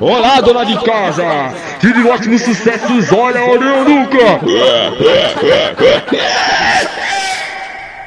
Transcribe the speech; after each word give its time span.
Olá, 0.00 0.40
dona 0.40 0.64
de 0.64 0.78
casa! 0.84 1.24
Tive 1.80 2.06
ótimos 2.08 2.42
sucessos, 2.42 3.10
olha, 3.10 3.42
olha, 3.44 3.84
nunca! 3.84 4.40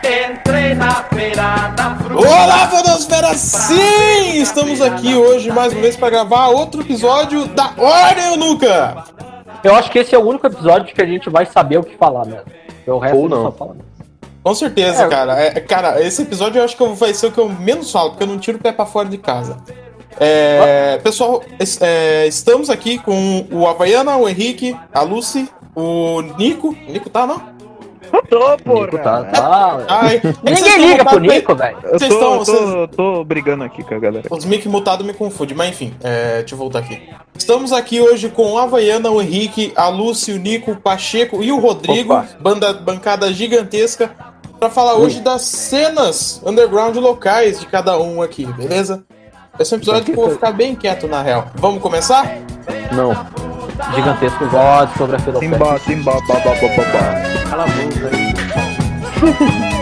Entrei 0.03 0.75
na 0.75 0.91
feira 1.03 1.73
da 1.75 1.95
fruta. 1.95 2.27
Olá, 2.27 2.67
Podosfera! 2.67 3.33
Sim! 3.33 4.41
Estamos 4.41 4.79
aqui 4.79 5.15
hoje 5.15 5.51
mais 5.51 5.73
uma 5.73 5.81
vez 5.81 5.95
para 5.95 6.09
gravar 6.11 6.47
outro 6.49 6.81
episódio 6.81 7.47
da 7.47 7.71
Olha, 7.77 8.29
eu 8.29 8.37
nunca! 8.37 9.05
Eu 9.63 9.75
acho 9.75 9.89
que 9.89 9.99
esse 9.99 10.13
é 10.13 10.17
o 10.19 10.27
único 10.27 10.45
episódio 10.45 10.93
que 10.93 11.01
a 11.01 11.05
gente 11.05 11.29
vai 11.29 11.45
saber 11.47 11.77
o 11.77 11.83
que 11.83 11.97
falar 11.97 12.25
mesmo. 12.25 12.45
Porque 12.45 12.91
O 12.91 12.99
resto 12.99 13.17
Ou 13.17 13.27
não. 13.29 13.43
só 13.43 13.51
fala. 13.51 13.88
Com 14.49 14.55
certeza, 14.55 15.03
É. 15.03 15.07
cara. 15.07 15.39
É, 15.39 15.59
cara, 15.59 16.01
esse 16.01 16.23
episódio 16.23 16.59
eu 16.59 16.63
acho 16.65 16.75
que 16.75 16.83
vai 16.95 17.13
ser 17.13 17.27
o 17.27 17.31
que 17.31 17.37
eu 17.37 17.47
menos 17.47 17.91
falo, 17.91 18.09
porque 18.09 18.23
eu 18.23 18.27
não 18.27 18.39
tiro 18.39 18.57
o 18.57 18.61
pé 18.61 18.71
pra 18.71 18.83
fora 18.83 19.07
de 19.07 19.17
casa. 19.19 19.57
É, 20.19 20.99
pessoal, 21.03 21.43
es- 21.59 21.77
é, 21.79 22.25
estamos 22.25 22.67
aqui 22.71 22.97
com 22.97 23.45
o 23.51 23.67
Havaiana, 23.67 24.17
o 24.17 24.27
Henrique, 24.27 24.75
a 24.91 25.01
Lucy, 25.03 25.47
o 25.75 26.21
Nico. 26.35 26.69
O 26.87 26.91
Nico 26.91 27.11
tá, 27.11 27.27
não? 27.27 27.59
Tô, 28.27 28.55
Nico 28.81 28.97
tá, 28.97 29.23
tá. 29.25 29.85
Ai, 29.87 30.19
é 30.43 30.51
Ninguém 30.51 30.87
liga 30.89 31.05
pro. 31.05 31.19
Nico, 31.19 31.53
velho. 31.55 31.77
Eu 31.83 31.99
tô, 31.99 32.05
estão- 32.05 32.19
tô, 32.19 32.37
vocês- 32.39 32.89
tô 32.95 33.23
brigando 33.23 33.63
aqui 33.63 33.83
com 33.83 33.93
a 33.93 33.99
galera. 33.99 34.25
Os 34.31 34.45
mic 34.45 34.67
mutados 34.67 35.05
me 35.05 35.13
confundem, 35.13 35.55
mas 35.55 35.69
enfim, 35.69 35.93
é, 36.03 36.39
deixa 36.39 36.55
eu 36.55 36.57
voltar 36.57 36.79
aqui. 36.79 36.99
Estamos 37.37 37.71
aqui 37.71 38.01
hoje 38.01 38.29
com 38.29 38.57
a 38.57 38.63
Havaiana, 38.63 39.11
o 39.11 39.21
Henrique, 39.21 39.71
a 39.75 39.89
Lúcia, 39.89 40.33
o 40.33 40.39
Nico, 40.39 40.71
o 40.71 40.75
Pacheco 40.75 41.43
e 41.43 41.51
o 41.51 41.59
Rodrigo, 41.59 42.13
Opa. 42.15 42.27
banda, 42.39 42.73
bancada 42.73 43.31
gigantesca, 43.31 44.09
para 44.59 44.69
falar 44.69 44.95
hoje 44.95 45.21
das 45.21 45.43
cenas 45.43 46.41
underground 46.45 46.95
locais 46.97 47.59
de 47.59 47.65
cada 47.65 47.97
um 47.97 48.21
aqui, 48.21 48.45
beleza? 48.45 49.03
Esse 49.57 49.73
é 49.73 49.77
um 49.77 49.79
episódio 49.79 50.03
que 50.03 50.11
eu 50.11 50.15
vou 50.15 50.29
ficar 50.31 50.51
bem 50.51 50.75
quieto 50.75 51.07
na 51.07 51.21
real. 51.21 51.47
Vamos 51.55 51.81
começar? 51.81 52.25
Não. 52.91 53.13
Gigantesco 53.95 54.45
God 54.47 54.89
sobre 54.97 55.15
a 55.15 55.19
filosofia. 55.19 55.49
Simba, 55.49 55.79
simba, 55.79 56.11
ba, 56.11 56.33
ba, 56.33 56.39
ba, 56.39 56.53
ba, 56.53 56.83
ba. 56.91 57.49
Cala 57.49 57.63
a 57.63 57.67
boca 57.67 58.09
aí. 58.13 59.69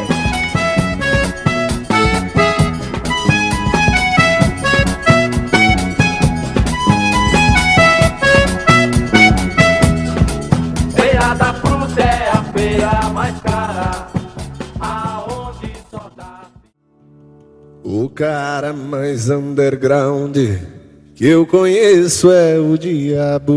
O 17.89 18.09
cara 18.09 18.73
mais 18.73 19.29
underground 19.29 20.35
que 21.15 21.25
eu 21.25 21.47
conheço 21.47 22.29
é 22.29 22.59
o 22.59 22.77
diabo. 22.77 23.53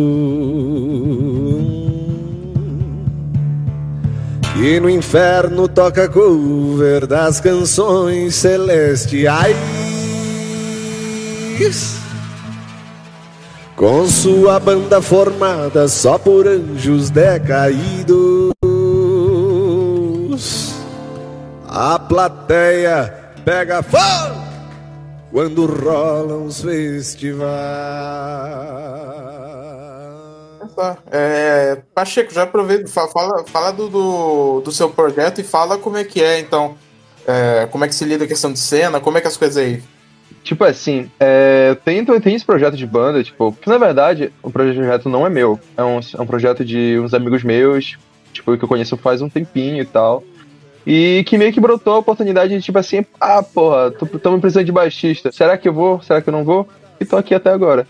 Que 4.55 4.79
no 4.79 4.89
inferno 4.89 5.67
toca 5.67 6.09
cover 6.09 7.09
das 7.09 7.41
canções 7.41 8.37
celestiais. 8.37 9.57
Com 13.75 14.07
sua 14.07 14.61
banda 14.61 15.03
formada 15.03 15.89
só 15.89 16.17
por 16.17 16.47
anjos 16.47 17.11
decaídos. 17.11 18.53
A 21.67 21.99
plateia 21.99 23.20
pega 23.45 23.83
fogo 23.83 24.41
quando 25.31 25.67
rolam 25.67 26.45
os 26.47 26.61
festivais. 26.61 27.51
Tá. 30.77 30.97
É, 31.11 31.83
Pacheco, 31.95 32.33
já 32.33 32.45
aproveita, 32.45 32.89
fa- 32.89 33.09
fala, 33.09 33.45
fala 33.47 33.73
do, 33.73 33.89
do, 33.89 34.61
do 34.61 34.73
seu 34.73 34.89
projeto 34.89 35.41
e 35.41 35.45
fala 35.45 35.77
como 35.77 35.97
é 35.97 36.05
que 36.05 36.23
é, 36.23 36.39
então. 36.41 36.77
É, 37.27 37.67
como 37.71 37.85
é 37.85 37.89
que 37.89 37.95
se 37.95 38.05
lida 38.05 38.25
a 38.25 38.29
questão 38.29 38.53
de 38.53 38.59
cena, 38.59 38.99
como 38.99 39.19
é 39.19 39.21
que 39.21 39.27
as 39.29 39.37
coisas 39.37 39.57
aí. 39.57 39.83
Tipo 40.43 40.65
assim, 40.65 41.11
é, 41.21 41.77
tem, 41.85 42.03
tem 42.05 42.35
esse 42.35 42.45
projeto 42.47 42.77
de 42.77 42.87
banda, 42.87 43.23
tipo, 43.23 43.53
que 43.53 43.69
na 43.69 43.77
verdade 43.79 44.33
o 44.43 44.51
projeto 44.51 45.09
não 45.09 45.27
é 45.27 45.31
meu. 45.31 45.61
É 45.77 45.85
um, 45.85 46.01
é 46.01 46.21
um 46.21 46.27
projeto 46.27 46.65
de 46.65 46.99
uns 46.99 47.13
amigos 47.13 47.45
meus, 47.45 47.99
tipo, 48.33 48.57
que 48.57 48.65
eu 48.65 48.69
conheço 48.69 48.97
faz 48.97 49.21
um 49.21 49.29
tempinho 49.29 49.83
e 49.83 49.85
tal. 49.85 50.25
E 50.87 51.23
que 51.27 51.37
meio 51.37 51.53
que 51.53 51.61
brotou 51.61 51.95
a 51.95 51.99
oportunidade 51.99 52.55
de, 52.57 52.63
tipo 52.63 52.79
assim, 52.79 53.05
ah, 53.21 53.43
porra, 53.43 53.91
tô, 53.91 54.07
tô 54.07 54.39
precisando 54.39 54.65
de 54.65 54.73
baixista. 54.73 55.31
Será 55.31 55.57
que 55.59 55.69
eu 55.69 55.73
vou? 55.73 56.01
Será 56.03 56.21
que 56.23 56.29
eu 56.29 56.33
não 56.33 56.45
vou? 56.45 56.67
E 56.99 57.05
tô 57.05 57.17
aqui 57.17 57.35
até 57.35 57.51
agora. 57.51 57.87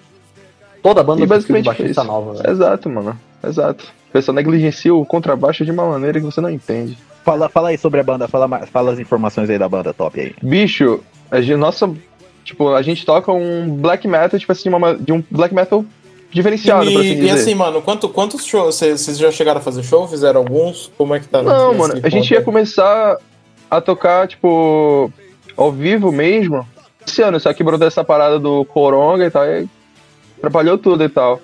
Toda 0.83 1.03
banda 1.03 1.23
E 1.23 1.27
precisa 1.27 1.47
de 1.47 1.53
basicamente 1.53 1.67
baixista 1.67 2.05
nova, 2.05 2.35
velho. 2.35 2.51
Exato, 2.51 2.89
mano. 2.89 3.19
Exato. 3.45 3.85
O 4.09 4.13
pessoal 4.13 4.35
negligencia 4.35 4.95
o 4.95 5.05
contrabaixo 5.07 5.65
de 5.65 5.71
uma 5.71 5.87
maneira 5.87 6.19
que 6.19 6.27
você 6.27 6.41
não 6.41 6.51
entende. 6.51 6.99
Fala, 7.25 7.49
fala 7.49 7.69
aí 7.69 7.79
sobre 7.79 8.01
a 8.01 8.03
banda, 8.03 8.27
fala, 8.27 8.49
mais- 8.49 8.69
fala 8.69 8.93
as 8.93 8.99
informações 8.99 9.49
aí 9.51 9.59
da 9.59 9.69
banda 9.69 9.93
top 9.93 10.19
aí. 10.21 10.35
Bicho, 10.43 11.01
a 11.31 11.41
gente, 11.41 11.57
nossa, 11.59 11.89
tipo, 12.45 12.73
a 12.75 12.83
gente 12.83 13.05
toca 13.07 13.31
um 13.31 13.77
black 13.77 14.09
metal, 14.09 14.41
tipo 14.41 14.51
assim, 14.51 14.69
uma, 14.69 14.95
de 14.95 15.13
um 15.13 15.23
black 15.31 15.55
metal 15.55 15.85
diferenciado, 16.31 16.89
e, 16.89 16.93
por 16.93 17.01
assim 17.01 17.11
e 17.11 17.15
dizer. 17.17 17.31
assim, 17.31 17.55
mano, 17.55 17.83
quanto, 17.83 18.09
quantos 18.09 18.45
shows? 18.45 18.77
Vocês 18.77 19.19
já 19.19 19.31
chegaram 19.31 19.61
a 19.61 19.63
fazer 19.63 19.83
show? 19.83 20.07
Fizeram 20.07 20.41
alguns? 20.41 20.91
Como 20.97 21.15
é 21.15 21.21
que 21.21 21.29
tá? 21.29 21.43
não, 21.43 21.69
nesse 21.69 21.79
mano, 21.79 21.93
a 21.95 21.97
ponto 22.01 22.11
gente 22.11 22.31
ia 22.33 22.43
começar 22.43 23.17
a 23.71 23.81
tocar, 23.81 24.27
tipo, 24.29 25.13
ao 25.57 25.71
vivo 25.73 26.11
mesmo, 26.13 26.67
esse 27.07 27.23
ano, 27.23 27.39
só 27.41 27.53
que 27.53 27.63
brotou 27.65 27.87
essa 27.87 28.05
parada 28.05 28.39
do 28.39 28.65
Coronga 28.65 29.27
e 29.27 29.31
tal, 29.31 29.45
e 29.45 29.69
atrapalhou 30.39 30.79
tudo 30.79 31.05
e 31.05 31.09
tal. 31.09 31.41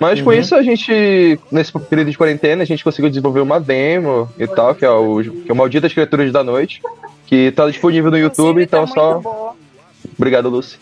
Mas 0.00 0.20
com 0.22 0.30
Uhum. 0.30 0.36
isso 0.36 0.54
a 0.54 0.62
gente, 0.62 1.40
nesse 1.50 1.72
período 1.72 2.10
de 2.10 2.16
quarentena, 2.16 2.62
a 2.62 2.66
gente 2.66 2.84
conseguiu 2.84 3.08
desenvolver 3.10 3.40
uma 3.40 3.58
demo 3.58 4.30
e 4.38 4.46
tal, 4.46 4.72
que 4.74 4.84
é 4.84 4.90
o, 4.90 5.20
que 5.22 5.50
é 5.50 5.52
o 5.52 5.56
Malditas 5.56 5.92
Criaturas 5.92 6.30
da 6.32 6.44
Noite, 6.44 6.80
que 7.26 7.50
tá 7.50 7.66
disponível 7.66 8.08
no 8.10 8.16
YouTube, 8.16 8.62
Inclusive, 8.62 8.64
então 8.64 8.86
tá 8.86 8.92
só. 8.94 9.18
boa. 9.18 9.54
Obrigado, 10.16 10.48
Lucy. 10.48 10.78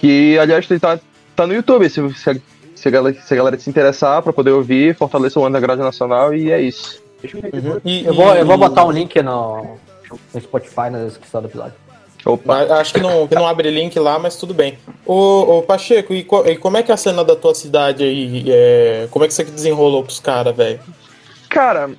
Que, 0.00 0.38
aliás, 0.38 0.66
tá, 0.80 0.98
tá 1.34 1.46
no 1.46 1.54
YouTube, 1.54 1.88
se, 1.90 2.14
se, 2.14 2.30
a, 2.30 2.36
se, 2.76 2.86
a 2.88 2.90
galera, 2.90 3.16
se 3.20 3.34
a 3.34 3.36
galera 3.36 3.58
se 3.58 3.68
interessar 3.68 4.22
pra 4.22 4.32
poder 4.32 4.50
ouvir, 4.52 4.94
fortaleça 4.94 5.40
o 5.40 5.46
underground 5.46 5.80
nacional 5.80 6.32
e 6.34 6.50
é 6.52 6.60
isso. 6.60 7.02
Uhum. 7.24 7.80
E- 7.84 8.04
Eu 8.04 8.14
vou, 8.14 8.34
eu 8.34 8.46
vou 8.46 8.56
botar 8.58 8.84
um 8.84 8.90
link 8.92 9.20
no, 9.22 9.76
no 10.34 10.40
Spotify 10.40 10.90
na 10.90 11.04
descrição 11.04 11.40
do 11.42 11.48
episódio. 11.48 11.74
Opa. 12.24 12.64
Acho 12.80 12.92
que 12.94 13.00
não, 13.00 13.26
que 13.28 13.34
não 13.36 13.46
abre 13.46 13.70
link 13.70 13.96
lá, 13.98 14.18
mas 14.18 14.36
tudo 14.36 14.52
bem. 14.52 14.76
Ô, 15.04 15.58
ô 15.58 15.62
Pacheco, 15.62 16.12
e, 16.12 16.24
co- 16.24 16.44
e 16.46 16.56
como 16.56 16.76
é 16.76 16.82
que 16.82 16.90
é 16.90 16.94
a 16.94 16.96
cena 16.96 17.24
da 17.24 17.36
tua 17.36 17.54
cidade 17.54 18.02
aí? 18.02 18.44
É, 18.48 19.06
como 19.10 19.24
é 19.24 19.28
que 19.28 19.34
você 19.34 19.44
desenrolou 19.44 20.02
pros 20.02 20.18
caras, 20.20 20.54
velho? 20.54 20.80
Cara, 21.48 21.90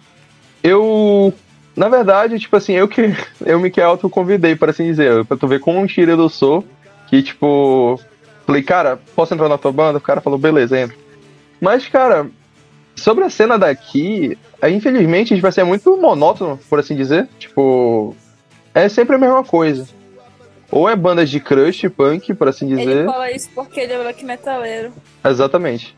eu. 0.64 1.34
Na 1.76 1.88
verdade, 1.90 2.40
tipo 2.40 2.56
assim, 2.58 2.74
eu 2.74 2.88
que 2.88 3.16
eu 3.46 3.60
me 3.60 3.70
que 3.72 3.80
autoconvidei, 3.80 4.56
por 4.56 4.70
assim 4.70 4.86
dizer, 4.86 5.24
pra 5.26 5.38
tu 5.38 5.48
ver 5.48 5.60
quão 5.60 5.86
enxerido 5.86 6.24
eu 6.24 6.30
sou. 6.30 6.64
Que, 7.10 7.24
tipo, 7.24 7.98
falei, 8.48 8.64
cara, 8.64 9.00
posso 9.16 9.34
entrar 9.34 9.48
na 9.48 9.58
tua 9.58 9.72
banda? 9.72 10.00
O 10.00 10.02
cara 10.02 10.22
falou, 10.22 10.40
beleza, 10.40 10.80
entra. 10.80 10.96
Mas, 11.62 11.88
cara, 11.88 12.28
sobre 12.96 13.24
a 13.24 13.30
cena 13.30 13.60
daqui, 13.60 14.38
é, 14.62 14.70
infelizmente, 14.70 15.36
tipo 15.36 15.46
assim, 15.46 15.62
é 15.62 15.66
muito 15.66 15.96
monótono, 15.98 16.60
por 16.70 16.80
assim 16.80 16.96
dizer. 16.96 17.28
Tipo, 17.38 18.16
é 18.74 18.90
sempre 18.90 19.16
a 19.16 19.20
mesma 19.20 19.44
coisa. 19.44 19.88
Ou 20.72 20.90
é 20.90 20.96
bandas 20.96 21.30
de 21.30 21.40
crush, 21.40 21.88
punk, 21.90 22.34
por 22.34 22.48
assim 22.48 22.72
Ele 22.72 22.78
dizer. 22.78 23.06
fala 23.06 23.32
isso 23.32 23.50
porque 23.54 23.80
ele 23.82 23.94
é 23.94 24.02
black 24.02 24.26
metaleiro. 24.26 24.92
Exatamente. 25.24 25.96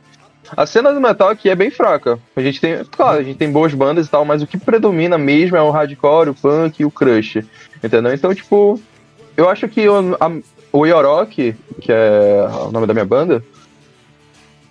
A 0.56 0.66
cena 0.66 0.92
do 0.92 1.00
metal 1.02 1.30
aqui 1.30 1.50
é 1.50 1.56
bem 1.56 1.70
fraca. 1.70 2.20
A 2.36 2.42
gente 2.42 2.60
tem, 2.60 2.84
claro, 2.86 3.20
a 3.20 3.24
gente 3.24 3.38
tem 3.38 3.52
boas 3.52 3.74
bandas 3.74 4.08
e 4.08 4.10
tal, 4.10 4.26
mas 4.26 4.42
o 4.42 4.48
que 4.48 4.58
predomina 4.58 5.18
mesmo 5.18 5.56
é 5.56 5.62
o 5.62 5.70
hardcore, 5.70 6.30
o 6.30 6.34
punk 6.36 6.80
e 6.80 6.86
o 6.86 6.92
crush. 6.92 7.44
Entendeu? 7.84 8.14
Então, 8.14 8.34
tipo, 8.34 8.80
eu 9.38 9.50
acho 9.50 9.68
que 9.68 9.88
o, 9.88 10.16
a, 10.20 10.32
o 10.72 10.86
Yorok, 10.86 11.56
que 11.82 11.92
é 11.92 12.48
o 12.68 12.72
nome 12.72 12.86
da 12.88 12.94
minha 12.94 13.06
banda, 13.06 13.44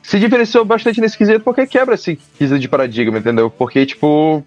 se 0.03 0.19
diferenciou 0.19 0.65
bastante 0.65 1.01
nesse 1.01 1.19
quesito 1.19 1.41
porque 1.41 1.67
quebra 1.67 1.95
esse 1.95 2.17
quesito 2.39 2.59
de 2.59 2.69
paradigma, 2.69 3.19
entendeu? 3.19 3.51
Porque, 3.51 3.85
tipo. 3.85 4.43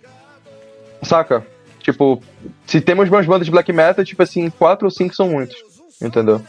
Saca? 1.04 1.46
Tipo, 1.80 2.22
se 2.66 2.80
temos 2.80 3.10
umas 3.10 3.26
bandas 3.26 3.46
de 3.46 3.52
black 3.52 3.72
metal, 3.74 4.06
tipo 4.06 4.22
assim, 4.22 4.50
quatro 4.52 4.86
ou 4.86 4.92
cinco 4.92 5.16
são 5.16 5.30
muitos. 5.30 5.58
Entendeu? 6.02 6.42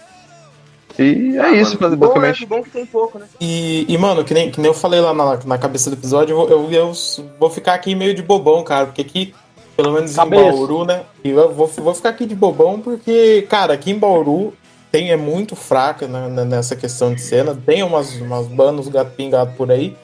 E 0.99 1.39
é 1.39 1.53
isso, 1.53 1.79
basicamente. 1.79 2.45
bom 2.45 2.63
que 2.63 2.69
tem 2.69 2.85
pouco, 2.85 3.19
né? 3.19 3.27
E, 3.41 3.87
e, 3.89 3.97
mano, 3.97 4.25
que 4.25 4.35
nem, 4.35 4.51
que 4.51 4.61
nem 4.61 4.69
eu 4.69 4.75
falei 4.75 5.01
lá 5.01 5.15
na, 5.15 5.39
na 5.47 5.57
cabeça 5.59 5.89
do 5.89 5.95
episódio, 5.97 6.35
eu, 6.35 6.37
vou- 6.37 6.49
eu, 6.51 6.71
eu 6.71 6.93
vou 7.41 7.49
ficar 7.49 7.73
aqui 7.75 7.95
meio 7.95 8.15
de 8.15 8.21
bobão, 8.23 8.63
cara, 8.63 8.87
porque 8.87 9.01
aqui, 9.01 9.35
pelo 9.75 9.91
menos 9.93 10.15
Cabeça. 10.15 10.43
em 10.43 10.51
Bauru, 10.51 10.85
né? 10.85 11.03
E 11.25 11.31
eu 11.31 11.51
vou, 11.55 11.67
vou 11.67 11.95
ficar 11.95 12.11
aqui 12.11 12.27
de 12.27 12.35
bobão 12.35 12.79
porque, 12.79 13.47
cara, 13.49 13.73
aqui 13.73 13.91
em 13.91 13.99
Bauru 13.99 14.53
tem, 14.93 15.11
é 15.11 15.17
muito 15.17 15.57
fraca 15.57 16.07
né, 16.07 16.29
né, 16.29 16.45
nessa 16.45 16.77
questão 16.77 17.15
de 17.15 17.23
cena. 17.23 17.57
Tem 17.67 17.83
umas, 17.83 18.15
umas 18.21 18.47
bandas 18.47 18.87
gato 18.89 19.13
pingado 19.13 19.53
por 19.57 19.73
aí. 19.73 19.97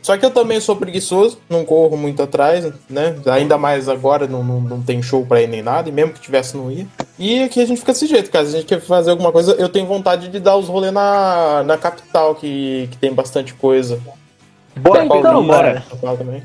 Só 0.00 0.16
que 0.16 0.24
eu 0.24 0.30
também 0.30 0.60
sou 0.60 0.76
preguiçoso, 0.76 1.36
não 1.50 1.64
corro 1.64 1.96
muito 1.96 2.22
atrás, 2.22 2.64
né? 2.88 3.16
Ainda 3.26 3.58
mais 3.58 3.88
agora, 3.88 4.28
não, 4.28 4.44
não, 4.44 4.60
não 4.60 4.80
tem 4.80 5.02
show 5.02 5.26
pra 5.26 5.42
ir 5.42 5.48
nem 5.48 5.62
nada, 5.62 5.88
e 5.88 5.92
mesmo 5.92 6.12
que 6.12 6.20
tivesse, 6.20 6.56
não 6.56 6.70
ia. 6.70 6.86
E 7.18 7.42
aqui 7.42 7.60
a 7.60 7.66
gente 7.66 7.80
fica 7.80 7.92
desse 7.92 8.06
jeito, 8.06 8.30
cara. 8.30 8.46
Se 8.46 8.54
a 8.54 8.58
gente 8.60 8.68
quer 8.68 8.80
fazer 8.80 9.10
alguma 9.10 9.32
coisa, 9.32 9.56
eu 9.58 9.68
tenho 9.68 9.84
vontade 9.84 10.28
de 10.28 10.38
dar 10.38 10.56
os 10.56 10.68
rolês 10.68 10.92
na, 10.92 11.64
na 11.64 11.76
capital, 11.76 12.36
que, 12.36 12.88
que 12.92 12.98
tem 12.98 13.12
bastante 13.12 13.52
coisa. 13.54 14.00
Bora 14.76 15.04
então, 15.04 15.22
Paulista, 15.22 15.56
bora. 15.56 15.84
capital 15.90 16.16
também. 16.16 16.42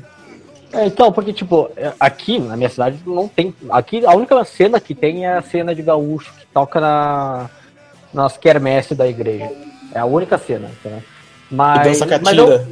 É, 0.72 0.86
então, 0.86 1.12
porque, 1.12 1.32
tipo, 1.32 1.70
é, 1.76 1.92
aqui 2.00 2.40
na 2.40 2.56
minha 2.56 2.68
cidade 2.68 2.98
não 3.06 3.28
tem. 3.28 3.54
Aqui 3.70 4.04
a 4.04 4.12
única 4.12 4.44
cena 4.44 4.80
que 4.80 4.92
tem 4.92 5.24
é 5.24 5.36
a 5.36 5.42
cena 5.42 5.72
de 5.72 5.82
gaúcho 5.82 6.32
que 6.36 6.46
toca 6.46 6.80
na, 6.80 7.48
nas 8.12 8.36
quermesses 8.36 8.96
da 8.96 9.06
igreja. 9.06 9.50
É 9.94 9.98
a 9.98 10.04
única 10.04 10.38
cena? 10.38 10.70
E 10.84 11.54
Mas. 11.54 11.98
dança 12.00 12.20
mas 12.22 12.36
eu- 12.38 12.66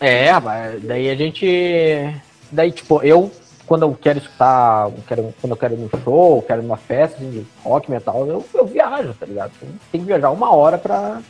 é, 0.00 0.38
mas 0.40 0.82
daí 0.82 1.10
a 1.10 1.14
gente. 1.14 2.14
Daí, 2.50 2.72
tipo, 2.72 3.00
eu, 3.02 3.30
quando 3.66 3.82
eu 3.82 3.96
quero 4.00 4.18
escutar, 4.18 4.90
quero, 5.06 5.34
quando 5.40 5.52
eu 5.52 5.56
quero 5.56 5.74
ir 5.74 5.78
num 5.78 5.88
show, 6.02 6.42
quero 6.42 6.60
ir 6.60 6.64
numa 6.64 6.76
festa 6.76 7.16
assim, 7.16 7.30
de 7.30 7.46
rock, 7.64 7.90
metal, 7.90 8.26
eu, 8.26 8.44
eu 8.52 8.66
viajo, 8.66 9.14
tá 9.14 9.24
ligado? 9.24 9.52
Tem 9.90 10.00
que 10.00 10.06
viajar 10.06 10.30
uma 10.30 10.54
hora 10.54 10.76
pra, 10.76 11.20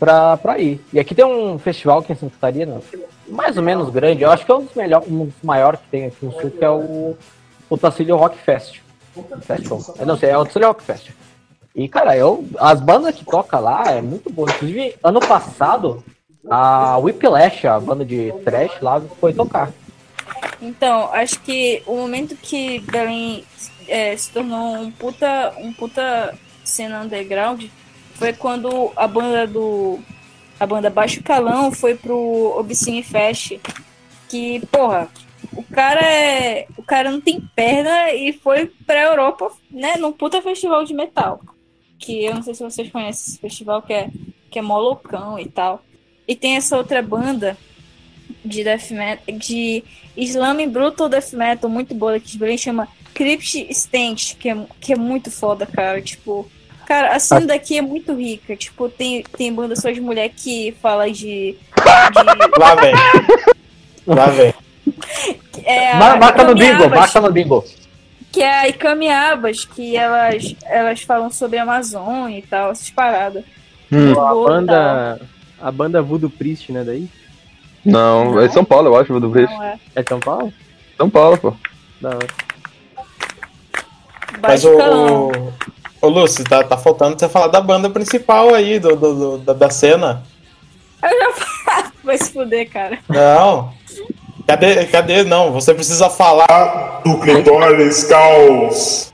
pra, 0.00 0.36
pra 0.36 0.58
ir. 0.58 0.84
E 0.92 0.98
aqui 0.98 1.14
tem 1.14 1.24
um 1.24 1.58
festival 1.58 2.02
que 2.02 2.12
em 2.12 2.16
Santa 2.16 2.32
Catarina, 2.32 2.80
mais 3.28 3.56
ou 3.56 3.62
menos 3.62 3.90
grande, 3.90 4.22
eu 4.22 4.30
acho 4.30 4.44
que 4.44 4.50
é 4.50 4.54
um 4.54 4.64
dos 4.64 4.74
melhores, 4.74 5.08
um 5.08 5.26
dos 5.26 5.34
maiores 5.42 5.78
que 5.80 5.88
tem 5.88 6.06
aqui 6.06 6.24
no 6.24 6.32
sul, 6.32 6.50
que 6.50 6.64
é 6.64 6.70
o, 6.70 7.16
o 7.68 7.76
Tacílio 7.78 8.16
Rock 8.16 8.38
Fest. 8.38 8.80
Festival. 9.42 9.80
Eu 9.98 10.06
não 10.06 10.16
sei, 10.16 10.30
é 10.30 10.38
o 10.38 10.44
Tacílio 10.44 10.68
Rock 10.68 10.82
Fest. 10.82 11.10
E, 11.76 11.86
cara, 11.88 12.16
eu, 12.16 12.48
as 12.58 12.80
bandas 12.80 13.14
que 13.14 13.22
toca 13.22 13.58
lá 13.58 13.84
é 13.90 14.00
muito 14.00 14.32
boa. 14.32 14.50
Inclusive, 14.50 14.96
ano 15.04 15.20
passado, 15.20 16.02
a 16.48 16.96
Whiplash, 16.96 17.66
a 17.66 17.78
banda 17.78 18.02
de 18.02 18.32
trash 18.42 18.80
lá, 18.80 18.98
foi 19.20 19.34
tocar. 19.34 19.70
Então, 20.62 21.12
acho 21.12 21.38
que 21.42 21.82
o 21.86 21.96
momento 21.96 22.34
que 22.34 22.78
Belém 22.80 23.44
é, 23.86 24.16
se 24.16 24.30
tornou 24.30 24.76
um 24.76 24.90
puta, 24.90 25.52
um 25.58 25.70
puta 25.70 26.34
cena 26.64 27.02
underground 27.02 27.64
foi 28.14 28.32
quando 28.32 28.90
a 28.96 29.06
banda 29.06 29.46
do. 29.46 29.98
A 30.58 30.66
banda 30.66 30.88
Baixo 30.88 31.22
Calão 31.22 31.70
foi 31.70 31.94
pro 31.94 32.54
Obscene 32.56 33.02
Fest. 33.02 33.58
Que, 34.30 34.66
porra, 34.68 35.10
o 35.52 35.62
cara 35.62 36.00
é. 36.00 36.66
O 36.78 36.82
cara 36.82 37.10
não 37.10 37.20
tem 37.20 37.38
perna 37.54 38.12
e 38.12 38.32
foi 38.32 38.72
pra 38.86 39.02
Europa, 39.02 39.52
né? 39.70 39.96
Num 39.98 40.12
puta 40.12 40.40
festival 40.40 40.82
de 40.82 40.94
metal. 40.94 41.42
Que 41.98 42.24
eu 42.24 42.34
não 42.34 42.42
sei 42.42 42.54
se 42.54 42.62
vocês 42.62 42.90
conhecem 42.90 43.32
esse 43.32 43.38
festival, 43.38 43.82
que 43.82 43.92
é, 43.92 44.08
que 44.50 44.58
é 44.58 44.62
mó 44.62 44.78
loucão 44.78 45.38
e 45.38 45.48
tal. 45.48 45.82
E 46.28 46.34
tem 46.34 46.56
essa 46.56 46.76
outra 46.76 47.00
banda 47.02 47.56
de 48.44 48.64
death 48.64 48.90
metal, 48.90 49.36
de 49.38 49.84
Slam 50.16 50.68
Brutal 50.68 51.08
Death 51.08 51.32
Metal, 51.32 51.68
muito 51.68 51.94
boa 51.94 52.16
aqui 52.16 52.32
de 52.32 52.38
Belém, 52.38 52.58
chama 52.58 52.88
Crypt 53.14 53.72
Stench, 53.72 54.36
que 54.36 54.48
é, 54.48 54.56
que 54.80 54.92
é 54.92 54.96
muito 54.96 55.30
foda, 55.30 55.66
cara. 55.66 56.00
Tipo, 56.00 56.48
cara, 56.86 57.14
a 57.14 57.18
cena 57.18 57.46
daqui 57.46 57.78
é 57.78 57.82
muito 57.82 58.14
rica. 58.14 58.56
Tipo, 58.56 58.88
tem, 58.88 59.22
tem 59.36 59.52
banda 59.52 59.76
só 59.76 59.90
de 59.90 60.00
mulher 60.00 60.30
que 60.30 60.74
fala 60.82 61.10
de. 61.10 61.56
de 61.56 62.58
Lá 62.58 62.74
vem. 62.74 62.94
Lá 64.06 64.26
vem. 64.26 64.54
é, 65.64 65.94
Marca 65.96 66.44
no 66.44 66.54
bingo, 66.54 66.88
marca 66.88 67.20
no 67.20 67.32
bingo. 67.32 67.64
Que 68.32 68.42
é 68.42 68.52
a 68.60 68.68
Ikami 68.68 69.08
Abas, 69.08 69.64
que 69.64 69.96
elas, 69.96 70.54
elas 70.64 71.00
falam 71.02 71.30
sobre 71.30 71.58
a 71.58 71.62
Amazônia 71.62 72.38
e 72.38 72.42
tal, 72.42 72.70
essas 72.70 72.90
paradas. 72.90 73.44
Muito 73.90 74.20
A 74.20 74.34
banda. 74.34 75.20
A 75.60 75.70
banda 75.70 76.02
Voodoo 76.02 76.28
Priest, 76.28 76.70
né? 76.70 76.84
Daí? 76.84 77.08
Não, 77.84 78.38
é 78.40 78.48
de 78.48 78.52
São 78.52 78.64
Paulo, 78.64 78.88
eu 78.88 78.96
acho. 78.96 79.18
Brecht. 79.20 79.52
Não, 79.54 79.62
é. 79.62 79.78
É 79.94 80.02
São 80.06 80.20
Paulo? 80.20 80.52
São 80.96 81.08
Paulo, 81.08 81.38
pô. 81.38 81.54
Da 82.00 82.08
hora. 82.10 82.26
Mas 84.42 84.64
o, 84.64 84.76
o, 84.76 85.52
ô 86.02 86.08
Lúcio, 86.08 86.44
tá, 86.44 86.62
tá 86.62 86.76
faltando 86.76 87.18
você 87.18 87.28
falar 87.28 87.46
da 87.48 87.60
banda 87.60 87.88
principal 87.88 88.54
aí, 88.54 88.78
do, 88.78 88.94
do- 88.96 89.14
do- 89.14 89.38
da, 89.38 89.52
da 89.52 89.70
cena. 89.70 90.22
Eu 91.02 91.08
já 91.10 91.90
Vai 92.04 92.18
se 92.18 92.32
fuder, 92.32 92.70
cara. 92.70 92.98
Não. 93.08 93.72
Cadê, 94.46 94.84
cadê? 94.86 95.24
Não, 95.24 95.52
você 95.52 95.74
precisa 95.74 96.08
falar 96.08 97.00
do 97.04 97.18
clitóris 97.18 98.04
caos. 98.04 99.12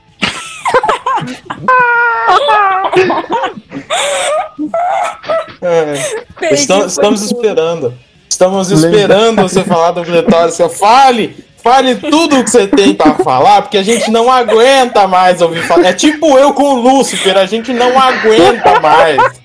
É, 5.61 6.53
estamos, 6.53 6.91
estamos 6.91 7.21
esperando. 7.23 7.93
Estamos 8.29 8.69
esperando 8.69 9.41
você 9.41 9.63
falar 9.63 9.91
do 9.91 10.03
clitóris. 10.03 10.53
Você 10.53 10.69
fale, 10.69 11.35
fale 11.63 11.95
tudo 11.95 12.39
o 12.39 12.43
que 12.43 12.51
você 12.51 12.67
tem 12.67 12.93
pra 12.93 13.15
falar, 13.15 13.63
porque 13.63 13.77
a 13.77 13.83
gente 13.83 14.11
não 14.11 14.31
aguenta 14.31 15.07
mais 15.07 15.41
ouvir 15.41 15.63
falar. 15.63 15.87
É 15.87 15.93
tipo 15.93 16.37
eu 16.37 16.53
com 16.53 16.75
o 16.75 16.81
Lúcifer, 16.81 17.37
a 17.37 17.45
gente 17.47 17.73
não 17.73 17.99
aguenta 17.99 18.79
mais 18.79 19.42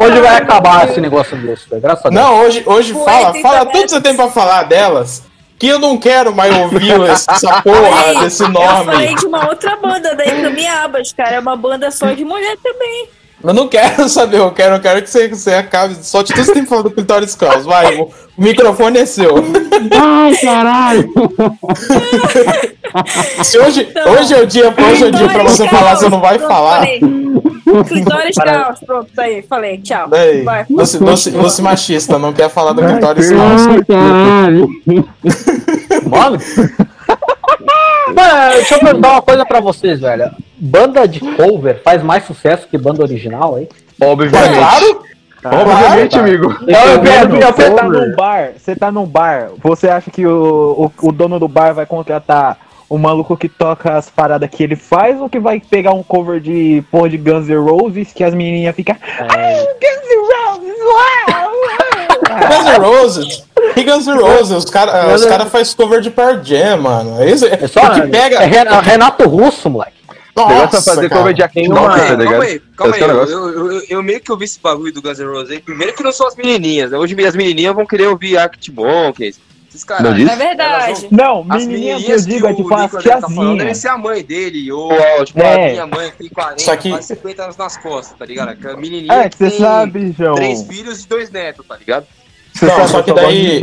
hoje, 0.00 0.20
vai 0.20 0.36
acabar 0.36 0.88
esse 0.88 1.00
negócio 1.00 1.36
disso, 1.38 1.66
graças 1.70 2.04
a 2.06 2.08
Deus. 2.08 2.22
Não, 2.22 2.40
hoje, 2.40 2.62
hoje 2.66 2.92
Poeta 2.92 3.10
fala, 3.10 3.34
fala 3.40 3.66
tudo 3.66 3.82
que 3.84 3.90
você 3.90 4.00
tem 4.00 4.16
pra 4.16 4.28
falar 4.28 4.64
delas. 4.64 5.22
Que 5.58 5.68
eu 5.68 5.78
não 5.78 5.96
quero 5.96 6.34
mais 6.34 6.54
ouvir 6.54 7.00
essa 7.08 7.62
porra 7.62 8.20
desse 8.20 8.42
Eu 8.42 8.52
falei 8.52 9.06
nome. 9.06 9.14
de 9.14 9.26
uma 9.26 9.48
outra 9.48 9.74
banda 9.76 10.14
da 10.14 10.24
Ikami 10.24 10.66
Abas, 10.66 11.12
cara. 11.12 11.36
É 11.36 11.40
uma 11.40 11.56
banda 11.56 11.90
só 11.90 12.12
de 12.12 12.24
mulher 12.26 12.58
também. 12.62 13.08
Eu 13.44 13.52
não 13.54 13.68
quero 13.68 14.08
saber, 14.08 14.38
eu 14.38 14.50
quero, 14.50 14.76
eu 14.76 14.80
quero 14.80 15.02
que 15.02 15.10
você, 15.10 15.28
você 15.28 15.54
acabe. 15.54 15.96
Só 16.02 16.22
de 16.22 16.32
tudo 16.32 16.40
que 16.40 16.44
você 16.46 16.52
tem 16.54 16.62
que 16.64 16.68
falar 16.68 16.82
do 16.82 16.90
Clitóris 16.90 17.34
Caos. 17.34 17.64
Vai, 17.64 17.96
o, 17.96 18.04
o 18.04 18.42
microfone 18.42 18.98
é 18.98 19.06
seu. 19.06 19.34
Ai, 20.00 20.36
caralho! 20.36 21.12
Se 23.44 23.58
hoje, 23.58 23.86
Então, 23.90 24.12
hoje 24.12 24.34
é 24.34 24.40
o 24.40 24.46
dia, 24.46 24.74
hoje 24.90 25.04
é 25.04 25.06
o 25.08 25.12
dia 25.12 25.28
pra 25.28 25.42
você 25.42 25.68
falar, 25.68 25.96
você 25.96 26.08
não 26.08 26.20
vai 26.20 26.38
Pronto, 26.38 26.50
falar. 26.50 26.76
falei. 26.78 27.00
Clitóris 27.88 28.36
Caos. 28.36 28.80
Pronto, 28.80 29.10
tá 29.14 29.22
aí. 29.24 29.42
Falei, 29.42 29.78
tchau. 29.78 30.08
Daí, 30.08 30.42
Vai. 30.42 30.64
você, 30.70 30.98
você, 30.98 31.30
você 31.30 31.60
machista, 31.62 32.18
não 32.18 32.32
quer 32.32 32.48
falar 32.48 32.72
do 32.72 32.82
Clitóris 32.82 33.30
Caos. 33.30 33.66
Ai, 33.66 33.84
caralho! 33.84 34.68
Mano. 36.08 36.38
Mano, 38.14 38.52
deixa 38.54 38.74
eu 38.74 38.80
perguntar 38.80 39.12
uma 39.12 39.22
coisa 39.22 39.44
pra 39.44 39.60
vocês, 39.60 40.00
velho. 40.00 40.30
Banda 40.58 41.06
de 41.06 41.20
cover 41.20 41.80
faz 41.82 42.02
mais 42.02 42.24
sucesso 42.24 42.68
que 42.68 42.78
banda 42.78 43.02
original, 43.02 43.58
hein? 43.58 43.68
Obviamente. 44.00 44.54
Claro! 44.54 45.02
Obviamente, 45.44 46.10
Claro. 46.12 46.28
amigo. 46.28 46.56
Então 46.66 47.52
Você 47.52 47.70
tá 47.70 47.82
num 47.88 48.14
bar, 48.16 48.52
você 48.58 48.76
tá 48.76 48.90
num 48.92 49.06
bar, 49.06 49.50
você 49.62 49.88
acha 49.88 50.10
que 50.10 50.26
o, 50.26 50.90
o, 51.00 51.08
o 51.08 51.12
dono 51.12 51.38
do 51.38 51.46
bar 51.46 51.72
vai 51.72 51.86
contratar 51.86 52.58
o 52.88 52.98
maluco 52.98 53.36
que 53.36 53.48
toca 53.48 53.96
as 53.96 54.08
paradas 54.10 54.48
que 54.50 54.62
ele 54.62 54.76
faz 54.76 55.20
ou 55.20 55.28
que 55.28 55.38
vai 55.38 55.60
pegar 55.60 55.92
um 55.92 56.02
cover 56.02 56.40
de 56.40 56.82
porra 56.90 57.08
de 57.08 57.16
Guns 57.16 57.48
N' 57.48 57.56
Roses 57.58 58.12
que 58.12 58.24
as 58.24 58.34
menininhas 58.34 58.74
ficam. 58.74 58.96
Ah, 59.20 59.26
Guns 59.26 60.08
N' 60.08 60.20
Roses! 60.20 60.78
uau, 60.80 61.50
uau." 61.52 61.85
Guns 62.36 62.66
N' 62.66 62.78
Roses. 62.80 63.44
E 63.76 63.82
Guns 63.84 64.06
N' 64.06 64.18
Roses, 64.20 64.64
os 64.64 64.70
caras 64.70 65.20
os 65.20 65.26
cara 65.26 65.46
fazem 65.46 65.76
cover 65.76 66.00
de 66.00 66.10
Pearl 66.10 66.42
Jam, 66.42 66.76
mano. 66.78 67.22
É 67.22 67.30
isso, 67.30 67.46
É 67.46 67.66
só 67.66 67.80
o 67.86 67.94
que 67.94 68.02
pega. 68.08 68.36
é 68.42 68.46
Ren- 68.46 68.80
Renato 68.82 69.28
Russo, 69.28 69.68
moleque. 69.70 69.96
Negócio 70.36 70.54
é 70.54 70.62
Nossa, 70.64 70.82
fazer 70.82 71.08
cara. 71.08 71.20
cover 71.22 71.34
de 71.34 71.40
tá 71.42 71.48
Calma 71.48 71.94
aí, 72.44 72.60
calma 72.76 72.94
aí. 72.94 73.02
É 73.02 73.04
Eu, 73.06 73.26
eu, 73.26 73.72
eu, 73.72 73.82
eu 73.88 74.02
meio 74.02 74.20
que 74.20 74.30
ouvi 74.30 74.44
esse 74.44 74.60
bagulho 74.60 74.92
do 74.92 75.00
Guns 75.00 75.18
N' 75.18 75.24
Roses 75.26 75.50
aí. 75.50 75.60
Primeiro 75.60 75.94
que 75.94 76.02
não 76.02 76.12
são 76.12 76.26
as 76.26 76.36
menininhas, 76.36 76.90
né? 76.90 76.98
Hoje 76.98 77.16
as 77.26 77.34
menininhas 77.34 77.74
vão 77.74 77.86
querer 77.86 78.08
ouvir 78.08 78.36
Arctic 78.36 78.74
Monkeys. 78.74 79.40
Esses 79.70 79.82
caras. 79.82 80.04
Não 80.04 80.14
disse? 80.14 80.30
É 80.32 80.36
verdade. 80.36 81.08
Não, 81.10 81.44
As 81.48 81.66
menininha 81.66 81.96
que 82.00 82.10
eu 82.10 82.20
digo 82.20 82.46
é 82.46 82.54
tipo 82.54 82.68
o 82.68 82.74
as 82.74 82.82
Nicolas 82.82 83.04
tá 83.04 83.20
falando 83.22 83.34
deve 83.36 83.54
tiazinhas. 83.56 83.78
ser 83.78 83.88
a 83.88 83.98
mãe 83.98 84.22
dele, 84.22 84.72
ou 84.72 84.92
ó, 84.92 85.24
tipo, 85.24 85.40
É. 85.40 85.68
a 85.68 85.72
minha 85.72 85.86
mãe 85.86 86.10
que 86.10 86.16
tem 86.18 86.28
40, 86.28 86.62
Só 86.62 86.76
que- 86.76 86.90
quase 86.90 87.06
50 87.08 87.42
anos 87.44 87.56
nas 87.56 87.76
costas, 87.78 88.18
tá 88.18 88.24
ligado? 88.26 88.50
A 88.68 88.76
menininha 88.76 89.12
É, 89.12 89.22
que 89.24 89.30
que 89.30 89.36
você 89.38 89.50
tem 89.50 89.58
sabe, 89.58 90.14
João. 90.18 90.34
três 90.34 90.62
filhos 90.62 91.02
e 91.02 91.08
dois 91.08 91.30
netos, 91.30 91.64
tá 91.66 91.76
ligado? 91.76 92.06
Você 92.56 92.66
Não, 92.66 92.88
só 92.88 93.02
que 93.02 93.12
daí-. 93.12 93.60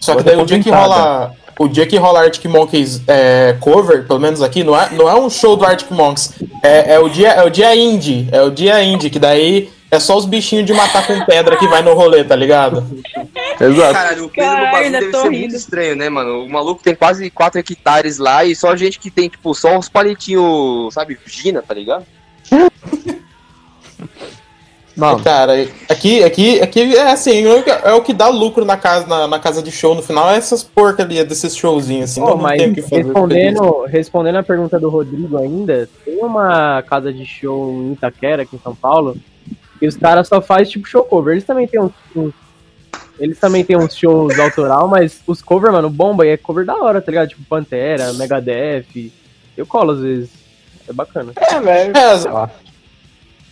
Só 0.00 0.16
que 0.16 0.22
daí 0.22 0.36
o 0.36 0.44
dia 0.44 0.60
que 0.60 0.70
rola. 0.70 1.32
O 1.56 1.68
dia 1.68 1.86
que 1.86 1.96
rola 1.96 2.22
Arctic 2.22 2.46
Monkeys 2.46 3.00
é, 3.06 3.56
cover, 3.60 4.04
pelo 4.08 4.18
menos 4.18 4.42
aqui, 4.42 4.64
não 4.64 4.76
é, 4.76 4.90
não 4.90 5.08
é 5.08 5.14
um 5.14 5.30
show 5.30 5.56
do 5.56 5.64
Arctic 5.64 5.88
Monkeys. 5.92 6.32
É, 6.60 6.94
é, 6.94 6.98
o 6.98 7.08
dia, 7.08 7.28
é 7.28 7.44
o 7.44 7.48
dia 7.48 7.76
indie. 7.76 8.28
É 8.32 8.42
o 8.42 8.50
dia 8.50 8.82
indie, 8.82 9.08
que 9.08 9.20
daí 9.20 9.70
é 9.88 10.00
só 10.00 10.16
os 10.16 10.24
bichinhos 10.24 10.66
de 10.66 10.72
matar 10.72 11.06
com 11.06 11.24
pedra 11.24 11.56
que 11.56 11.68
vai 11.68 11.80
no 11.80 11.94
rolê, 11.94 12.24
tá 12.24 12.34
ligado? 12.34 12.84
Exato. 13.60 13.92
Caralho, 13.92 14.24
o 14.24 14.28
Caralho, 14.28 14.64
bagulho 14.64 14.84
ainda 14.84 14.98
deve 14.98 15.12
ser 15.12 15.22
rindo. 15.22 15.38
muito 15.38 15.54
estranho, 15.54 15.94
né, 15.94 16.08
mano? 16.08 16.44
O 16.44 16.50
maluco 16.50 16.82
tem 16.82 16.96
quase 16.96 17.30
4 17.30 17.60
hectares 17.60 18.18
lá 18.18 18.44
e 18.44 18.56
só 18.56 18.74
gente 18.74 18.98
que 18.98 19.08
tem, 19.08 19.28
tipo, 19.28 19.54
só 19.54 19.78
uns 19.78 19.88
palitinhos, 19.88 20.92
sabe, 20.92 21.16
Gina, 21.24 21.62
tá 21.62 21.72
ligado? 21.72 22.04
Não, 24.96 25.18
Cara, 25.20 25.52
aqui, 25.88 26.22
aqui, 26.22 26.60
aqui 26.60 26.96
é 26.96 27.10
assim, 27.10 27.44
é 27.44 27.92
o 27.92 28.02
que 28.02 28.12
dá 28.12 28.28
lucro 28.28 28.64
na 28.64 28.76
casa, 28.76 29.06
na, 29.06 29.26
na 29.26 29.38
casa 29.40 29.60
de 29.62 29.72
show 29.72 29.94
no 29.94 30.02
final, 30.02 30.30
é 30.30 30.36
essas 30.36 30.62
porcarias 30.62 31.26
desses 31.26 31.56
showzinhos, 31.56 32.10
assim, 32.10 32.20
Pô, 32.20 32.28
não, 32.28 32.36
não 32.36 32.42
mas 32.42 32.58
tem 32.62 32.70
o 32.70 32.74
que 32.74 32.82
fazer. 32.82 33.02
respondendo, 33.02 33.84
respondendo 33.86 34.36
a 34.36 34.42
pergunta 34.42 34.78
do 34.78 34.88
Rodrigo 34.88 35.36
ainda, 35.36 35.88
tem 36.04 36.18
uma 36.18 36.82
casa 36.82 37.12
de 37.12 37.26
show 37.26 37.72
em 37.82 37.92
Itaquera, 37.92 38.42
aqui 38.42 38.54
em 38.54 38.60
São 38.60 38.74
Paulo, 38.74 39.16
e 39.82 39.88
os 39.88 39.96
caras 39.96 40.28
só 40.28 40.40
fazem 40.40 40.72
tipo 40.72 40.86
show 40.86 41.02
cover. 41.02 41.32
Eles 41.34 41.44
também 41.44 41.66
têm 41.66 41.80
uns, 41.80 41.92
uns 42.14 42.32
Eles 43.18 43.38
também 43.38 43.64
têm 43.64 43.76
uns 43.76 43.96
shows 43.96 44.38
autoral, 44.38 44.88
mas 44.88 45.20
os 45.26 45.42
cover, 45.42 45.72
mano, 45.72 45.90
bomba 45.90 46.24
e 46.24 46.30
é 46.30 46.36
cover 46.36 46.64
da 46.64 46.76
hora, 46.76 47.02
tá 47.02 47.10
ligado? 47.10 47.28
Tipo 47.28 47.42
Pantera, 47.48 48.12
Megadeth. 48.12 49.12
Eu 49.56 49.66
colo 49.66 49.92
às 49.92 50.00
vezes. 50.00 50.30
É 50.88 50.92
bacana. 50.92 51.32
É, 51.36 51.60
velho. 51.60 51.92
É, 51.96 52.48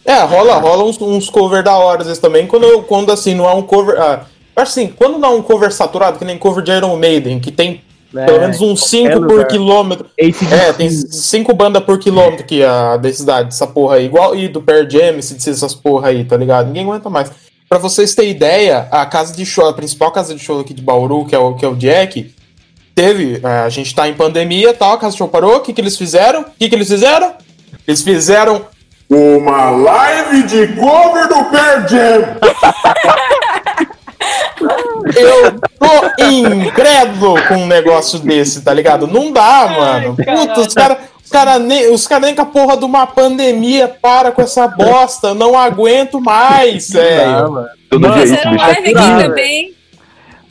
é, 0.04 0.20
rola, 0.22 0.56
rola 0.56 0.84
uns, 0.84 1.00
uns 1.00 1.30
cover 1.30 1.62
da 1.62 1.76
hora 1.76 2.00
às 2.00 2.06
vezes 2.06 2.20
também, 2.20 2.46
quando, 2.46 2.82
quando 2.82 3.12
assim, 3.12 3.34
não 3.34 3.48
é 3.48 3.54
um 3.54 3.62
cover. 3.62 4.00
Ah, 4.00 4.24
eu 4.54 4.62
assim, 4.62 4.88
quando 4.88 5.18
não 5.18 5.28
é 5.28 5.32
um 5.36 5.42
cover 5.42 5.72
saturado, 5.72 6.18
que 6.18 6.24
nem 6.24 6.36
cover 6.36 6.62
de 6.62 6.72
Iron 6.72 6.96
Maiden, 6.96 7.38
que 7.38 7.50
tem 7.50 7.80
É, 8.14 8.26
pelo 8.26 8.40
menos 8.40 8.60
uns 8.60 8.80
qualquer 8.80 9.14
5 9.14 9.26
por 9.26 9.46
quilômetro. 9.46 10.06
É, 10.18 10.72
tem 10.72 10.90
5 10.90 11.54
bandas 11.54 11.82
por 11.84 11.98
quilômetro 11.98 12.44
que 12.44 12.62
a 12.62 12.96
densidade 12.96 13.48
dessa 13.48 13.66
porra 13.66 13.96
aí. 13.96 14.06
Igual 14.06 14.36
e 14.36 14.48
do 14.48 14.60
Pearl 14.60 14.88
Jam, 14.88 15.16
essas 15.18 15.74
porra 15.74 16.08
aí, 16.08 16.24
tá 16.24 16.36
ligado? 16.36 16.66
Ninguém 16.66 16.82
aguenta 16.82 17.08
mais. 17.08 17.30
Pra 17.68 17.78
vocês 17.78 18.14
terem 18.14 18.32
ideia, 18.32 18.88
a 18.90 19.06
casa 19.06 19.34
de 19.34 19.46
show, 19.46 19.66
a 19.66 19.72
principal 19.72 20.12
casa 20.12 20.34
de 20.34 20.40
show 20.40 20.60
aqui 20.60 20.74
de 20.74 20.82
Bauru, 20.82 21.24
que 21.24 21.34
é 21.34 21.38
o, 21.38 21.54
que 21.54 21.64
é 21.64 21.68
o 21.68 21.74
Jack, 21.74 22.34
teve. 22.94 23.40
é, 23.42 23.60
a 23.60 23.68
gente 23.70 23.94
tá 23.94 24.06
em 24.06 24.14
pandemia 24.14 24.70
e 24.70 24.74
tal, 24.74 24.92
a 24.92 24.98
casa 24.98 25.12
de 25.12 25.18
show 25.18 25.28
parou. 25.28 25.56
O 25.56 25.60
que, 25.60 25.72
que 25.72 25.80
eles 25.80 25.96
fizeram? 25.96 26.42
O 26.42 26.46
que, 26.58 26.68
que 26.68 26.74
eles 26.74 26.88
fizeram? 26.88 27.32
Eles 27.88 28.02
fizeram 28.02 28.66
uma 29.14 29.70
live 29.70 30.42
de 30.44 30.68
cover 30.68 31.28
do 31.28 31.44
Pearl 31.46 31.88
Jam. 31.88 32.36
Eu 35.16 35.60
tô 35.78 36.22
incrédulo 36.24 37.34
com 37.48 37.56
um 37.56 37.66
negócio 37.66 38.20
desse, 38.20 38.62
tá 38.62 38.72
ligado? 38.72 39.06
Não 39.06 39.32
dá, 39.32 39.68
mano. 39.68 40.16
Puta, 40.16 40.60
os 40.60 40.72
caras 40.72 40.98
cara 41.32 41.58
nem, 41.58 41.90
os 41.90 42.06
cara 42.06 42.26
nem 42.26 42.34
com 42.34 42.42
a 42.42 42.46
porra 42.46 42.76
de 42.76 42.84
uma 42.84 43.06
pandemia 43.06 43.88
para 43.88 44.30
com 44.30 44.42
essa 44.42 44.68
bosta. 44.68 45.34
Não 45.34 45.58
aguento 45.58 46.20
mais, 46.20 46.90
velho. 46.90 47.66
Todo 47.88 48.12
jeito, 48.12 48.28
Fizeram 48.28 48.52
bicho. 48.52 48.64
live 48.64 48.80
aqui 48.80 48.92
Cara. 48.92 49.22
também. 49.24 49.74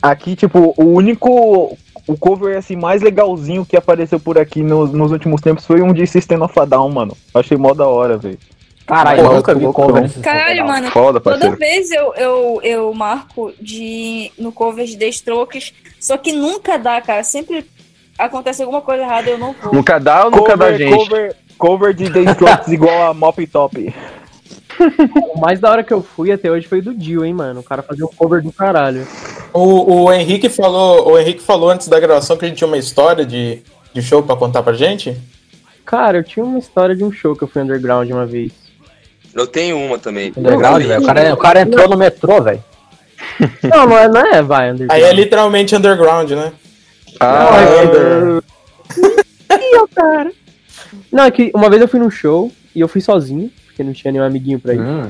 Aqui, 0.02 0.36
tipo, 0.36 0.74
o 0.76 0.84
único. 0.84 1.78
O 2.06 2.16
cover 2.16 2.56
assim, 2.56 2.76
mais 2.76 3.00
legalzinho 3.00 3.64
que 3.64 3.76
apareceu 3.76 4.18
por 4.18 4.38
aqui 4.38 4.62
nos, 4.62 4.92
nos 4.92 5.12
últimos 5.12 5.40
tempos 5.40 5.64
foi 5.64 5.80
um 5.82 5.92
de 5.92 6.06
System 6.06 6.42
of 6.42 6.58
a 6.58 6.64
Down, 6.64 6.90
mano. 6.90 7.16
Achei 7.32 7.56
mó 7.56 7.72
da 7.74 7.86
hora, 7.86 8.16
velho. 8.16 8.38
Caralho, 8.86 9.20
eu 9.20 9.32
nunca 9.34 9.54
vi 9.54 9.72
cover 9.72 10.02
desse 10.02 10.20
Caralho, 10.20 10.66
mano. 10.66 10.90
Foda, 10.90 11.20
Toda 11.20 11.56
vez 11.56 11.90
eu, 11.92 12.12
eu, 12.14 12.60
eu 12.62 12.94
marco 12.94 13.52
de, 13.60 14.32
no 14.36 14.50
cover 14.50 14.84
de 14.84 14.96
The 14.96 15.06
Strokes, 15.08 15.72
só 16.00 16.18
que 16.18 16.32
nunca 16.32 16.76
dá, 16.76 17.00
cara. 17.00 17.22
Sempre 17.22 17.64
acontece 18.18 18.62
alguma 18.62 18.80
coisa 18.80 19.04
errada 19.04 19.30
e 19.30 19.32
eu 19.32 19.38
não 19.38 19.54
vou. 19.54 19.72
Nunca 19.72 19.98
dá 19.98 20.24
ou 20.24 20.30
nunca 20.30 20.56
dá 20.56 20.66
Cover, 20.66 20.78
gente? 20.78 20.96
cover, 20.96 21.36
cover 21.56 21.94
de 21.94 22.10
The 22.10 22.32
Strokes 22.32 22.68
igual 22.72 23.10
a 23.10 23.14
Mop 23.14 23.46
Top. 23.46 23.94
O 25.34 25.40
mais 25.40 25.60
da 25.60 25.70
hora 25.70 25.84
que 25.84 25.92
eu 25.92 26.02
fui 26.02 26.32
até 26.32 26.50
hoje 26.50 26.66
foi 26.66 26.82
do 26.82 26.92
Dio, 26.92 27.24
hein, 27.24 27.32
mano. 27.32 27.60
O 27.60 27.64
cara 27.64 27.82
fazia 27.82 28.04
um 28.04 28.08
cover 28.08 28.42
do 28.42 28.52
caralho. 28.52 29.06
O, 29.52 30.04
o 30.04 30.12
Henrique 30.12 30.48
falou, 30.48 31.10
o 31.10 31.18
Henrique 31.18 31.42
falou 31.42 31.70
antes 31.70 31.88
da 31.88 32.00
gravação 32.00 32.36
que 32.36 32.44
a 32.44 32.48
gente 32.48 32.58
tinha 32.58 32.68
uma 32.68 32.78
história 32.78 33.24
de, 33.24 33.62
de 33.92 34.02
show 34.02 34.22
pra 34.22 34.36
contar 34.36 34.62
pra 34.62 34.72
gente. 34.72 35.16
Cara, 35.84 36.18
eu 36.18 36.24
tinha 36.24 36.44
uma 36.44 36.58
história 36.58 36.94
de 36.94 37.04
um 37.04 37.12
show 37.12 37.36
que 37.36 37.42
eu 37.42 37.48
fui 37.48 37.62
underground 37.62 38.10
uma 38.10 38.24
vez. 38.24 38.52
Eu 39.34 39.46
tenho 39.46 39.78
uma 39.78 39.98
também. 39.98 40.32
Underground, 40.36 40.82
velho. 40.84 41.02
O 41.02 41.06
cara, 41.06 41.34
o 41.34 41.36
cara 41.36 41.60
entrou 41.62 41.88
no 41.88 41.96
metrô, 41.96 42.42
velho. 42.42 42.62
Não, 43.62 43.86
não 43.86 43.96
é, 43.96 44.08
não 44.08 44.20
é, 44.20 44.42
vai, 44.42 44.72
underground. 44.72 45.00
Aí 45.00 45.08
é 45.08 45.12
literalmente 45.12 45.76
underground, 45.76 46.32
né? 46.32 46.52
Ah, 47.20 47.50
Não, 51.10 51.24
é 51.24 51.30
que 51.30 51.52
uma 51.54 51.70
vez 51.70 51.80
eu 51.80 51.86
fui 51.88 52.00
num 52.00 52.10
show 52.10 52.50
e 52.74 52.80
eu 52.80 52.88
fui 52.88 53.00
sozinho, 53.00 53.50
porque 53.66 53.84
não 53.84 53.92
tinha 53.92 54.10
nenhum 54.10 54.24
amiguinho 54.24 54.58
pra 54.58 54.74
ir. 54.74 54.80
Hum. 54.80 55.08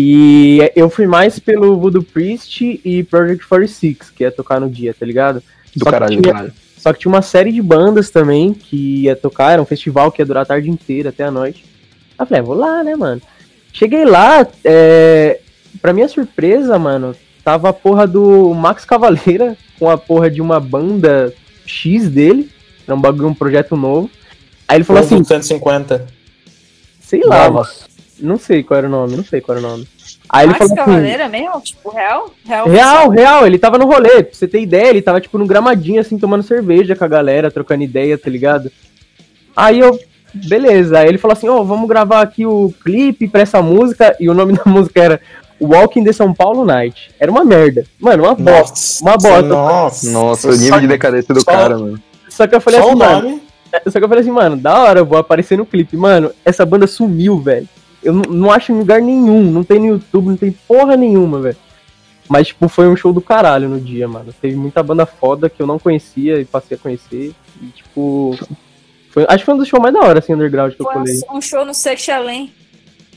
E 0.00 0.60
eu 0.76 0.88
fui 0.88 1.08
mais 1.08 1.40
pelo 1.40 1.76
Voodoo 1.76 2.04
Priest 2.04 2.80
e 2.84 3.02
Project 3.02 3.44
46, 3.48 4.10
que 4.10 4.22
ia 4.22 4.30
tocar 4.30 4.60
no 4.60 4.70
dia, 4.70 4.94
tá 4.94 5.04
ligado? 5.04 5.42
Do 5.74 5.80
Só 5.80 5.86
que 5.86 5.90
caralho. 5.90 6.22
tinha- 6.22 6.54
Só 6.76 6.92
que 6.92 7.00
tinha 7.00 7.10
uma 7.12 7.20
série 7.20 7.50
de 7.50 7.60
bandas 7.60 8.08
também 8.08 8.54
que 8.54 9.02
ia 9.02 9.16
tocar, 9.16 9.50
era 9.54 9.60
um 9.60 9.64
festival 9.66 10.12
que 10.12 10.22
ia 10.22 10.26
durar 10.26 10.44
a 10.44 10.46
tarde 10.46 10.70
inteira 10.70 11.08
até 11.08 11.24
a 11.24 11.32
noite. 11.32 11.64
Aí 12.16 12.22
eu 12.22 12.26
falei, 12.26 12.40
ah, 12.40 12.44
vou 12.44 12.54
lá, 12.54 12.84
né, 12.84 12.94
mano? 12.94 13.20
Cheguei 13.72 14.04
lá, 14.04 14.46
é... 14.64 15.40
pra 15.82 15.92
minha 15.92 16.06
surpresa, 16.06 16.78
mano, 16.78 17.12
tava 17.42 17.68
a 17.70 17.72
porra 17.72 18.06
do 18.06 18.54
Max 18.54 18.84
Cavaleira 18.84 19.56
com 19.80 19.90
a 19.90 19.98
porra 19.98 20.30
de 20.30 20.40
uma 20.40 20.60
banda 20.60 21.34
X 21.66 22.08
dele, 22.08 22.48
era 22.86 22.94
um 22.94 23.00
bagulho, 23.00 23.26
um 23.26 23.34
projeto 23.34 23.76
novo. 23.76 24.08
Aí 24.68 24.76
ele 24.76 24.84
falou 24.84 25.02
assim, 25.02 25.24
150. 25.24 26.06
sei 27.00 27.20
lá, 27.24 27.48
Novas. 27.48 27.87
Não 28.20 28.38
sei 28.38 28.62
qual 28.62 28.78
era 28.78 28.86
o 28.86 28.90
nome, 28.90 29.16
não 29.16 29.24
sei 29.24 29.40
qual 29.40 29.58
era 29.58 29.66
o 29.66 29.70
nome. 29.70 29.86
Aí 30.28 30.44
ele 30.44 30.52
Max 30.52 30.58
falou 30.68 30.72
assim, 30.82 30.90
Cavaleira 30.90 31.28
mesmo? 31.28 31.60
Tipo, 31.60 31.90
real? 31.90 32.30
Real? 32.44 32.68
Real, 32.68 33.10
real, 33.10 33.46
ele 33.46 33.58
tava 33.58 33.78
no 33.78 33.86
rolê, 33.86 34.22
pra 34.22 34.34
você 34.34 34.46
ter 34.46 34.60
ideia, 34.60 34.88
ele 34.90 35.02
tava 35.02 35.20
tipo 35.20 35.38
no 35.38 35.46
gramadinho 35.46 36.00
assim, 36.00 36.18
tomando 36.18 36.42
cerveja 36.42 36.94
com 36.94 37.04
a 37.04 37.08
galera, 37.08 37.50
trocando 37.50 37.82
ideia, 37.82 38.16
tá 38.18 38.28
ligado? 38.30 38.70
Aí 39.56 39.80
eu, 39.80 39.98
beleza, 40.34 40.98
aí 40.98 41.08
ele 41.08 41.18
falou 41.18 41.32
assim, 41.32 41.48
ó, 41.48 41.62
vamos 41.62 41.88
gravar 41.88 42.20
aqui 42.22 42.44
o 42.46 42.72
clipe 42.84 43.26
pra 43.28 43.40
essa 43.42 43.60
música, 43.62 44.14
e 44.20 44.28
o 44.28 44.34
nome 44.34 44.52
da 44.56 44.62
música 44.66 45.00
era 45.02 45.20
Walking 45.60 46.04
the 46.04 46.12
São 46.12 46.32
Paulo 46.32 46.64
Night. 46.64 47.10
Era 47.18 47.30
uma 47.32 47.44
merda. 47.44 47.84
Mano, 47.98 48.24
uma 48.24 48.34
bosta. 48.34 48.52
Nossa, 48.52 49.02
Uma 49.04 49.16
bosta. 49.16 49.42
Nossa, 49.42 50.10
Nossa, 50.10 50.48
o 50.48 50.56
nível 50.56 50.80
de 50.80 50.86
decadência 50.86 51.34
do 51.34 51.40
só- 51.40 51.50
cara, 51.50 51.76
mano. 51.78 52.00
Só 52.28 52.46
que 52.46 52.54
eu 52.54 52.60
falei 52.60 52.80
Só 52.80 52.86
assim, 52.90 52.96
mano, 52.98 53.22
nome. 53.22 53.42
só 53.88 53.98
que 53.98 54.04
eu 54.04 54.08
falei 54.08 54.22
assim, 54.22 54.30
mano, 54.30 54.56
da 54.56 54.78
hora, 54.78 55.00
eu 55.00 55.06
vou 55.06 55.18
aparecer 55.18 55.58
no 55.58 55.66
clipe. 55.66 55.96
Mano, 55.96 56.30
essa 56.44 56.64
banda 56.64 56.86
sumiu, 56.86 57.40
velho. 57.40 57.68
Eu 58.08 58.14
não, 58.14 58.22
não 58.22 58.50
acho 58.50 58.72
em 58.72 58.78
lugar 58.78 59.02
nenhum, 59.02 59.42
não 59.50 59.62
tem 59.62 59.78
no 59.78 59.84
YouTube, 59.84 60.28
não 60.28 60.36
tem 60.38 60.50
porra 60.50 60.96
nenhuma, 60.96 61.42
velho. 61.42 61.58
Mas, 62.26 62.46
tipo, 62.46 62.66
foi 62.66 62.88
um 62.88 62.96
show 62.96 63.12
do 63.12 63.20
caralho 63.20 63.68
no 63.68 63.78
dia, 63.78 64.08
mano. 64.08 64.32
Teve 64.40 64.56
muita 64.56 64.82
banda 64.82 65.04
foda 65.04 65.50
que 65.50 65.60
eu 65.60 65.66
não 65.66 65.78
conhecia 65.78 66.40
e 66.40 66.44
passei 66.46 66.78
a 66.78 66.80
conhecer. 66.80 67.34
E, 67.60 67.66
tipo. 67.66 68.34
Foi, 69.10 69.26
acho 69.28 69.38
que 69.38 69.44
foi 69.44 69.54
um 69.54 69.58
dos 69.58 69.68
shows 69.68 69.82
mais 69.82 69.92
da 69.92 70.00
hora, 70.00 70.20
assim, 70.20 70.32
underground 70.32 70.72
que 70.72 70.80
eu 70.80 70.86
Foi 70.86 70.94
colei. 70.94 71.20
um, 71.30 71.40
show 71.42 71.66
no 71.66 71.74
Sex 71.74 72.08
Além. 72.08 72.50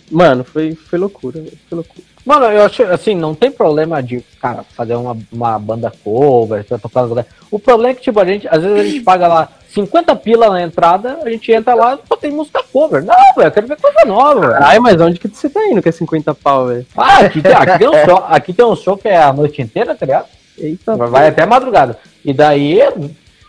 Mano, 0.10 0.44
foi, 0.44 0.76
foi 0.76 1.00
loucura, 1.00 1.40
velho. 1.40 1.58
Foi 1.70 1.78
loucura. 1.78 2.04
Mano, 2.26 2.46
eu 2.46 2.64
acho 2.64 2.84
assim, 2.84 3.16
não 3.16 3.34
tem 3.34 3.50
problema 3.52 4.02
de, 4.02 4.22
cara, 4.42 4.64
fazer 4.76 4.94
uma, 4.96 5.18
uma 5.32 5.58
banda 5.58 5.92
cover, 6.04 6.64
pra 6.64 6.78
tocar 6.78 7.02
nos 7.02 7.10
lugares. 7.10 7.32
O 7.50 7.58
problema 7.58 7.92
é 7.92 7.96
que, 7.96 8.02
tipo, 8.02 8.20
a 8.20 8.26
gente, 8.26 8.48
às 8.48 8.62
vezes 8.62 8.80
a 8.80 8.84
gente 8.84 9.02
paga 9.06 9.28
lá 9.28 9.50
50 9.70 10.16
pila 10.18 10.50
na 10.50 10.62
entrada, 10.62 11.20
a 11.24 11.30
gente 11.30 11.52
entra 11.52 11.74
lá 11.74 11.98
só 12.08 12.16
tem 12.16 12.32
música 12.32 12.64
cover. 12.72 13.04
Não, 13.04 13.16
velho, 13.36 13.48
eu 13.48 13.52
quero 13.52 13.68
ver 13.68 13.78
coisa 13.82 14.06
nova. 14.06 14.58
Ai, 14.62 14.80
mas 14.80 15.00
onde 15.02 15.20
que 15.20 15.28
você 15.28 15.50
tá 15.50 15.66
indo 15.66 15.82
que 15.82 15.90
é 15.90 15.92
50 15.92 16.36
pau, 16.36 16.68
velho? 16.68 16.86
Ah, 16.96 17.20
aqui 17.20 17.42
tem, 17.42 17.54
aqui, 17.54 17.80
tem 17.80 17.90
um 17.90 18.06
show, 18.06 18.26
aqui 18.28 18.54
tem 18.54 18.66
um 18.66 18.76
show 18.76 18.98
que 18.98 19.08
é 19.08 19.18
a 19.18 19.34
noite 19.34 19.62
inteira, 19.62 19.96
tá 19.96 20.06
ligado? 20.06 20.26
Eita, 20.58 20.96
Vai 20.96 21.30
até 21.30 21.46
madrugada. 21.46 21.98
E 22.24 22.34
daí, 22.34 22.80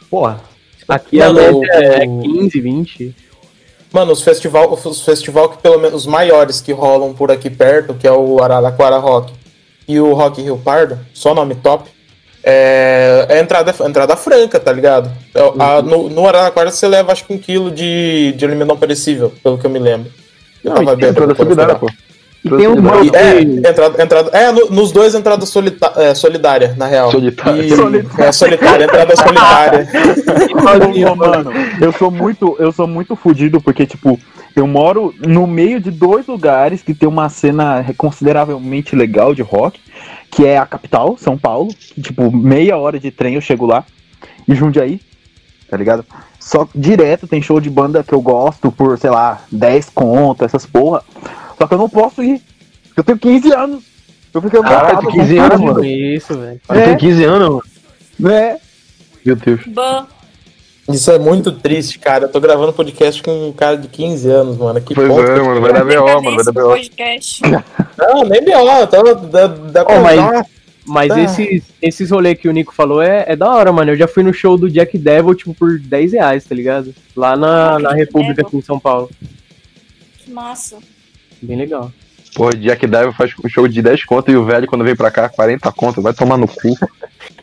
porra. 0.09 0.41
aqui 0.89 1.21
a 1.21 1.33
média 1.33 1.67
é 1.73 2.07
o- 2.09 2.21
15, 2.21 2.61
20. 2.61 3.17
Mano, 3.93 4.13
os 4.13 4.23
festival, 4.23 4.73
os 4.73 5.03
festival 5.05 5.51
que 5.51 5.59
pelo 5.59 5.79
menos 5.79 6.03
os 6.03 6.07
maiores 6.07 6.61
que 6.61 6.73
rolam 6.73 7.13
por 7.13 7.31
aqui 7.31 7.51
perto, 7.51 7.95
que 7.95 8.07
é 8.07 8.13
o 8.13 8.43
Araraquara 8.43 8.97
Rock 8.97 9.33
e 9.87 10.01
o 10.01 10.15
Rock 10.15 10.41
Rio 10.41 10.57
Pardo, 10.57 10.99
só 11.13 11.35
nome 11.35 11.55
top, 11.57 11.91
é, 12.43 13.27
é 13.29 13.39
entrada, 13.41 13.75
entrada 13.87 14.17
franca, 14.17 14.59
tá 14.59 14.73
ligado? 14.73 15.11
É, 15.35 15.41
a- 15.59 15.83
no, 15.83 16.09
no 16.09 16.27
Araraquara 16.27 16.71
você 16.71 16.89
leva 16.89 17.13
acho 17.13 17.25
que 17.25 17.33
um 17.35 17.39
quilo 17.39 17.71
de, 17.71 18.33
de 18.37 18.45
alimento 18.45 18.69
não 18.69 18.77
perecível, 18.77 19.33
pelo 19.43 19.59
que 19.59 19.67
eu 19.67 19.71
me 19.71 19.79
lembro. 19.79 20.11
Eu 20.65 20.75
Não, 20.75 20.85
tava 20.85 21.35
solidária, 21.37 21.73
lá. 21.75 21.79
pô. 21.79 21.87
E 22.45 22.49
tem 22.51 22.67
um 22.69 22.81
mano 22.81 23.05
E, 23.05 23.11
é, 23.17 23.41
entrada, 23.41 24.03
entrada, 24.03 24.31
é 24.37 24.51
no- 24.51 24.69
nos 24.71 24.91
dois 24.91 25.15
entrada 25.15 25.47
solita, 25.47 25.93
é, 25.97 26.15
solidária, 26.15 26.75
na 26.77 26.87
real. 26.87 27.11
Solitária. 27.11 27.63
E- 27.63 27.73
É 28.19 28.33
solitária, 28.33 28.85
entrada 28.85 29.15
solitária. 29.17 29.89
Mano, 30.63 31.53
eu 31.81 31.93
sou 31.93 32.11
muito, 32.11 32.57
eu 32.59 32.73
sou 32.73 32.87
muito 32.87 33.15
fudido 33.15 33.61
porque 33.61 33.87
tipo, 33.87 34.19
eu 34.57 34.67
moro 34.67 35.15
no 35.25 35.47
meio 35.47 35.81
de 35.81 35.91
dois 35.91 36.27
lugares 36.27 36.83
que 36.83 36.93
tem 36.95 37.09
uma 37.09 37.29
cena 37.29 37.85
consideravelmente 37.97 38.97
legal 38.97 39.35
de 39.35 39.43
rock, 39.43 39.79
que 40.31 40.45
é 40.47 40.59
a 40.59 40.67
capital, 40.67 41.17
São 41.19 41.39
Paulo, 41.39 41.73
que, 41.95 42.01
tipo, 42.03 42.31
meia 42.35 42.77
hora 42.77 42.99
de 42.99 43.11
trem 43.11 43.35
eu 43.35 43.41
chego 43.41 43.67
lá, 43.67 43.85
e 44.49 44.55
Jundiaí, 44.55 45.01
tá 45.71 45.77
ligado? 45.77 46.05
Só 46.41 46.67
direto 46.75 47.27
tem 47.29 47.41
show 47.41 47.61
de 47.61 47.71
banda 47.71 48.03
que 48.03 48.13
eu 48.13 48.21
gosto 48.21 48.73
por, 48.73 48.99
sei 48.99 49.11
lá, 49.11 49.43
10 49.51 49.91
conto, 49.95 50.45
essas 50.45 50.67
porra. 50.67 51.03
Só 51.63 51.69
que 51.69 51.75
eu 51.75 51.79
não 51.79 51.89
posso 51.89 52.21
ir. 52.25 52.43
porque 52.89 52.99
Eu 53.01 53.05
tenho 53.05 53.19
15 53.19 53.53
anos. 53.55 53.85
Eu 54.35 54.43
fiquei 54.43 54.61
Caralho, 54.61 54.97
lotado, 54.97 55.07
tem 55.13 55.21
15 55.21 55.39
anos, 55.39 55.61
mano. 55.61 55.85
Isso, 55.85 56.37
velho. 56.39 56.61
Eu 56.69 56.75
tenho 56.75 56.99
15 56.99 57.25
anos, 57.25 57.49
mano. 57.49 57.63
Né? 58.19 58.59
Meu 59.25 59.37
Deus. 59.37 59.61
Ban. 59.69 60.07
Isso 60.89 61.13
é 61.13 61.19
muito 61.21 61.53
triste, 61.53 62.01
cara. 62.01 62.25
Eu 62.25 62.29
tô 62.29 62.41
gravando 62.41 62.73
podcast 62.73 63.23
com 63.23 63.49
um 63.49 63.53
cara 63.53 63.77
de 63.77 63.87
15 63.87 64.29
anos, 64.29 64.57
mano. 64.57 64.81
Que 64.81 64.93
Pois 64.93 65.07
ponto 65.07 65.21
é, 65.23 65.41
mano, 65.41 65.61
vai 65.61 65.73
dar. 65.73 65.85
BO, 65.85 66.23
mano, 66.23 66.35
vai 66.37 66.45
dar 66.45 66.53
BO. 66.53 66.69
podcast. 66.71 67.43
Não, 67.97 68.25
nem 68.25 68.45
B.O. 68.45 68.87
Tá, 68.89 68.99
dá, 69.31 69.47
dá 69.47 69.83
Ô, 69.85 70.03
mas-. 70.03 70.47
Mas 70.85 71.09
Tá. 71.11 71.21
esses, 71.21 71.63
esses 71.81 72.11
rolês 72.11 72.37
que 72.41 72.49
o 72.49 72.53
Nico 72.53 72.75
falou 72.75 73.01
é, 73.01 73.25
é 73.29 73.37
da 73.37 73.49
hora, 73.49 73.71
mano. 73.71 73.93
Eu 73.93 73.97
já 73.97 74.09
fui 74.09 74.25
no 74.25 74.35
show 74.35 74.59
do 74.59 74.69
Jack 74.69 74.99
Devil, 74.99 75.33
tipo, 75.37 75.55
por 75.55 75.79
10 75.79 76.13
reais, 76.15 76.43
tá 76.45 76.57
ligado? 76.57 76.93
Lá 77.15 77.37
na, 77.37 77.79
na 77.79 77.93
República, 77.93 78.35
Devil. 78.35 78.49
aqui 78.49 78.57
em 78.57 78.63
São 78.63 78.81
Paulo. 78.81 79.09
Que 80.19 80.33
massa. 80.33 80.79
Bem 81.43 81.57
legal. 81.57 81.93
Porra, 82.35 82.55
Jack 82.55 82.87
Diver 82.87 83.13
faz 83.13 83.33
um 83.45 83.49
show 83.49 83.69
de 83.69 83.83
10 83.83 84.05
conto 84.05 84.31
e 84.31 84.37
o 84.37 84.45
velho, 84.45 84.67
quando 84.67 84.85
vem 84.85 84.97
pra 84.97 85.11
cá, 85.11 85.29
40 85.29 85.71
conto. 85.73 86.01
Vai 86.01 86.15
tomar 86.15 86.39
no 86.39 86.49
cu. 86.49 86.77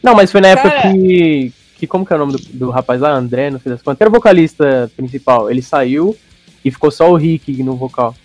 Não, 0.02 0.16
mas 0.16 0.32
foi 0.32 0.42
na 0.42 0.50
época 0.50 0.72
Cara. 0.72 0.92
que. 0.92 1.54
que 1.78 1.88
como 1.88 2.06
que 2.06 2.14
é 2.14 2.16
o 2.16 2.20
nome 2.20 2.34
do, 2.34 2.40
do 2.40 2.70
rapaz 2.70 3.00
lá? 3.02 3.12
André, 3.12 3.52
não 3.52 3.60
sei 3.60 3.72
das 3.72 3.82
quantas. 3.82 4.02
Era 4.02 4.10
o 4.10 4.14
vocalista 4.14 4.92
principal. 4.96 5.50
Ele 5.52 5.62
saiu 5.62 6.18
e 6.66 6.72
ficou 6.72 6.90
só 6.90 7.12
o 7.12 7.16
Rick 7.16 7.62
no 7.62 7.76
vocal. 7.76 8.16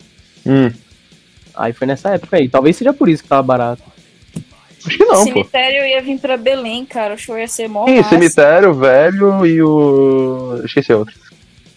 Hum. 0.47 0.71
Aí 1.54 1.73
foi 1.73 1.87
nessa 1.87 2.14
época 2.14 2.37
aí. 2.37 2.49
Talvez 2.49 2.76
seja 2.76 2.93
por 2.93 3.09
isso 3.09 3.23
que 3.23 3.28
tava 3.28 3.43
barato. 3.43 3.83
Acho 4.87 4.99
que 4.99 5.04
não, 5.04 5.19
pô. 5.19 5.33
Cemitério 5.33 5.87
ia 5.87 6.02
vir 6.02 6.19
pra 6.19 6.37
Belém, 6.37 6.85
cara. 6.85 7.14
O 7.14 7.19
show 7.19 7.38
ia 7.38 7.49
ser 7.49 7.69
mó 7.69 7.87
Sim, 7.87 7.97
massa. 7.97 8.09
cemitério, 8.09 8.75
velho 8.75 9.47
e 9.47 9.62
o. 9.62 10.61
Esqueci 10.64 10.93
outro. 10.93 11.14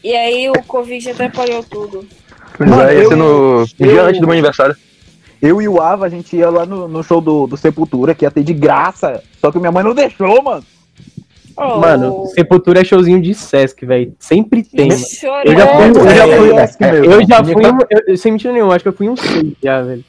E 0.03 0.15
aí 0.15 0.49
o 0.49 0.63
Covid 0.63 1.09
atrapalhou 1.09 1.63
tudo. 1.63 2.07
Mano, 2.59 2.81
é, 2.81 2.93
ia 2.95 3.03
eu- 3.03 3.09
ser 3.09 3.15
no. 3.15 3.61
Um 3.61 3.65
dia 3.65 3.91
eu- 3.91 4.05
antes 4.05 4.19
do 4.21 4.27
meu 4.27 4.33
aniversário. 4.33 4.75
Eu 5.41 5.61
e 5.61 5.67
o 5.67 5.79
Ava, 5.79 6.05
a 6.05 6.09
gente 6.09 6.35
ia 6.35 6.49
lá 6.49 6.65
no, 6.65 6.87
no 6.87 7.03
show 7.03 7.21
do, 7.21 7.45
do 7.45 7.55
Sepultura, 7.55 8.15
que 8.15 8.25
ia 8.25 8.31
ter 8.31 8.43
de 8.43 8.53
graça. 8.53 9.21
Só 9.39 9.51
que 9.51 9.59
minha 9.59 9.71
mãe 9.71 9.83
não 9.83 9.93
deixou, 9.93 10.41
mano. 10.41 10.63
Oh, 11.59 11.79
Mano, 11.79 12.27
Sepultura 12.35 12.81
é 12.81 12.83
showzinho 12.83 13.19
de 13.19 13.33
Sesc, 13.33 13.83
velho. 13.83 14.13
Sempre 14.19 14.61
tem. 14.63 14.89
Eu 14.91 14.97
já 14.97 15.67
fui, 15.67 15.89
eu 15.89 16.09
já 16.15 16.27
É, 16.27 16.37
fui, 16.37 16.51
é, 16.53 16.67
Sesc 16.67 16.81
mesmo. 16.83 17.05
eu 17.05 17.27
já 17.27 17.43
fui, 17.43 17.55
um- 17.65 17.79
eu, 17.89 18.01
eu- 18.09 18.17
sem 18.17 18.31
mentira 18.31 18.53
nenhuma, 18.53 18.75
acho 18.75 18.83
que 18.83 18.89
eu 18.89 18.93
fui 18.93 19.09
um 19.09 19.15
seis 19.17 19.53
já, 19.63 19.81
velho. 19.81 20.03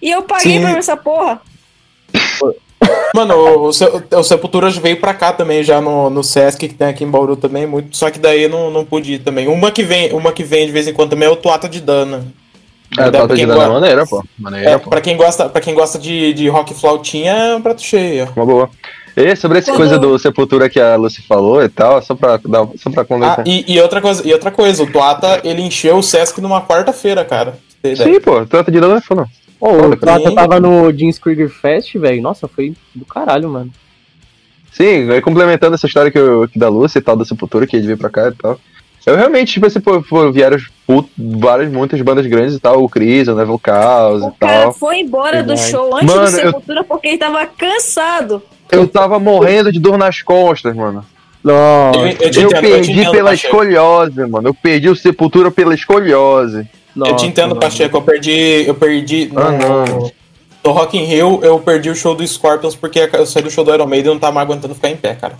E 0.00 0.10
eu 0.10 0.22
paguei 0.22 0.52
Sim. 0.54 0.60
pra 0.62 0.72
ver 0.72 0.78
essa 0.78 0.96
porra. 0.96 1.42
Mano, 3.14 3.34
o, 3.34 3.64
o, 3.66 4.18
o 4.18 4.22
Sepultura 4.22 4.70
veio 4.70 4.98
pra 5.00 5.14
cá 5.14 5.32
também, 5.32 5.62
já 5.64 5.80
no, 5.80 6.10
no 6.10 6.22
Sesc, 6.22 6.68
que 6.68 6.74
tem 6.74 6.88
aqui 6.88 7.04
em 7.04 7.10
Bauru 7.10 7.36
também, 7.36 7.66
muito. 7.66 7.96
Só 7.96 8.10
que 8.10 8.18
daí 8.18 8.46
não, 8.48 8.70
não 8.70 8.84
pude 8.84 9.14
ir 9.14 9.18
também. 9.20 9.48
Uma 9.48 9.70
que 9.70 9.82
vem, 9.82 10.12
uma 10.12 10.30
que 10.32 10.44
vem 10.44 10.66
de 10.66 10.72
vez 10.72 10.86
em 10.86 10.92
quando 10.92 11.10
também 11.10 11.28
é 11.28 11.30
o 11.30 11.36
Tuata 11.36 11.68
de 11.68 11.80
Dana. 11.80 12.24
É, 12.96 13.10
tá 13.10 13.26
quem 13.28 13.36
de 13.36 13.46
gosta- 13.46 13.68
maneira, 13.68 14.06
pô. 14.06 14.24
Maneira, 14.38 14.70
É, 14.70 14.78
pô. 14.78 14.88
pra 14.90 15.00
quem 15.00 15.16
gosta, 15.16 15.48
pra 15.48 15.60
quem 15.60 15.74
gosta 15.74 15.98
de, 15.98 16.32
de 16.32 16.48
rock 16.48 16.72
flautinha, 16.74 17.32
é 17.32 17.54
um 17.56 17.60
prato 17.62 17.82
cheio. 17.82 18.28
Uma 18.36 18.46
boa. 18.46 18.70
E 19.16 19.34
sobre 19.34 19.58
essa 19.58 19.72
coisa 19.72 19.98
do 19.98 20.16
Sepultura 20.18 20.70
que 20.70 20.78
a 20.80 20.94
Lucy 20.96 21.20
falou 21.22 21.62
e 21.62 21.68
tal, 21.68 22.00
só 22.00 22.14
pra, 22.14 22.36
dar, 22.36 22.68
só 22.76 22.88
pra 22.90 23.04
Ah, 23.26 23.42
e, 23.44 23.64
e 23.74 23.80
outra 23.80 24.00
coisa, 24.00 24.26
e 24.26 24.32
outra 24.32 24.50
coisa, 24.52 24.82
o 24.82 24.86
Tuata, 24.90 25.40
ele 25.44 25.60
encheu 25.60 25.96
o 25.96 26.02
Sesc 26.02 26.40
numa 26.40 26.62
quarta-feira, 26.62 27.24
cara. 27.24 27.58
Sim, 27.96 28.20
pô, 28.20 28.46
trata 28.46 28.70
de 28.70 28.78
dano 28.80 28.94
é 28.96 29.00
foda. 29.00 29.26
Ô, 29.60 29.70
Foda, 29.70 29.94
o 29.94 29.96
Plata 29.96 30.28
sim. 30.28 30.34
tava 30.34 30.60
no 30.60 30.92
Jeans 30.92 31.18
Krieger 31.18 31.48
Fest, 31.48 31.94
velho. 31.96 32.22
Nossa, 32.22 32.46
foi 32.46 32.74
do 32.94 33.04
caralho, 33.04 33.48
mano. 33.48 33.70
Sim, 34.72 35.10
aí 35.10 35.20
complementando 35.20 35.74
essa 35.74 35.86
história 35.86 36.10
que, 36.10 36.18
eu, 36.18 36.48
que 36.48 36.58
da 36.58 36.68
Lucy 36.68 36.98
e 36.98 37.00
tal, 37.00 37.16
da 37.16 37.24
Sepultura, 37.24 37.66
que 37.66 37.76
ele 37.76 37.86
veio 37.86 37.98
pra 37.98 38.10
cá 38.10 38.28
e 38.28 38.32
tal. 38.32 38.60
Eu 39.06 39.16
realmente, 39.16 39.54
tipo 39.54 39.66
assim, 39.66 39.80
pô, 39.80 40.02
pô, 40.02 40.30
vieram 40.30 40.58
várias, 41.16 41.72
muitas 41.72 42.00
bandas 42.02 42.26
grandes 42.26 42.54
e 42.54 42.60
tal, 42.60 42.82
o 42.84 42.88
Chris, 42.88 43.26
o 43.26 43.34
Neville 43.34 43.58
Chaos 43.64 44.22
O 44.22 44.28
e 44.28 44.32
cara 44.38 44.62
tal. 44.64 44.72
foi 44.74 44.98
embora 45.00 45.42
do 45.42 45.56
show 45.56 45.96
antes 45.96 46.06
Mano, 46.14 46.30
do 46.30 46.36
eu- 46.36 46.46
Sepultura 46.46 46.84
porque 46.84 47.08
ele 47.08 47.18
tava 47.18 47.46
cansado. 47.46 48.42
Eu 48.70 48.86
tava 48.86 49.18
morrendo 49.18 49.72
de 49.72 49.80
dor 49.80 49.96
nas 49.96 50.20
costas, 50.20 50.76
mano. 50.76 51.02
Eu, 51.42 51.50
Nossa, 51.50 51.98
eu 52.00 52.04
Eu 52.04 52.08
entendo, 52.12 52.40
eu 52.52 52.60
perdi 52.60 53.10
pela 53.10 53.32
escoliose, 53.32 54.26
mano. 54.26 54.48
Eu 54.48 54.54
perdi 54.54 54.90
o 54.90 54.96
Sepultura 54.96 55.50
pela 55.50 55.74
escoliose. 55.74 56.68
Eu 57.06 57.06
te 57.06 57.12
nossa, 57.12 57.26
entendo, 57.26 57.48
mano. 57.50 57.60
Pacheco. 57.60 57.96
Eu 57.96 58.02
perdi. 58.02 58.64
Eu 58.66 58.74
perdi. 58.74 59.30
No, 59.32 59.40
Ah, 59.40 59.50
não. 59.52 60.10
no 60.64 60.70
Rock 60.72 60.98
in 60.98 61.04
Rio, 61.04 61.40
eu 61.42 61.58
perdi 61.60 61.88
o 61.90 61.94
show 61.94 62.14
do 62.14 62.26
Scorpions 62.26 62.74
porque 62.74 63.08
eu 63.12 63.24
saí 63.26 63.42
do 63.42 63.50
show 63.50 63.64
do 63.64 63.72
Iron 63.74 63.86
Maiden 63.86 64.10
e 64.10 64.14
não 64.14 64.20
tava 64.20 64.32
mais 64.34 64.46
aguentando 64.46 64.74
ficar 64.74 64.90
em 64.90 64.96
pé, 64.96 65.14
cara. 65.14 65.34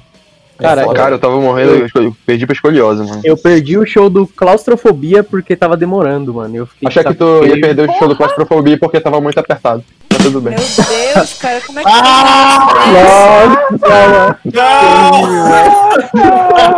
É 0.59 0.62
Cara, 0.65 0.83
foda. 0.83 0.95
Cara, 0.97 1.15
eu 1.15 1.19
tava 1.21 1.41
morrendo, 1.41 1.71
eu 1.77 1.87
escolhi- 1.87 2.12
perdi 2.27 2.45
pra 2.45 2.53
escoliose, 2.53 3.05
mano. 3.05 3.21
Eu 3.23 3.37
perdi 3.37 3.79
o 3.79 3.87
show 3.87 4.11
do 4.11 4.27
Claustrofobia 4.27 5.23
porque 5.23 5.55
tava 5.55 5.77
demorando, 5.77 6.35
mano. 6.35 6.57
Eu 6.57 6.67
fiquei 6.67 6.88
Achei 6.88 7.05
que 7.05 7.15
tu 7.15 7.47
ia 7.47 7.61
perder 7.61 7.88
o 7.88 7.93
show 7.97 8.09
do 8.09 8.17
claustrofobia 8.17 8.77
porque 8.77 8.99
tava 9.00 9.21
muito 9.21 9.38
apertado. 9.38 9.85
Mas 10.11 10.21
tudo 10.23 10.41
bem. 10.41 10.57
Meu 10.57 11.15
Deus, 11.15 11.35
cara, 11.35 11.61
como 11.65 11.79
é 11.79 11.85
que 11.85 11.88
Ah! 11.93 12.69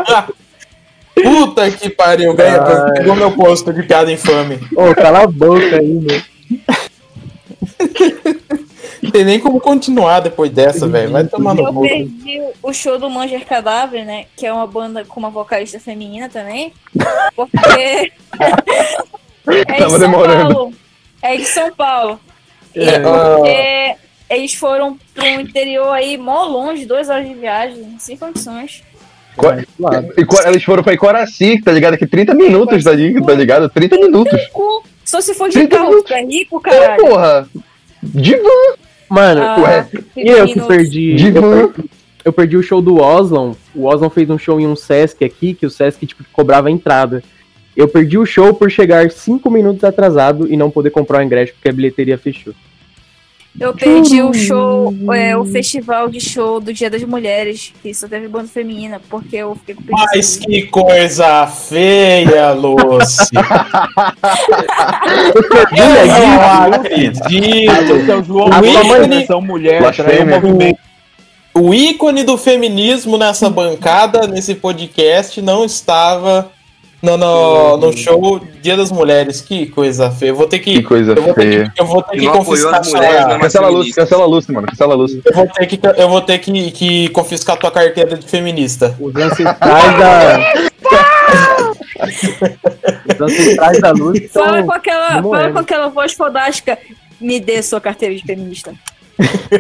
Nossa, 0.05 0.27
Puta 1.23 1.71
que 1.71 1.91
pariu, 1.91 2.35
ganha, 2.35 2.61
Ai. 2.63 2.93
pegou 2.95 3.15
meu 3.17 3.33
posto 3.33 3.73
de 3.73 3.83
piada 3.83 4.11
infame. 4.13 4.59
Ô, 4.77 4.95
cala 4.95 5.25
a 5.25 5.27
boca 5.27 5.77
aí, 5.77 5.89
meu. 5.89 6.21
Não 9.03 9.11
tem 9.11 9.25
nem 9.25 9.41
como 9.41 9.61
continuar 9.61 10.21
depois 10.21 10.51
dessa, 10.51 10.87
velho. 10.87 11.11
Vai 11.11 11.25
tomar 11.25 11.55
no 11.55 11.63
Eu 11.67 11.73
cu. 11.73 11.83
perdi 11.83 12.41
o 12.63 12.73
show 12.73 12.99
do 12.99 13.09
Manger 13.09 13.47
Cadáver, 13.47 14.05
né? 14.05 14.27
Que 14.37 14.47
é 14.47 14.53
uma 14.53 14.67
banda 14.67 15.05
com 15.05 15.19
uma 15.21 15.31
vocalista 15.31 15.81
feminina 15.81 16.29
também. 16.29 16.73
Porque. 17.35 17.59
é 19.49 19.65
de 19.65 19.79
Tava 19.79 19.91
São 19.91 19.99
demorando. 19.99 20.55
Paulo. 20.55 20.75
É 21.23 21.37
de 21.37 21.45
São 21.47 21.73
Paulo. 21.73 22.21
E 22.75 22.83
É, 22.83 22.99
porque 23.01 23.97
eles 24.29 24.55
foram 24.55 24.99
pro 25.15 25.27
interior 25.27 25.91
aí, 25.93 26.19
mó 26.19 26.45
longe, 26.45 26.85
duas 26.87 27.09
horas 27.09 27.27
de 27.27 27.35
viagem, 27.35 27.97
sem 27.99 28.17
condições. 28.17 28.83
E 30.17 30.49
eles 30.49 30.63
foram 30.65 30.83
pra 30.83 30.93
Icoraci, 30.95 31.61
tá 31.63 31.73
ligado? 31.73 31.97
Que 31.97 32.07
30 32.07 32.35
minutos, 32.35 32.85
tá 32.85 32.93
ligado? 32.93 33.27
Tá 33.27 33.35
ligado? 33.35 33.69
30 33.69 33.97
minutos. 33.99 34.41
Cu, 34.53 34.85
Só 35.05 35.21
se 35.21 35.35
for 35.35 35.49
de 35.49 35.55
30 35.55 35.77
carro, 35.77 35.89
minutos. 35.91 36.09
tu 36.11 36.15
é 36.15 36.23
rico, 36.25 36.61
caralho. 36.61 37.03
porra. 37.03 37.49
De 38.03 38.37
van, 38.37 38.75
Mano, 39.09 39.43
Ah, 39.43 39.61
ué. 39.61 39.89
e 40.17 40.29
eu 40.31 40.47
que 40.47 40.61
perdi. 40.61 41.15
de 41.17 41.27
Eu, 41.35 41.43
van. 41.43 41.69
perdi- 41.69 41.91
eu 42.25 42.33
perdi 42.33 42.57
o 42.57 42.63
show 42.63 42.81
do 42.81 42.97
Oslon. 43.01 43.55
O 43.75 43.87
Oslon 43.87 44.09
fez 44.09 44.31
um 44.31 44.39
show 44.39 44.61
em 44.61 44.67
um 44.69 44.77
Sesc 44.77 45.25
aqui, 45.25 45.53
que 45.53 45.67
o 45.67 45.71
Sesc 45.71 46.07
tipo, 46.07 46.23
cobrava 46.33 46.69
a 46.69 46.71
entrada. 46.71 47.23
Eu 47.77 47.89
perdi 47.89 48.17
o 48.19 48.25
show 48.27 48.55
por 48.55 48.71
chegar 48.71 49.11
cinco 49.11 49.51
minutos 49.51 49.83
atrasado 49.85 50.47
e 50.53 50.57
não 50.57 50.71
poder 50.71 50.91
comprar 50.91 51.19
o 51.21 51.23
ingresso 51.23 51.53
porque 51.55 51.69
a 51.69 51.73
bilheteria 51.73 52.17
fechou. 52.19 52.53
Eu 53.61 53.75
perdi 53.75 54.23
o 54.23 54.33
show, 54.33 54.93
é, 55.15 55.37
o 55.37 55.45
festival 55.45 56.09
de 56.09 56.19
show 56.19 56.59
do 56.61 56.73
Dia 56.73 56.89
das 56.89 57.03
Mulheres, 57.05 57.75
que 57.83 57.93
só 57.93 58.09
teve 58.09 58.27
banda 58.27 58.49
feminina, 58.49 58.99
porque 59.11 59.37
eu 59.37 59.55
fiquei 59.55 59.75
com. 59.75 59.83
Mas 59.91 60.39
que 60.39 60.63
coisa 60.63 61.47
feia, 61.47 62.53
Lucy. 62.53 63.29
Eu 65.77 66.71
não 66.71 66.75
acredito. 66.75 67.21
Esse 67.31 68.11
é 68.11 68.17
o 68.17 68.25
João 68.25 68.53
A 68.53 68.61
Wilson, 68.61 68.81
ícone- 68.83 69.09
versão 69.19 69.41
mulher, 69.41 69.81
Blasfêmia. 69.81 70.11
traiu 70.13 70.27
o 70.27 70.41
movimento. 70.41 70.79
O 71.53 71.75
ícone 71.75 72.23
do 72.23 72.39
feminismo 72.39 73.19
nessa 73.19 73.51
bancada, 73.51 74.27
nesse 74.27 74.55
podcast, 74.55 75.43
não 75.43 75.65
estava 75.65 76.51
no, 77.03 77.17
no, 77.17 77.77
no 77.79 77.97
show 77.97 78.41
Dia 78.61 78.77
das 78.77 78.93
Mulheres. 78.93 79.41
Que 79.41 79.67
coisa 79.67 80.11
feia. 80.11 80.31
Eu 80.31 80.37
vou 80.37 80.47
ter 80.47 80.59
que. 80.59 80.75
Que 80.75 80.83
coisa 80.83 81.13
eu 81.13 81.23
vou 81.23 81.35
ter 81.35 81.41
feia. 81.51 81.73
que, 81.75 81.81
eu 81.81 81.87
vou 81.87 82.03
ter 82.03 82.19
que 82.19 82.29
confiscar 82.29 82.85
sua- 82.85 83.01
né, 83.01 83.27
mas- 83.27 83.41
Cancela 83.43 83.67
a 83.67 83.71
feminista. 83.71 84.01
cancela 84.03 84.23
a 84.23 84.27
Lucy, 84.27 84.53
mano. 84.53 84.67
Cancela 84.67 84.95
a 84.95 84.97
Lucy. 84.97 85.23
Eu 85.25 85.33
vou 85.35 85.47
ter 85.49 85.67
que, 85.67 85.81
eu 85.97 86.09
vou 86.09 86.21
ter 86.21 86.39
que, 86.39 86.71
que 86.73 87.09
confiscar 87.11 87.57
tua 87.57 87.71
carteira 87.71 88.17
de 88.17 88.27
feminista. 88.29 88.97
Os 89.01 89.15
ancestrais 89.17 89.99
da. 89.99 90.39
Os 93.15 93.21
ancestrais 93.21 93.81
da 93.81 93.91
luz. 93.93 94.31
Fala 94.33 94.63
com 94.63 94.73
aquela, 94.73 95.21
não 95.21 95.31
fala 95.31 95.47
é, 95.49 95.53
com 95.53 95.59
aquela 95.59 95.89
voz 95.89 96.13
fodástica. 96.13 96.79
Me 97.21 97.39
dê 97.39 97.63
sua 97.63 97.81
carteira 97.81 98.15
de 98.15 98.23
feminista. 98.23 98.73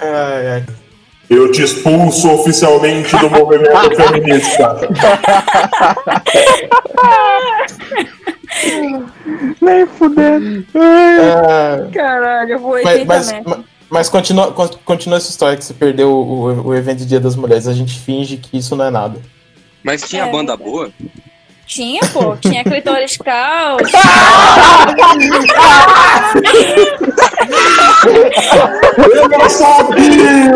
Ai, 0.00 0.46
ai. 0.48 0.64
Eu 1.30 1.52
te 1.52 1.62
expulso 1.62 2.30
oficialmente 2.30 3.14
do 3.18 3.28
movimento 3.30 3.94
feminista. 3.96 4.78
Nem 9.60 9.86
fudendo. 9.86 10.64
Ah, 10.74 11.88
Caralho, 11.92 12.52
eu 12.52 12.58
vou 12.58 12.72
mas, 12.72 12.84
80 12.86 13.04
mas, 13.06 13.32
metros. 13.32 13.56
ma- 13.56 13.64
mas 13.90 14.08
continua, 14.08 14.52
con- 14.52 14.68
continua 14.84 15.18
essa 15.18 15.30
história 15.30 15.56
que 15.56 15.64
você 15.64 15.74
perdeu 15.74 16.10
o, 16.10 16.68
o, 16.68 16.74
evento 16.74 16.98
de 16.98 17.06
Dia 17.06 17.20
das 17.20 17.36
Mulheres. 17.36 17.66
A 17.66 17.74
gente 17.74 17.98
finge 17.98 18.36
que 18.36 18.56
isso 18.58 18.74
não 18.76 18.84
é 18.86 18.90
nada. 18.90 19.20
Mas 19.82 20.02
tinha 20.02 20.24
É, 20.24 20.30
banda 20.30 20.56
boa? 20.56 20.90
Tinha, 21.68 22.00
pô. 22.12 22.34
Tinha 22.36 22.64
clitóris 22.64 23.16
caos. 23.18 23.82
Eu 28.96 29.28
não 29.28 29.48
sabia! 29.48 30.50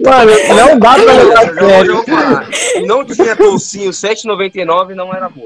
Mano, 0.00 0.32
não 0.54 0.78
dá 0.78 0.94
pra 0.94 1.12
levar 1.12 1.54
sério. 1.54 2.04
Não 2.86 3.04
tinha 3.04 3.36
toucinho 3.36 3.90
7,99 3.90 4.94
não 4.94 5.14
era 5.14 5.28
bom. 5.28 5.44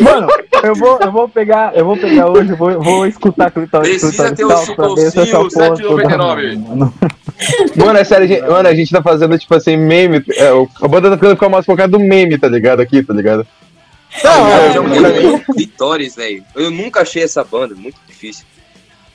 Mano, 0.00 0.26
eu 0.62 0.74
vou, 0.74 0.98
eu 1.00 1.12
vou 1.12 1.28
pegar, 1.28 1.72
eu 1.76 1.84
vou 1.84 1.96
pegar 1.96 2.28
hoje, 2.28 2.52
vou, 2.54 2.80
vou 2.80 3.06
escutar 3.06 3.50
Clitóris 3.50 3.88
Precisa 3.88 4.34
Clitóris 4.34 4.66
ter 4.66 4.74
o 4.74 4.74
porra 4.76 5.76
7,99. 5.76 5.80
toda- 5.82 6.68
Mano, 6.68 6.94
Mano, 7.76 7.98
é 7.98 8.04
sério, 8.04 8.24
a 8.24 8.28
gente, 8.28 8.42
mano, 8.42 8.68
a 8.68 8.74
gente 8.74 8.90
tá 8.92 9.00
fazendo, 9.02 9.38
tipo 9.38 9.54
assim, 9.54 9.76
meme. 9.76 10.24
É, 10.36 10.52
o- 10.52 10.68
a 10.82 10.88
banda 10.88 11.10
tá 11.10 11.16
ficando 11.16 11.34
ficar 11.34 11.48
mais 11.48 11.64
focada 11.64 11.88
do 11.92 12.00
meme, 12.00 12.36
tá 12.36 12.48
ligado? 12.48 12.80
Aqui, 12.80 13.02
tá 13.02 13.14
ligado? 13.14 13.46
Não, 14.24 14.48
é, 14.48 14.72
já 14.72 14.80
mulher 14.82 15.44
Clitóris, 15.54 16.16
velho. 16.16 16.42
Eu 16.56 16.70
nunca 16.70 17.02
achei 17.02 17.22
essa 17.22 17.44
banda, 17.44 17.74
muito 17.76 17.96
difícil. 18.08 18.44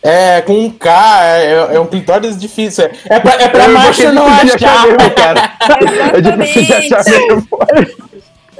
é 0.01 0.41
com 0.41 0.53
um 0.53 0.69
K, 0.69 1.19
é, 1.37 1.75
é 1.75 1.79
um 1.79 1.85
clitóris 1.85 2.37
difícil. 2.39 2.85
É, 2.85 2.91
é 3.09 3.19
pra, 3.19 3.33
é 3.41 3.47
pra 3.49 3.65
Eu 3.65 3.73
macho 3.73 4.11
não 4.13 4.25
que 4.25 4.53
achar. 4.55 4.83
mesmo, 4.85 5.11
cara. 5.11 5.53
É 6.13 6.21
difícil 6.21 6.63
de 6.65 6.73
achar 6.73 7.03
mesmo. 7.05 7.47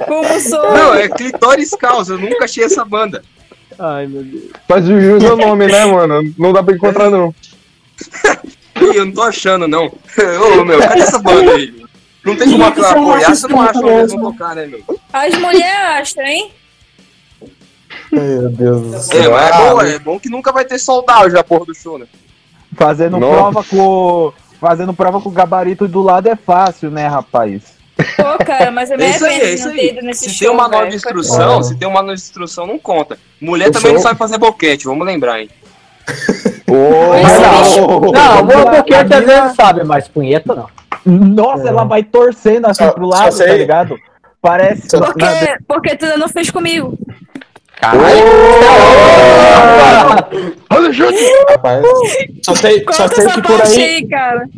Como 0.06 0.40
sou. 0.40 0.72
Não, 0.72 0.94
é 0.94 1.08
Clitóris 1.08 1.70
Caos, 1.70 2.08
eu 2.08 2.18
nunca 2.18 2.44
achei 2.44 2.64
essa 2.64 2.84
banda. 2.84 3.22
Ai, 3.78 4.06
meu 4.06 4.22
Deus. 4.22 4.44
Mas 4.68 4.88
o 4.88 5.00
Jus 5.00 5.22
é 5.24 5.32
o 5.32 5.36
nome, 5.36 5.66
né, 5.66 5.84
mano? 5.84 6.34
Não 6.38 6.52
dá 6.52 6.62
pra 6.62 6.74
encontrar, 6.74 7.10
não. 7.10 7.34
Ih, 8.80 8.96
eu 8.96 9.06
não 9.06 9.12
tô 9.12 9.22
achando, 9.22 9.66
não. 9.68 9.86
Ô, 9.86 10.64
meu, 10.64 10.78
cadê 10.78 11.00
essa 11.00 11.18
banda 11.18 11.52
aí? 11.52 11.84
Não 12.24 12.36
tem 12.36 12.50
como 12.50 12.64
é 12.64 12.68
apoiar, 12.68 13.34
você 13.34 13.46
não 13.48 13.60
acha 13.60 13.78
onde 13.80 13.88
eles 13.90 14.12
vão 14.12 14.32
tocar, 14.32 14.54
né, 14.56 14.66
meu? 14.66 14.82
As 15.12 15.34
mulheres 15.38 15.76
acham, 15.76 16.24
hein? 16.24 16.50
Meu 18.10 18.48
Deus 18.48 18.82
do 18.82 18.96
É, 18.96 19.00
céu. 19.00 19.30
mas 19.32 19.50
é 19.50 19.58
bom, 19.58 19.80
é 19.82 19.98
bom 19.98 20.20
que 20.20 20.28
nunca 20.28 20.52
vai 20.52 20.64
ter 20.64 20.78
soldado 20.78 21.30
já, 21.30 21.42
porra 21.44 21.66
do 21.66 21.74
show, 21.74 21.98
né? 21.98 22.06
Fazendo 22.76 23.18
Nossa. 23.18 23.34
prova 23.36 23.64
com. 23.64 24.32
Fazendo 24.60 24.94
prova 24.94 25.20
com 25.20 25.28
o 25.28 25.32
gabarito 25.32 25.86
do 25.86 26.00
lado 26.02 26.28
é 26.28 26.34
fácil, 26.36 26.90
né, 26.90 27.06
rapaz? 27.06 27.73
Pô, 27.96 28.44
cara, 28.44 28.70
mas 28.70 28.90
É 28.90 28.96
isso 29.10 29.24
aí, 29.24 29.40
é 29.40 29.54
isso 29.54 29.66
não 29.68 29.74
aí. 29.74 30.14
Se 30.14 30.28
show, 30.30 30.48
tem 30.48 30.56
uma 30.56 30.68
velho. 30.68 30.90
de 30.90 30.96
instrução, 30.96 31.62
se 31.62 31.76
tem 31.76 31.86
uma 31.88 32.02
de 32.04 32.12
instrução, 32.12 32.66
não 32.66 32.78
conta. 32.78 33.18
Mulher 33.40 33.70
também 33.70 33.92
não 33.92 34.00
sabe 34.00 34.18
fazer 34.18 34.36
boquete, 34.38 34.84
vamos 34.86 35.06
lembrar, 35.06 35.40
hein? 35.40 35.48
Não, 36.66 38.06
o 38.06 38.16
A 38.16 38.42
boquete 38.42 39.14
às 39.14 39.24
vezes 39.24 39.54
sabe, 39.54 39.84
mas 39.84 40.08
punheta 40.08 40.54
não. 40.54 40.68
Nossa, 41.06 41.68
ela 41.68 41.84
vai 41.84 42.02
torcendo 42.02 42.66
assim 42.66 42.84
Só- 42.84 42.92
pro 42.92 43.06
lado, 43.06 43.32
sei- 43.32 43.46
tá 43.46 43.54
ligado? 43.54 43.96
Parece. 44.40 44.88
Porque, 44.88 45.24
porque 45.66 45.96
tu 45.96 46.04
ainda 46.04 46.16
não 46.18 46.28
fez 46.28 46.50
comigo. 46.50 46.98
rapaz. 51.50 51.84
Só 52.42 52.54
sei, 52.54 52.84
só 52.90 53.08
sei 53.08 53.26
que 53.28 53.42
por 53.42 53.60
aí. 53.62 53.82
aí, 53.82 54.08
cara. 54.08 54.48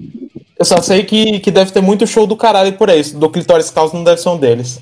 Eu 0.59 0.65
só 0.65 0.81
sei 0.81 1.05
que, 1.05 1.39
que 1.41 1.51
deve 1.51 1.71
ter 1.71 1.81
muito 1.83 2.07
show 2.07 2.27
do 2.27 2.37
caralho 2.37 2.73
por 2.75 2.89
aí. 2.91 3.03
Do 3.13 3.29
Clitóris 3.31 3.71
Caos 3.71 3.93
não 3.93 4.03
deve 4.03 4.21
ser 4.21 4.29
um 4.31 4.39
deles. 4.39 4.81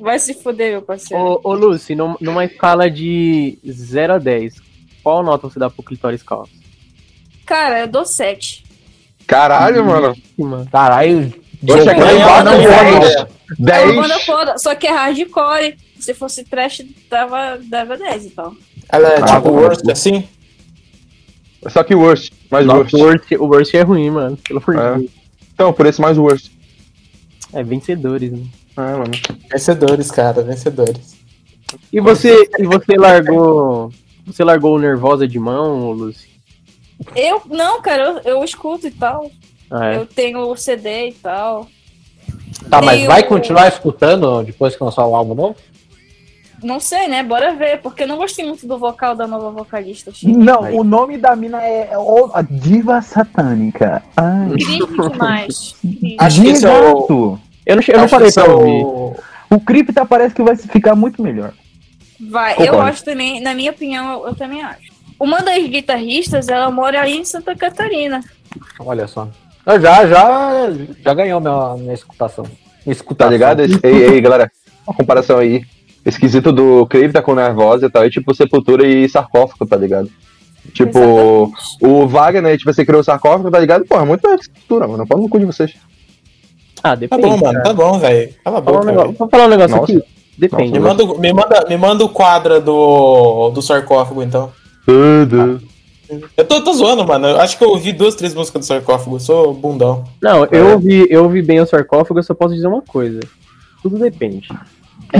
Vai 0.00 0.18
se 0.18 0.34
fuder, 0.34 0.72
meu 0.72 0.82
parceiro. 0.82 1.22
Ô, 1.22 1.40
ô 1.42 1.54
Lucy, 1.54 1.94
num- 1.94 2.16
numa 2.20 2.44
escala 2.44 2.90
de 2.90 3.58
0 3.66 4.14
a 4.14 4.18
10, 4.18 4.54
qual 5.02 5.22
nota 5.22 5.48
você 5.48 5.58
dá 5.58 5.70
pro 5.70 5.82
clitóris 5.82 6.22
calço? 6.22 6.52
Cara, 7.44 7.80
eu 7.80 7.86
dou 7.88 8.04
7. 8.04 8.64
Caralho, 9.26 9.84
mano. 9.84 10.16
Mano. 10.36 10.68
Caralho, 10.70 11.32
Poxa, 11.66 11.94
que 11.94 12.00
embora, 12.00 12.44
não 12.44 12.52
banda 13.96 14.08
10. 14.08 14.24
foda, 14.24 14.58
só 14.58 14.74
que 14.74 14.86
é 14.86 14.90
hardcore. 14.90 15.76
Se 15.98 16.12
fosse 16.12 16.44
trash, 16.44 16.82
dava, 17.08 17.58
dava 17.70 17.96
10 17.96 18.26
então. 18.26 18.54
Ela 18.90 19.08
é 19.08 19.20
Ah, 19.22 19.36
tipo 19.36 19.48
worst 19.50 19.88
assim? 19.90 20.28
Só 21.68 21.82
que 21.82 21.94
worst, 21.94 22.32
mais 22.50 22.66
Nossa, 22.66 22.78
worst. 22.80 22.94
o 22.94 22.98
worst, 22.98 23.32
o 23.32 23.44
worst 23.44 23.74
é 23.74 23.82
ruim, 23.82 24.10
mano. 24.10 24.36
Pelo 24.36 24.62
amor 24.66 24.82
É. 24.82 24.92
de 24.94 24.98
Deus. 25.00 25.10
Então, 25.54 25.72
por 25.72 25.86
esse 25.86 26.00
mais 26.00 26.18
worst. 26.18 26.50
É 27.52 27.62
vencedores, 27.62 28.32
né? 28.32 28.44
É, 28.76 28.80
mano. 28.80 29.10
Vencedores, 29.50 30.10
cara, 30.10 30.42
vencedores. 30.42 31.16
E 31.92 32.00
você, 32.00 32.48
e 32.58 32.64
você 32.64 32.96
largou. 32.96 33.90
Você 34.26 34.42
largou 34.42 34.74
o 34.76 34.78
nervosa 34.78 35.26
de 35.26 35.38
mão, 35.38 35.92
Lucy? 35.92 36.28
Eu, 37.14 37.42
não, 37.46 37.80
cara, 37.80 38.20
eu, 38.24 38.36
eu 38.38 38.44
escuto 38.44 38.86
e 38.86 38.90
tal. 38.90 39.30
Ah, 39.70 39.92
é. 39.92 39.96
Eu 39.96 40.06
tenho 40.06 40.40
o 40.40 40.56
CD 40.56 41.08
e 41.08 41.12
tal. 41.12 41.68
Tá, 42.70 42.80
mas 42.82 43.04
vai 43.04 43.22
continuar 43.22 43.68
escutando 43.68 44.42
depois 44.42 44.74
que 44.74 44.82
lançar 44.82 45.06
o 45.06 45.14
álbum 45.14 45.34
novo? 45.34 45.56
Não 46.62 46.80
sei, 46.80 47.06
né? 47.08 47.22
Bora 47.22 47.54
ver, 47.54 47.80
porque 47.82 48.04
eu 48.04 48.08
não 48.08 48.16
gostei 48.16 48.44
muito 48.46 48.66
do 48.66 48.78
vocal 48.78 49.14
da 49.14 49.26
nova 49.26 49.50
vocalista. 49.50 50.10
achei 50.10 50.32
Não, 50.32 50.62
o 50.74 50.82
nome 50.82 51.18
da 51.18 51.36
mina 51.36 51.62
é 51.62 51.90
o- 51.96 52.30
a 52.32 52.42
Diva 52.42 53.00
Satânica. 53.02 54.02
Ai, 54.16 54.50
Crítico 54.50 55.10
demais. 55.10 55.74
Acho 56.18 56.42
que 56.42 56.66
é 56.66 56.68
o. 56.70 57.38
Eu 57.66 57.76
não, 57.76 57.82
eu 57.86 57.98
não 57.98 58.04
esse 58.26 58.34
pra 58.34 58.44
é 58.44 58.48
ouvir. 58.54 58.84
o- 58.84 59.16
O 59.50 59.60
Crypta 59.60 60.04
parece 60.04 60.34
que 60.34 60.42
vai 60.42 60.56
ficar 60.56 60.94
muito 60.96 61.22
melhor. 61.22 61.52
Vai, 62.30 62.56
eu 62.58 62.80
acho 62.80 63.04
também, 63.04 63.40
na 63.40 63.54
minha 63.54 63.70
opinião, 63.70 64.12
eu, 64.20 64.28
eu 64.28 64.34
também 64.34 64.62
acho. 64.62 64.90
Uma 65.20 65.40
das 65.40 65.62
guitarristas, 65.66 66.48
ela 66.48 66.70
mora 66.70 67.02
aí 67.02 67.16
em 67.18 67.24
Santa 67.24 67.54
Catarina. 67.54 68.20
Olha 68.80 69.06
só. 69.06 69.28
Eu 69.64 69.80
já, 69.80 70.06
já, 70.06 70.70
já 71.04 71.14
ganhou 71.14 71.40
minha, 71.40 71.74
minha 71.76 71.94
escutação. 71.94 72.44
Tá 72.44 72.50
escutação. 72.90 73.32
ligado? 73.32 73.60
Ei, 73.82 74.04
ei, 74.04 74.20
galera. 74.20 74.50
Uma 74.86 74.94
comparação 74.94 75.38
aí. 75.38 75.64
Esquisito 76.06 76.52
do 76.52 76.86
Crave 76.86 77.20
com 77.22 77.34
Nervosa 77.34 77.86
e 77.86 77.90
tal. 77.90 78.04
É 78.04 78.08
tipo 78.10 78.32
Sepultura 78.34 78.86
e 78.86 79.08
Sarcófago, 79.08 79.66
tá 79.66 79.76
ligado? 79.76 80.08
Tipo, 80.72 81.52
o 81.80 82.06
Wagner, 82.06 82.56
tipo, 82.58 82.72
você 82.72 82.84
criou 82.84 83.00
o 83.00 83.04
Sarcófago, 83.04 83.50
tá 83.50 83.58
ligado? 83.58 83.84
Porra, 83.84 84.04
muito 84.06 84.22
melhor 84.22 84.38
que 84.38 84.44
Sepultura, 84.46 84.86
mano. 84.88 85.06
Pau 85.06 85.18
no 85.18 85.28
cu 85.28 85.38
de 85.38 85.44
vocês. 85.44 85.74
Ah, 86.82 86.90
Tá 86.90 86.94
depende. 86.94 87.22
bom, 87.22 87.30
mano, 87.36 87.52
cara. 87.52 87.62
tá 87.64 87.72
bom, 87.74 87.98
velho. 87.98 88.34
Cala 88.44 88.58
a 88.58 88.60
Vou 88.60 88.74
falar 88.74 88.78
um 88.78 88.86
boca, 88.86 88.92
negócio, 89.08 89.28
falar 89.30 89.44
um 89.44 89.48
negócio 89.48 89.76
Nossa. 89.76 89.92
aqui. 89.92 90.02
Depende. 90.38 90.72
Me 90.72 90.78
né? 90.78 90.84
manda, 90.88 91.04
o- 91.04 91.18
me, 91.18 91.32
manda, 91.32 91.66
me 91.68 91.76
manda 91.76 92.04
o 92.04 92.08
quadro 92.08 92.60
do, 92.60 93.50
do 93.50 93.62
sarcófago, 93.62 94.22
então. 94.22 94.52
Tudo. 94.84 95.60
Eu 96.36 96.44
tô, 96.44 96.62
tô 96.62 96.72
zoando, 96.72 97.04
mano. 97.06 97.26
Eu 97.26 97.40
acho 97.40 97.58
que 97.58 97.64
eu 97.64 97.70
ouvi 97.70 97.92
duas, 97.92 98.14
três 98.14 98.32
músicas 98.34 98.60
do 98.60 98.66
sarcófago. 98.66 99.16
Eu 99.16 99.20
sou 99.20 99.52
bundão. 99.54 100.04
Não, 100.22 100.44
eu 100.52 100.72
ouvi, 100.74 101.06
eu 101.10 101.24
ouvi 101.24 101.42
bem 101.42 101.60
o 101.60 101.66
sarcófago, 101.66 102.20
eu 102.20 102.22
só 102.22 102.34
posso 102.34 102.54
dizer 102.54 102.68
uma 102.68 102.82
coisa. 102.82 103.18
Tudo 103.82 103.98
depende. 103.98 104.46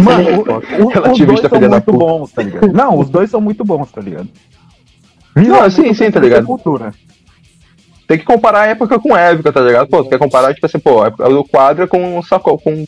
Mano, 0.02 0.30
o- 0.30 0.52
o- 0.52 0.58
os 0.58 0.68
dois 0.68 0.94
Relativista, 0.94 1.48
são 1.48 1.58
filha 1.58 1.68
da 1.68 1.76
muito 1.76 1.84
puta. 1.84 1.98
bons, 1.98 2.32
tá 2.32 2.42
ligado? 2.42 2.72
Não, 2.72 2.98
os 2.98 3.08
dois 3.08 3.30
são 3.30 3.40
muito 3.40 3.64
bons, 3.64 3.90
tá 3.90 4.00
ligado? 4.00 4.28
Não, 5.34 5.70
sim, 5.70 5.92
sim, 5.92 6.10
tá 6.10 6.18
ligado? 6.20 6.46
Cultura. 6.46 6.92
Tem 8.08 8.18
que 8.18 8.24
comparar 8.24 8.62
a 8.62 8.66
época 8.66 8.98
com 8.98 9.14
a 9.14 9.20
época, 9.20 9.52
tá 9.52 9.60
ligado? 9.60 9.88
Pô, 9.88 10.02
tu 10.02 10.08
quer 10.08 10.18
comparar, 10.18 10.54
tipo 10.54 10.64
assim, 10.66 10.78
pô, 10.78 11.02
a 11.02 11.08
época 11.08 11.28
do 11.28 11.44
quadro 11.44 11.86
com 11.88 12.18
o 12.18 12.22
Sarcófago, 12.22 12.62
com... 12.62 12.84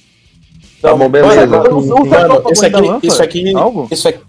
Tá 0.81 0.95
bom, 0.95 1.09
beleza. 1.09 1.47
Mano, 1.47 2.43
isso 2.53 2.65
aqui, 2.67 3.07
isso 3.07 3.23
aqui, 3.23 3.55
algo? 3.57 3.89
isso 3.91 4.09
aqui, 4.09 4.21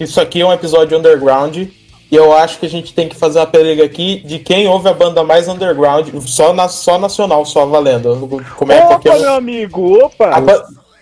isso 0.00 0.20
aqui 0.20 0.40
é 0.40 0.46
um 0.46 0.52
episódio 0.52 0.98
underground. 0.98 1.56
E 1.56 2.14
eu 2.14 2.32
acho 2.32 2.58
que 2.60 2.66
a 2.66 2.70
gente 2.70 2.94
tem 2.94 3.08
que 3.08 3.16
fazer 3.16 3.38
uma 3.40 3.46
peleia 3.46 3.84
aqui 3.84 4.22
de 4.24 4.38
quem 4.38 4.68
ouve 4.68 4.88
a 4.88 4.92
banda 4.94 5.24
mais 5.24 5.48
underground, 5.48 6.08
só, 6.20 6.52
na, 6.52 6.68
só 6.68 6.98
nacional, 6.98 7.44
só 7.44 7.64
valendo. 7.66 8.28
Como 8.56 8.70
é 8.72 8.84
Opa, 8.84 9.18
meu 9.18 9.34
amigo, 9.34 10.04
opa! 10.04 10.30
a 10.30 10.40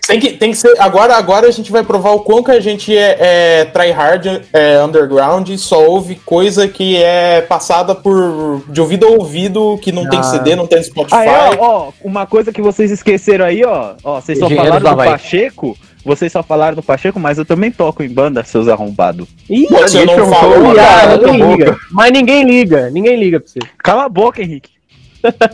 tem 0.07 0.19
que, 0.19 0.33
tem 0.33 0.51
que 0.51 0.57
ser. 0.57 0.73
Agora, 0.79 1.15
agora 1.15 1.47
a 1.47 1.51
gente 1.51 1.71
vai 1.71 1.83
provar 1.83 2.11
o 2.11 2.19
quão 2.19 2.43
que 2.43 2.51
a 2.51 2.59
gente 2.59 2.95
é, 2.95 3.17
é 3.19 3.65
tryhard, 3.65 4.41
é 4.53 4.83
underground, 4.83 5.49
e 5.49 5.57
só 5.57 5.85
ouve 5.85 6.15
coisa 6.15 6.67
que 6.67 7.01
é 7.01 7.41
passada 7.41 7.95
por 7.95 8.63
de 8.69 8.79
ouvido 8.81 9.05
a 9.07 9.09
ouvido, 9.09 9.79
que 9.81 9.91
não 9.91 10.07
tem 10.09 10.19
Ah. 10.19 10.23
CD, 10.23 10.55
não 10.55 10.67
tem 10.67 10.81
Spotify. 10.83 11.15
Aí, 11.15 11.29
ó, 11.29 11.55
ó, 11.59 11.91
uma 12.03 12.25
coisa 12.25 12.51
que 12.51 12.61
vocês 12.61 12.91
esqueceram 12.91 13.45
aí, 13.45 13.63
ó. 13.63 13.93
Ó, 14.03 14.21
vocês 14.21 14.37
só 14.39 14.45
Engenheiros 14.45 14.77
falaram 14.79 14.97
do. 14.97 15.03
Pacheco. 15.11 15.77
Vocês 16.05 16.31
só 16.31 16.43
falaram 16.43 16.75
do 16.75 16.83
Pacheco, 16.83 17.19
mas 17.19 17.39
eu 17.39 17.45
também 17.45 17.71
toco 17.71 18.03
em 18.03 18.09
banda, 18.09 18.43
seus 18.43 18.67
arrombados. 18.67 19.27
Ih, 19.49 19.65
você 19.65 20.05
não 20.05 20.13
perguntou, 20.13 20.39
falou, 20.39 20.75
cala 20.75 21.17
ninguém 21.17 21.51
liga. 21.51 21.77
Mas 21.91 22.11
ninguém 22.11 22.43
liga, 22.43 22.89
ninguém 22.91 23.15
liga 23.19 23.39
pra 23.39 23.49
você. 23.49 23.59
Cala 23.79 24.05
a 24.05 24.09
boca, 24.09 24.39
Henrique. 24.39 24.69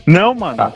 Não, 0.06 0.36
mano. 0.36 0.74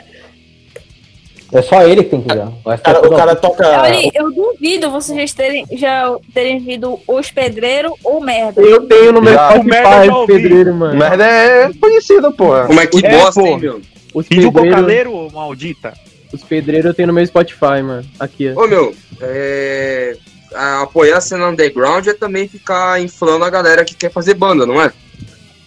É 1.58 1.62
só 1.62 1.82
ele 1.84 2.04
que 2.04 2.10
tem 2.10 2.22
que 2.22 2.34
ver. 2.34 2.44
O 2.44 2.78
cara, 2.82 3.08
o 3.08 3.15
cara 3.15 3.36
toca. 3.36 3.82
Olha, 3.82 4.12
eu 4.13 4.32
duvido 4.34 4.91
vocês 4.91 5.30
já 5.32 5.36
terem, 5.38 5.65
já 5.74 6.15
terem 6.34 6.60
visto 6.60 7.00
Hospedreiro 7.08 7.94
ou 8.04 8.20
Merda. 8.22 8.62
Eu 8.62 8.86
tenho 8.88 9.12
no 9.13 9.22
meu 9.22 9.34
Já. 9.34 9.56
O 9.56 9.63
merda 9.63 9.89
Spotify 9.89 10.08
já 10.08 10.26
pedreiro, 10.26 10.74
mano. 10.74 11.00
Merda 11.00 11.26
é 11.26 11.72
conhecida, 11.80 12.32
porra. 12.32 12.65
Como 12.68 12.80
é 12.82 12.86
que 12.88 13.06
É, 13.06 13.18
bosta, 13.18 13.41
hein, 13.41 13.58
meu? 13.60 13.82
Os 14.13 14.26
E 14.26 14.30
pedreiros, 14.30 14.54
cocaleiro, 14.76 15.28
maldita. 15.34 15.94
os 16.34 16.44
pedreiros 16.44 16.86
eu 16.88 16.94
tenho 16.94 17.08
no 17.08 17.13
meu 17.13 17.26
Spotify, 17.26 17.82
mano. 17.84 18.06
Aqui, 18.20 18.52
ó. 18.56 18.63
Ô, 18.63 18.68
meu, 18.68 18.94
é... 19.22 20.15
a- 20.54 20.82
apoiar 20.84 21.18
a 21.18 21.22
cena 21.22 21.48
underground 21.50 22.06
é 22.08 22.13
também 22.13 22.48
ficar 22.48 23.02
inflando 23.02 23.44
a 23.46 23.50
galera 23.50 23.84
que 23.86 23.96
quer 23.96 24.12
fazer 24.12 24.34
banda, 24.34 24.65
não 24.65 24.82
é? 24.82 24.91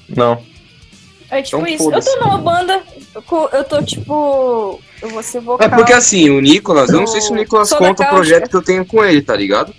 Não. 0.09 0.39
É 1.31 1.43
tipo 1.43 1.59
Então, 1.59 1.67
isso. 1.67 1.93
Eu 1.93 2.01
tô 2.03 2.25
numa 2.25 2.39
banda, 2.39 2.83
eu 3.53 3.65
tô 3.65 3.83
tipo. 3.83 4.81
Eu 5.03 5.09
vou 5.11 5.23
ser 5.23 5.41
vocal. 5.41 5.67
É 5.67 5.71
porque 5.71 5.93
assim, 5.93 6.31
o 6.31 6.41
Nicolas, 6.41 6.91
eu 6.91 7.01
não 7.01 7.07
sei 7.07 7.21
se 7.21 7.31
o 7.31 7.35
Nicolas 7.35 7.73
conta 7.73 8.05
o 8.05 8.09
projeto 8.09 8.49
que 8.49 8.57
eu 8.57 8.63
tenho 8.63 8.85
com 8.85 9.05
ele, 9.05 9.21
tá 9.21 9.37
ligado? 9.37 9.75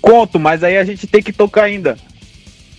Conto, 0.00 0.38
mas 0.38 0.62
aí 0.64 0.76
a 0.76 0.84
gente 0.84 1.06
tem 1.06 1.22
que 1.22 1.32
tocar 1.32 1.64
ainda. 1.64 1.96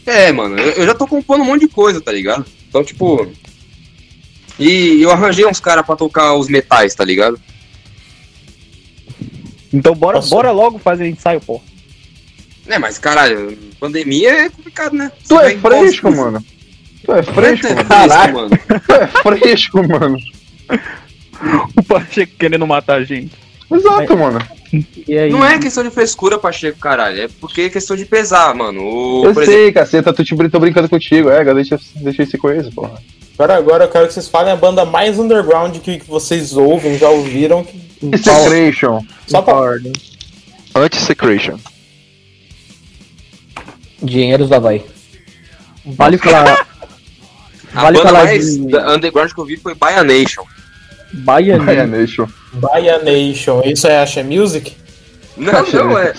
É, 0.06 0.32
mano, 0.32 0.58
eu, 0.60 0.72
eu 0.72 0.86
já 0.86 0.94
tô 0.94 1.08
compondo 1.08 1.42
um 1.42 1.46
monte 1.46 1.62
de 1.62 1.68
coisa, 1.68 2.02
tá 2.02 2.12
ligado? 2.12 2.46
Então, 2.68 2.84
tipo. 2.84 3.28
E 4.58 5.02
eu 5.02 5.12
arranjei 5.12 5.46
uns 5.46 5.60
caras 5.60 5.86
pra 5.86 5.96
tocar 5.96 6.34
os 6.34 6.50
metais, 6.50 6.94
tá 6.94 7.06
ligado? 7.06 7.40
Então 9.72 9.96
bora, 9.96 10.18
Nossa. 10.18 10.30
bora 10.30 10.52
logo 10.52 10.78
fazer 10.78 11.08
ensaio, 11.08 11.40
pô. 11.40 11.62
É, 12.70 12.78
mas 12.80 12.98
caralho, 13.00 13.58
pandemia 13.80 14.32
é 14.46 14.50
complicado, 14.50 14.94
né? 14.96 15.12
Tu 15.28 15.40
é 15.40 15.58
fresco, 15.58 15.62
postos. 16.04 16.04
mano. 16.04 16.46
Tu 17.04 17.12
é 17.12 17.16
Não 17.16 17.20
é 17.20 17.24
fresco, 17.24 17.68
fresco, 17.68 17.88
mano. 17.88 18.34
mano. 18.34 18.50
Tu 18.86 18.94
é 18.94 19.08
fresco, 19.38 19.88
mano. 19.88 20.18
O 21.76 21.84
Pacheco 21.84 22.34
querendo 22.38 22.68
matar 22.68 22.98
a 23.00 23.04
gente. 23.04 23.32
Exato, 23.72 24.18
mano. 24.18 24.40
E 25.08 25.18
aí? 25.18 25.32
Não 25.32 25.44
é 25.44 25.58
questão 25.58 25.84
de 25.84 25.90
frescura, 25.90 26.38
Pacheco, 26.38 26.78
caralho. 26.80 27.24
É 27.24 27.28
porque 27.40 27.62
é 27.62 27.70
questão 27.70 27.96
de 27.96 28.06
pesar, 28.06 28.54
mano. 28.54 28.82
O, 28.84 29.26
Eu 29.26 29.34
sei, 29.34 29.44
exemplo, 29.44 29.74
caceta, 29.74 30.14
tu 30.14 30.24
te, 30.24 30.36
tô 30.50 30.60
brincando 30.60 30.90
contigo. 30.90 31.30
É, 31.30 31.44
deixa, 31.54 31.80
deixa 31.96 32.24
esse 32.24 32.38
coisa, 32.38 32.70
porra. 32.72 33.02
Agora, 33.38 33.58
agora 33.58 33.84
eu 33.86 33.90
quero 33.90 34.08
que 34.08 34.14
vocês 34.14 34.28
falem 34.28 34.52
a 34.52 34.56
banda 34.56 34.84
mais 34.86 35.18
underground 35.18 35.78
que, 35.78 36.00
que 36.00 36.08
vocês 36.08 36.54
ouvem, 36.58 36.98
já 36.98 37.10
ouviram. 37.10 37.64
que- 37.64 37.80
Secretion. 38.18 39.02
Só 39.26 39.42
pra. 39.42 39.56
Anti-Secretion. 40.76 41.58
Dinheiros 44.02 44.50
do 44.50 44.56
Havaí. 44.56 44.86
Vale 45.86 46.18
falar. 46.18 46.68
A 47.74 47.82
Vale 47.84 47.98
banda 47.98 48.10
falar 48.10 48.24
mais 48.26 48.56
de 48.58 48.68
da- 48.68 48.96
underground 48.96 49.32
que 49.32 49.40
eu 49.40 49.46
vi 49.46 49.56
foi 49.58 49.76
Baia 49.76 50.04
Nation. 50.04 50.44
Baia 51.14 51.58
Nation. 51.86 52.28
Baia 52.54 52.98
Nation. 52.98 53.62
Isso 53.64 53.88
é 53.88 54.02
Asha 54.02 54.24
Music? 54.24 54.76
Não, 55.38 55.54
não, 55.72 55.98
é. 55.98 56.14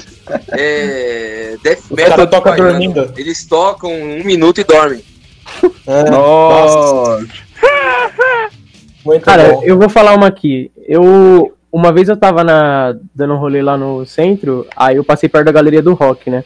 É. 0.53 1.57
Death 1.63 1.91
Metal. 1.91 2.27
toca 2.29 2.53
dormindo. 2.53 3.13
Eles 3.17 3.45
tocam 3.45 3.93
um 3.93 4.23
minuto 4.25 4.61
e 4.61 4.65
dormem. 4.65 5.03
É, 5.87 6.09
Nossa. 6.09 7.27
Muito 9.05 9.25
Cara, 9.25 9.55
bom. 9.55 9.63
eu 9.65 9.79
vou 9.79 9.89
falar 9.89 10.15
uma 10.15 10.27
aqui. 10.29 10.71
Eu. 10.87 11.55
Uma 11.73 11.93
vez 11.93 12.09
eu 12.09 12.17
tava 12.17 12.43
na, 12.43 12.97
dando 13.15 13.35
um 13.35 13.39
rolê 13.39 13.63
lá 13.63 13.77
no 13.77 14.05
centro, 14.05 14.67
aí 14.77 14.97
eu 14.97 15.05
passei 15.05 15.29
perto 15.29 15.47
da 15.47 15.53
galeria 15.53 15.81
do 15.81 15.95
rock, 15.95 16.29
né? 16.29 16.45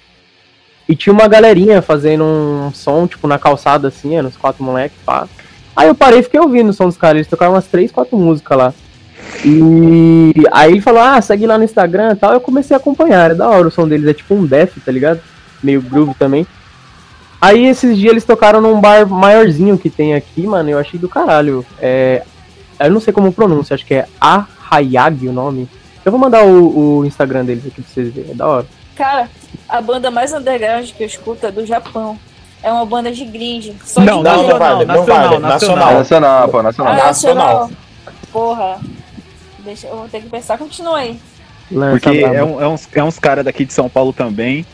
E 0.89 0.95
tinha 0.95 1.13
uma 1.13 1.27
galerinha 1.27 1.81
fazendo 1.81 2.25
um 2.25 2.71
som, 2.73 3.07
tipo, 3.07 3.27
na 3.27 3.39
calçada, 3.39 3.89
assim, 3.89 4.17
eram 4.17 4.29
uns 4.29 4.37
quatro 4.37 4.63
moleques, 4.63 4.99
pá. 5.05 5.27
Aí 5.75 5.89
eu 5.89 5.95
parei 5.95 6.21
e 6.21 6.23
fiquei 6.23 6.39
ouvindo 6.39 6.69
o 6.69 6.73
som 6.73 6.87
dos 6.87 6.97
caras, 6.97 7.17
eles 7.17 7.27
tocaram 7.27 7.55
umas 7.55 7.67
três, 7.67 7.91
quatro 7.91 8.17
músicas 8.17 8.59
lá. 8.59 8.75
E 9.45 10.33
aí 10.53 10.73
ele 10.73 10.81
falou, 10.81 11.01
ah, 11.01 11.21
segue 11.21 11.47
lá 11.47 11.57
no 11.57 11.65
Instagram 11.65 12.13
e 12.13 12.17
tal, 12.17 12.33
eu 12.33 12.41
comecei 12.41 12.75
a 12.75 12.79
acompanhar, 12.79 13.31
é 13.31 13.35
da 13.35 13.49
hora 13.49 13.69
o 13.69 13.71
som 13.71 13.89
deles, 13.89 14.07
é 14.07 14.15
tipo 14.15 14.35
um 14.35 14.45
death, 14.45 14.73
tá 14.85 14.93
ligado? 14.93 15.21
Meio 15.63 15.81
groove 15.81 16.15
também. 16.15 16.47
Aí 17.41 17.67
esses 17.67 17.97
dias 17.97 18.13
eles 18.13 18.25
tocaram 18.25 18.61
num 18.61 18.81
bar 18.81 19.07
maiorzinho 19.07 19.77
que 19.77 19.91
tem 19.91 20.15
aqui, 20.15 20.47
mano, 20.47 20.71
eu 20.71 20.79
achei 20.79 21.01
do 21.01 21.09
caralho. 21.09 21.65
É, 21.81 22.23
eu 22.79 22.91
não 22.91 23.01
sei 23.01 23.13
como 23.13 23.33
pronuncia, 23.33 23.75
acho 23.75 23.85
que 23.85 23.95
é 23.95 24.07
Ahayag 24.21 25.29
o 25.29 25.33
nome. 25.33 25.69
Eu 26.05 26.13
vou 26.13 26.21
mandar 26.21 26.45
o, 26.45 26.99
o 26.99 27.05
Instagram 27.05 27.45
deles 27.45 27.67
aqui 27.67 27.83
pra 27.83 27.91
vocês 27.93 28.13
verem, 28.13 28.31
é 28.31 28.35
da 28.35 28.47
hora. 28.47 28.67
Cara, 28.95 29.29
a 29.69 29.81
banda 29.81 30.11
mais 30.11 30.33
underground 30.33 30.91
que 30.91 31.03
eu 31.03 31.07
escuto 31.07 31.47
é 31.47 31.51
do 31.51 31.65
Japão. 31.67 32.19
É 32.63 32.73
uma 32.73 32.87
banda 32.87 33.11
de 33.13 33.25
gringe. 33.25 33.77
Só 33.85 34.01
Não, 34.01 34.19
de 34.19 34.25
Não, 34.25 34.49
não 34.49 34.59
vale, 34.59 34.85
não 34.87 35.05
vale. 35.05 35.39
Nacional. 35.39 35.95
Nacional, 35.95 36.49
pô, 36.49 36.59
Ah, 36.59 36.63
nacional. 36.63 36.95
Nacional. 36.95 37.71
Porra. 38.33 38.79
Deixa, 39.59 39.87
eu 39.87 39.97
vou 39.97 40.09
ter 40.09 40.21
que 40.23 40.29
pensar. 40.29 40.57
Continua 40.59 40.99
aí. 40.99 41.19
Porque 41.69 42.09
é, 42.21 42.43
um- 42.45 42.61
é 42.63 42.69
uns, 42.69 42.89
é 42.95 43.03
uns 43.03 43.19
caras 43.19 43.45
daqui 43.45 43.65
de 43.65 43.73
São 43.73 43.89
Paulo 43.89 44.13
também. 44.13 44.65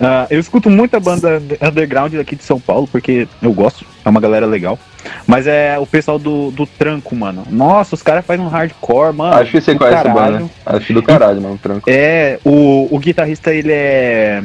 Ah, 0.00 0.26
eu 0.30 0.38
escuto 0.38 0.68
muita 0.68 1.00
banda 1.00 1.42
underground 1.60 2.12
daqui 2.14 2.36
de 2.36 2.44
São 2.44 2.60
Paulo, 2.60 2.86
porque 2.86 3.26
eu 3.42 3.52
gosto, 3.52 3.84
é 4.04 4.08
uma 4.08 4.20
galera 4.20 4.46
legal. 4.46 4.78
Mas 5.26 5.46
é 5.46 5.78
o 5.78 5.86
pessoal 5.86 6.18
do, 6.18 6.50
do 6.50 6.66
tranco, 6.66 7.14
mano. 7.14 7.44
Nossa, 7.50 7.94
os 7.94 8.02
caras 8.02 8.24
fazem 8.24 8.44
um 8.44 8.48
hardcore, 8.48 9.14
mano. 9.14 9.36
Acho 9.36 9.52
que 9.52 9.60
você 9.60 9.74
conhece 9.74 10.02
caralho. 10.02 10.38
banda. 10.38 10.50
Acho 10.64 10.92
do 10.92 11.02
caralho, 11.02 11.40
mano, 11.40 11.58
tranco. 11.62 11.88
É, 11.88 12.38
o, 12.44 12.88
o 12.90 12.98
guitarrista, 12.98 13.52
ele 13.52 13.72
é. 13.72 14.42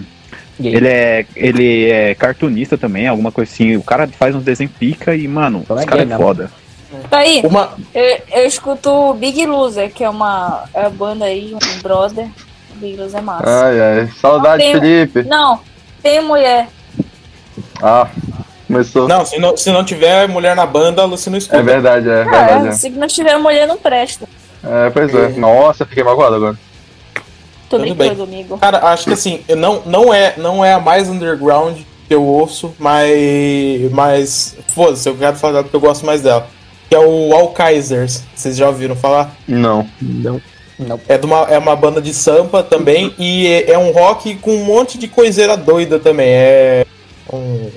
Gay. 0.60 0.76
Ele 0.76 0.88
é, 0.88 1.26
ele 1.36 1.90
é 1.90 2.14
cartunista 2.14 2.78
também, 2.78 3.08
alguma 3.08 3.32
coisa 3.32 3.52
assim. 3.52 3.76
O 3.76 3.84
cara 3.84 4.08
faz 4.08 4.36
uns 4.36 4.44
desenhos 4.44 4.74
pica 4.78 5.16
e, 5.16 5.28
mano, 5.28 5.62
Então 5.64 5.76
é 5.78 5.80
os 5.80 5.86
caras 5.86 6.06
gay 6.06 6.14
é 6.14 6.18
foda. 6.18 6.52
Tá 7.10 7.20
aí. 7.20 7.42
Uma, 7.44 7.72
Eu, 7.94 8.20
eu 8.32 8.46
escuto 8.46 9.14
Big 9.16 9.46
Loser, 9.46 9.92
que 9.92 10.04
é 10.04 10.10
uma 10.10 10.66
é 10.74 10.86
a 10.86 10.90
banda 10.90 11.26
aí, 11.26 11.56
um 11.56 11.82
brother. 11.82 12.28
Loser 12.82 13.20
é 13.20 13.22
massa. 13.22 13.66
Ai, 13.66 13.80
ai. 13.80 14.10
Saudade, 14.20 14.64
Tem- 14.64 14.74
Felipe. 14.74 15.24
Não, 15.24 15.60
tem 16.02 16.22
mulher. 16.24 16.68
Ah, 17.82 18.08
começou. 18.68 19.08
não, 19.08 19.26
se 19.26 19.38
não, 19.40 19.58
se 19.58 19.72
não 19.72 19.84
tiver 19.84 20.28
mulher 20.28 20.56
na 20.56 20.66
banda, 20.66 21.06
você 21.08 21.30
não 21.30 21.38
escuta. 21.38 21.58
É 21.60 21.64
verdade, 21.64 22.10
é 22.10 22.24
Cara, 22.26 22.54
verdade. 22.56 22.78
se 22.78 22.90
não 22.90 23.08
tiver 23.08 23.38
mulher, 23.38 23.68
não 23.68 23.78
presta. 23.78 24.28
É, 24.64 24.88
É, 24.88 24.90
pois 24.90 25.14
é. 25.14 25.30
Nossa, 25.30 25.86
fiquei 25.86 26.04
magoado 26.04 26.36
agora. 26.36 26.58
Tô 27.70 27.78
Tudo 27.78 27.82
brincando, 27.96 28.26
bem. 28.26 28.40
amigo. 28.42 28.58
Cara, 28.58 28.80
acho 28.90 29.06
que 29.06 29.14
assim, 29.14 29.42
eu 29.48 29.56
não, 29.56 29.82
não, 29.86 30.14
é, 30.14 30.34
não 30.38 30.64
é 30.64 30.74
a 30.74 30.80
mais 30.80 31.08
underground 31.10 31.78
que 32.08 32.14
eu 32.14 32.22
ouço, 32.24 32.76
mas. 32.78 33.90
Mas. 33.92 34.58
Foda-se, 34.68 35.08
eu 35.08 35.16
quero 35.16 35.38
falar 35.38 35.54
dela 35.54 35.64
porque 35.64 35.76
eu 35.78 35.80
gosto 35.82 36.06
mais 36.06 36.22
dela. 36.22 36.48
Que 36.90 36.96
é 36.96 37.00
o 37.00 37.34
All 37.34 37.48
Kaisers. 37.54 38.24
Vocês 38.36 38.58
já 38.58 38.68
ouviram 38.68 38.96
falar? 38.96 39.32
Não. 39.48 39.88
Não. 40.02 40.42
É, 41.08 41.18
de 41.18 41.26
uma, 41.26 41.40
é 41.50 41.58
uma 41.58 41.76
banda 41.76 42.02
de 42.02 42.14
sampa 42.14 42.64
também. 42.64 43.14
e 43.18 43.48
é, 43.48 43.72
é 43.72 43.78
um 43.78 43.92
rock 43.92 44.36
com 44.36 44.56
um 44.56 44.66
monte 44.66 44.98
de 44.98 45.08
coiseira 45.08 45.56
doida 45.58 46.00
também. 46.00 46.28
É. 46.30 46.86
Um, 47.32 47.70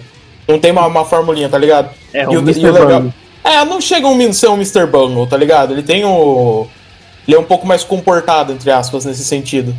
não 0.47 0.59
tem 0.59 0.71
uma, 0.73 0.87
uma 0.87 1.05
formulinha, 1.05 1.49
tá 1.49 1.59
ligado? 1.59 1.91
É 2.13 2.23
E 2.25 2.37
o 2.37 2.41
Mr. 2.41 2.61
e 2.61 2.69
o 2.69 2.73
legal-. 2.73 3.05
É, 3.43 3.63
não 3.65 3.79
chega 3.81 4.07
um 4.07 4.33
ser 4.33 4.49
um 4.49 4.55
Mr. 4.55 4.87
Bungle, 4.87 5.27
tá 5.27 5.37
ligado? 5.37 5.73
Ele 5.75 5.83
tem 5.83 6.05
o. 6.05 6.67
Ele 7.29 7.37
é 7.37 7.41
um 7.41 7.45
pouco 7.45 7.67
mais 7.67 7.85
comportado, 7.85 8.53
entre 8.53 8.71
aspas, 8.71 9.05
nesse 9.05 9.25
sentido. 9.25 9.75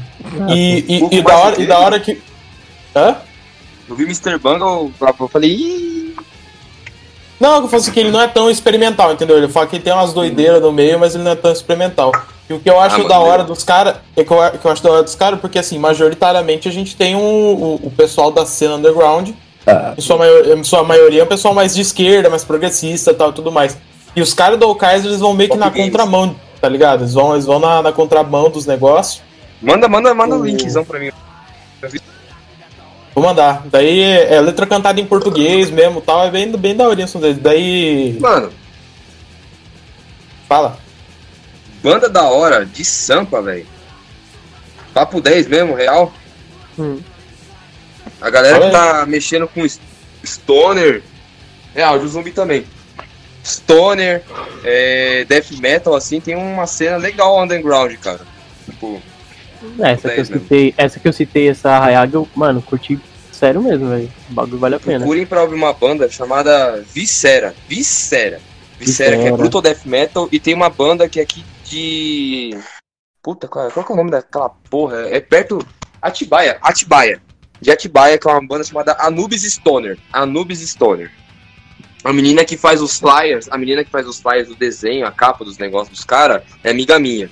e, 0.49 0.85
e, 0.87 0.97
um 0.97 0.99
pouco 0.99 1.15
e 1.15 1.21
da 1.21 1.37
hora, 1.37 1.61
e 1.61 1.65
da 1.65 1.79
hora 1.79 1.99
que. 1.99 2.21
Hã? 2.95 3.15
Eu 3.87 3.95
vi 3.95 4.03
Mr. 4.03 4.37
Bungle, 4.37 4.91
eu 5.19 5.27
falei, 5.27 5.51
ih, 5.51 6.15
Não, 7.39 7.57
eu 7.57 7.67
falo 7.67 7.81
assim 7.81 7.91
que 7.91 7.99
ele 7.99 8.11
não 8.11 8.21
é 8.21 8.27
tão 8.27 8.49
experimental, 8.49 9.13
entendeu? 9.13 9.37
Ele 9.37 9.47
fala 9.47 9.67
que 9.67 9.79
tem 9.79 9.93
umas 9.93 10.13
doideiras 10.13 10.61
no 10.61 10.71
meio, 10.71 10.99
mas 10.99 11.13
ele 11.13 11.23
não 11.23 11.31
é 11.31 11.35
tão 11.35 11.51
experimental. 11.51 12.11
E 12.49 12.53
o 12.53 12.59
que 12.59 12.69
eu 12.69 12.79
acho 12.79 13.01
Ah, 13.01 13.07
da 13.07 13.19
hora 13.19 13.43
dos 13.43 13.63
caras, 13.63 13.95
é 14.15 14.23
que 14.23 14.31
eu, 14.31 14.37
que 14.51 14.65
eu 14.65 14.71
acho 14.71 14.83
da 14.83 14.91
hora 14.91 15.03
dos 15.03 15.15
caras, 15.15 15.39
porque 15.39 15.57
assim, 15.57 15.79
majoritariamente 15.79 16.67
a 16.69 16.71
gente 16.71 16.95
tem 16.95 17.15
um, 17.15 17.19
o, 17.53 17.75
o 17.83 17.91
pessoal 17.91 18.29
da 18.31 18.45
cena 18.45 18.75
underground, 18.75 19.31
em, 19.97 20.01
sua 20.01 20.17
maior- 20.17 20.45
em 20.57 20.63
sua 20.63 20.83
maioria 20.83 21.21
é 21.21 21.23
um 21.23 21.27
pessoal 21.27 21.55
mais 21.55 21.73
de 21.73 21.81
esquerda, 21.81 22.29
mais 22.29 22.43
progressista 22.43 23.11
e 23.11 23.15
tal, 23.15 23.33
tudo 23.33 23.51
mais. 23.51 23.75
E 24.15 24.21
os 24.21 24.33
caras 24.33 24.59
do 24.59 24.73
Kaiser, 24.75 25.07
eles 25.07 25.19
vão 25.19 25.33
meio 25.33 25.49
que 25.49 25.57
na 25.57 25.71
contramão, 25.71 26.35
tá 26.61 26.69
ligado? 26.69 27.01
Eles 27.01 27.15
vão, 27.15 27.33
eles 27.33 27.45
vão 27.47 27.59
na, 27.59 27.81
na 27.81 27.91
contramão 27.91 28.49
dos 28.49 28.67
negócios. 28.67 29.23
manda, 29.59 29.87
manda, 29.87 30.13
manda 30.13 30.35
o 30.35 30.45
linkzão 30.45 30.85
pra 30.85 30.99
mim. 30.99 31.11
Vou 33.15 33.23
mandar. 33.23 33.63
Daí 33.65 34.01
é 34.01 34.39
letra 34.41 34.67
cantada 34.67 34.99
em 35.01 35.05
português 35.05 35.71
mesmo 35.71 35.99
tal, 36.01 36.25
é 36.25 36.29
bem, 36.29 36.51
bem 36.51 36.75
da 36.75 36.87
orientação 36.87 37.19
deles. 37.19 37.39
Daí. 37.39 38.17
Mano, 38.19 38.51
Fala. 40.47 40.77
Banda 41.85 42.09
da 42.09 42.23
hora 42.23 42.65
de 42.65 42.83
Sampa, 42.83 43.41
velho. 43.43 43.67
Papo 44.93 45.21
10 45.21 45.47
mesmo, 45.47 45.75
real. 45.75 46.11
Hum. 46.79 46.99
A 48.19 48.29
galera 48.29 48.59
que 48.59 48.71
tá 48.71 49.05
mexendo 49.05 49.47
com 49.47 49.63
Stoner. 50.25 51.03
Real, 51.75 51.99
de 51.99 52.07
zumbi 52.07 52.31
também. 52.31 52.65
Stoner, 53.43 54.23
é, 54.63 55.25
Death 55.25 55.51
Metal, 55.59 55.93
assim, 55.93 56.19
tem 56.19 56.35
uma 56.35 56.65
cena 56.65 56.97
legal 56.97 57.39
underground, 57.43 57.93
cara. 57.97 58.21
Tipo, 58.65 58.99
É, 59.79 59.91
essa 59.91 60.09
que 60.09 60.13
eu 60.13 60.17
mesmo. 60.17 60.39
citei, 60.39 60.73
essa 60.77 60.99
que 60.99 61.07
eu 61.07 61.13
citei, 61.13 61.49
essa 61.49 61.77
Hayag, 61.77 62.13
eu, 62.13 62.27
mano, 62.33 62.61
curti 62.61 62.99
sério 63.31 63.61
mesmo, 63.61 63.89
velho. 63.89 64.11
O 64.29 64.33
bagulho 64.33 64.57
vale 64.57 64.75
a 64.75 64.79
pena. 64.79 64.99
procurem 64.99 65.25
pra 65.25 65.43
ouvir 65.43 65.55
uma 65.55 65.73
banda 65.73 66.09
chamada 66.09 66.83
Viscera. 66.93 67.53
Viscera. 67.67 68.39
Viscera, 68.79 69.17
que 69.17 69.27
é. 69.27 69.31
Brutal 69.31 69.61
Death 69.61 69.85
Metal. 69.85 70.27
E 70.31 70.39
tem 70.39 70.53
uma 70.53 70.69
banda 70.69 71.07
que 71.07 71.19
é 71.19 71.23
aqui 71.23 71.43
de. 71.65 72.57
Puta, 73.21 73.47
qual, 73.47 73.71
qual 73.71 73.85
que 73.85 73.91
é 73.91 73.95
o 73.95 73.97
nome 73.97 74.11
daquela 74.11 74.49
porra? 74.69 75.07
É 75.09 75.19
perto. 75.19 75.65
Atibaia. 76.01 76.57
Atibaia. 76.61 77.21
De 77.59 77.71
Atibaia, 77.71 78.17
que 78.17 78.27
é 78.27 78.31
uma 78.31 78.45
banda 78.45 78.63
chamada 78.63 78.95
Anubis 78.99 79.43
Stoner. 79.43 79.97
Anubis 80.13 80.59
Stoner. 80.59 81.11
A 82.03 82.13
menina 82.13 82.45
que 82.45 82.55
faz 82.55 82.81
os 82.81 82.99
flyers, 82.99 83.47
a 83.49 83.57
menina 83.57 83.83
que 83.83 83.89
faz 83.89 84.07
os 84.07 84.21
flyers 84.21 84.47
do 84.47 84.55
desenho, 84.55 85.07
a 85.07 85.11
capa 85.11 85.43
dos 85.43 85.57
negócios 85.57 85.89
dos 85.89 86.05
caras, 86.05 86.43
é 86.63 86.69
amiga 86.69 86.99
minha. 86.99 87.29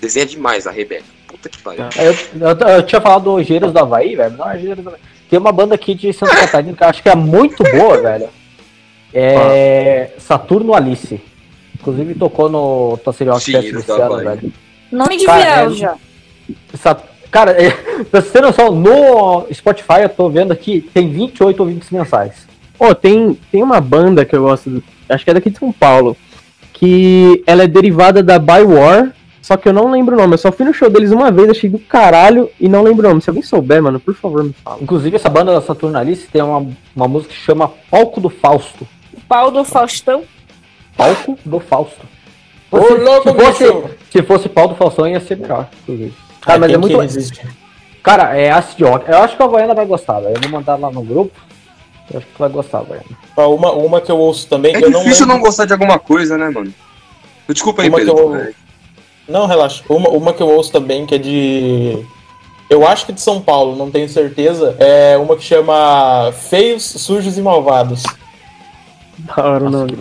Desenha 0.00 0.26
demais 0.26 0.66
a 0.66 0.72
Rebeca. 0.72 1.04
Puta 1.28 1.48
que 1.48 1.58
pariu. 1.58 1.84
Eu, 1.96 2.12
eu, 2.40 2.68
eu 2.68 2.82
tinha 2.82 3.00
falado 3.00 3.24
do 3.24 3.32
Ojeiros 3.32 3.72
do 3.72 3.78
Havaí, 3.78 4.16
velho. 4.16 4.36
Não, 4.36 4.48
Ojeiros 4.48 4.82
do 4.82 4.88
Havaí. 4.88 5.00
Tem 5.30 5.38
uma 5.38 5.52
banda 5.52 5.76
aqui 5.76 5.94
de 5.94 6.12
Santa 6.12 6.34
Catarina 6.40 6.76
que 6.76 6.82
eu 6.82 6.88
acho 6.88 7.02
que 7.02 7.08
é 7.08 7.14
muito 7.14 7.62
boa, 7.62 8.00
velho. 8.02 8.28
É. 9.14 10.10
Saturno 10.18 10.74
Alice. 10.74 11.20
Inclusive 11.80 12.14
tocou 12.14 12.48
no 12.48 12.96
Tossiriox 13.04 13.42
Sim, 13.42 13.52
Fest 13.52 13.64
eles 13.68 13.78
esse 13.80 13.88
da 13.98 14.06
ano, 14.06 14.16
velho. 14.18 14.52
Nome 14.90 15.16
de 15.16 15.26
Cara, 15.26 15.40
viagem 15.40 15.76
é- 15.76 15.78
já. 15.80 15.94
Sa- 16.74 17.02
Cara, 17.30 17.50
é, 17.52 17.70
pra 18.10 18.20
você 18.22 18.30
ter 18.30 18.40
noção, 18.42 18.72
no 18.74 19.46
Spotify 19.52 20.02
eu 20.02 20.08
tô 20.08 20.28
vendo 20.28 20.52
aqui, 20.52 20.80
tem 20.94 21.10
28 21.10 21.60
ouvintes 21.60 21.90
mensais. 21.90 22.46
Ô, 22.78 22.94
tem, 22.94 23.34
tem 23.50 23.62
uma 23.62 23.80
banda 23.80 24.24
que 24.24 24.34
eu 24.36 24.42
gosto, 24.42 24.82
acho 25.08 25.24
que 25.24 25.30
é 25.30 25.34
daqui 25.34 25.50
de 25.50 25.58
São 25.58 25.72
Paulo, 25.72 26.16
que 26.72 27.42
ela 27.46 27.64
é 27.64 27.66
derivada 27.66 28.22
da 28.22 28.38
Bywar, 28.38 29.12
só 29.42 29.56
que 29.56 29.68
eu 29.68 29.72
não 29.72 29.90
lembro 29.90 30.14
o 30.14 30.18
nome. 30.18 30.34
Eu 30.34 30.38
só 30.38 30.50
fui 30.52 30.64
no 30.66 30.74
show 30.74 30.88
deles 30.90 31.10
uma 31.10 31.30
vez, 31.30 31.48
achei 31.50 31.70
do 31.70 31.78
caralho 31.78 32.50
e 32.60 32.68
não 32.68 32.82
lembro 32.82 33.06
o 33.06 33.08
nome. 33.10 33.22
Se 33.22 33.30
alguém 33.30 33.42
souber, 33.42 33.82
mano, 33.82 33.98
por 34.00 34.14
favor, 34.14 34.44
me 34.44 34.52
fala. 34.64 34.78
Inclusive, 34.80 35.16
essa 35.16 35.28
banda 35.30 35.52
da 35.52 35.60
Saturno 35.60 35.98
Alice 35.98 36.26
tem 36.28 36.42
uma, 36.42 36.66
uma 36.94 37.08
música 37.08 37.32
que 37.32 37.40
chama 37.40 37.70
Palco 37.90 38.20
do 38.20 38.28
Fausto. 38.28 38.86
O 39.14 39.20
pau 39.28 39.50
do 39.50 39.64
Faustão. 39.64 40.22
Palco 40.96 41.38
do 41.44 41.60
Fausto. 41.60 42.06
Ô, 42.70 42.82
Se- 42.82 42.94
louco, 42.94 43.28
se, 43.30 43.34
fosse, 43.34 43.64
bicho! 43.64 43.90
se 44.10 44.22
fosse 44.22 44.48
pau 44.48 44.68
do 44.68 44.74
Faustão, 44.74 45.06
ia 45.06 45.20
ser 45.20 45.36
melhor. 45.36 45.68
inclusive. 45.82 46.14
Cara, 46.40 46.58
mas 46.58 46.66
quem 46.68 46.74
é 46.74 46.78
muito. 46.78 47.42
Cara, 48.02 48.36
é 48.36 48.50
acid 48.50 48.80
rock. 48.82 49.08
Eu 49.10 49.18
acho 49.18 49.36
que 49.36 49.42
a 49.42 49.46
Havaiana 49.46 49.74
vai 49.74 49.84
gostar, 49.86 50.20
velho. 50.20 50.34
Eu 50.36 50.40
vou 50.42 50.50
mandar 50.50 50.76
lá 50.76 50.90
no 50.90 51.02
grupo. 51.02 51.32
Eu 52.12 52.18
acho 52.18 52.26
que 52.26 52.38
vai 52.38 52.48
gostar, 52.48 52.82
velho. 52.82 53.02
Uma, 53.36 53.72
uma 53.72 54.00
que 54.00 54.10
eu 54.10 54.16
ouço 54.18 54.46
também, 54.48 54.74
É 54.74 54.78
eu 54.78 54.90
não 54.90 55.00
difícil 55.02 55.26
lembro. 55.26 55.38
não 55.40 55.44
gostar 55.44 55.64
de 55.64 55.72
alguma 55.72 55.98
coisa, 55.98 56.38
né, 56.38 56.48
mano? 56.50 56.72
Desculpa 57.48 57.82
aí, 57.82 57.88
Uma 57.88 57.98
que 57.98 58.04
Pedro. 58.06 58.34
eu- 58.36 58.54
Não, 59.28 59.46
relaxa. 59.46 59.82
Uma, 59.88 60.08
uma 60.10 60.32
que 60.32 60.40
eu 60.42 60.48
ouço 60.48 60.70
também, 60.72 61.04
que 61.04 61.14
é 61.16 61.18
de. 61.18 61.98
Eu 62.70 62.86
acho 62.86 63.06
que 63.06 63.12
de 63.12 63.20
São 63.20 63.40
Paulo, 63.40 63.76
não 63.76 63.90
tenho 63.90 64.08
certeza. 64.08 64.76
É 64.78 65.16
uma 65.18 65.36
que 65.36 65.42
chama 65.42 66.32
Feios, 66.32 66.82
Sujos 66.84 67.36
e 67.38 67.40
Malvados. 67.42 68.02
Da 69.36 69.44
hora 69.44 69.64
o 69.64 69.70
nome. 69.70 69.92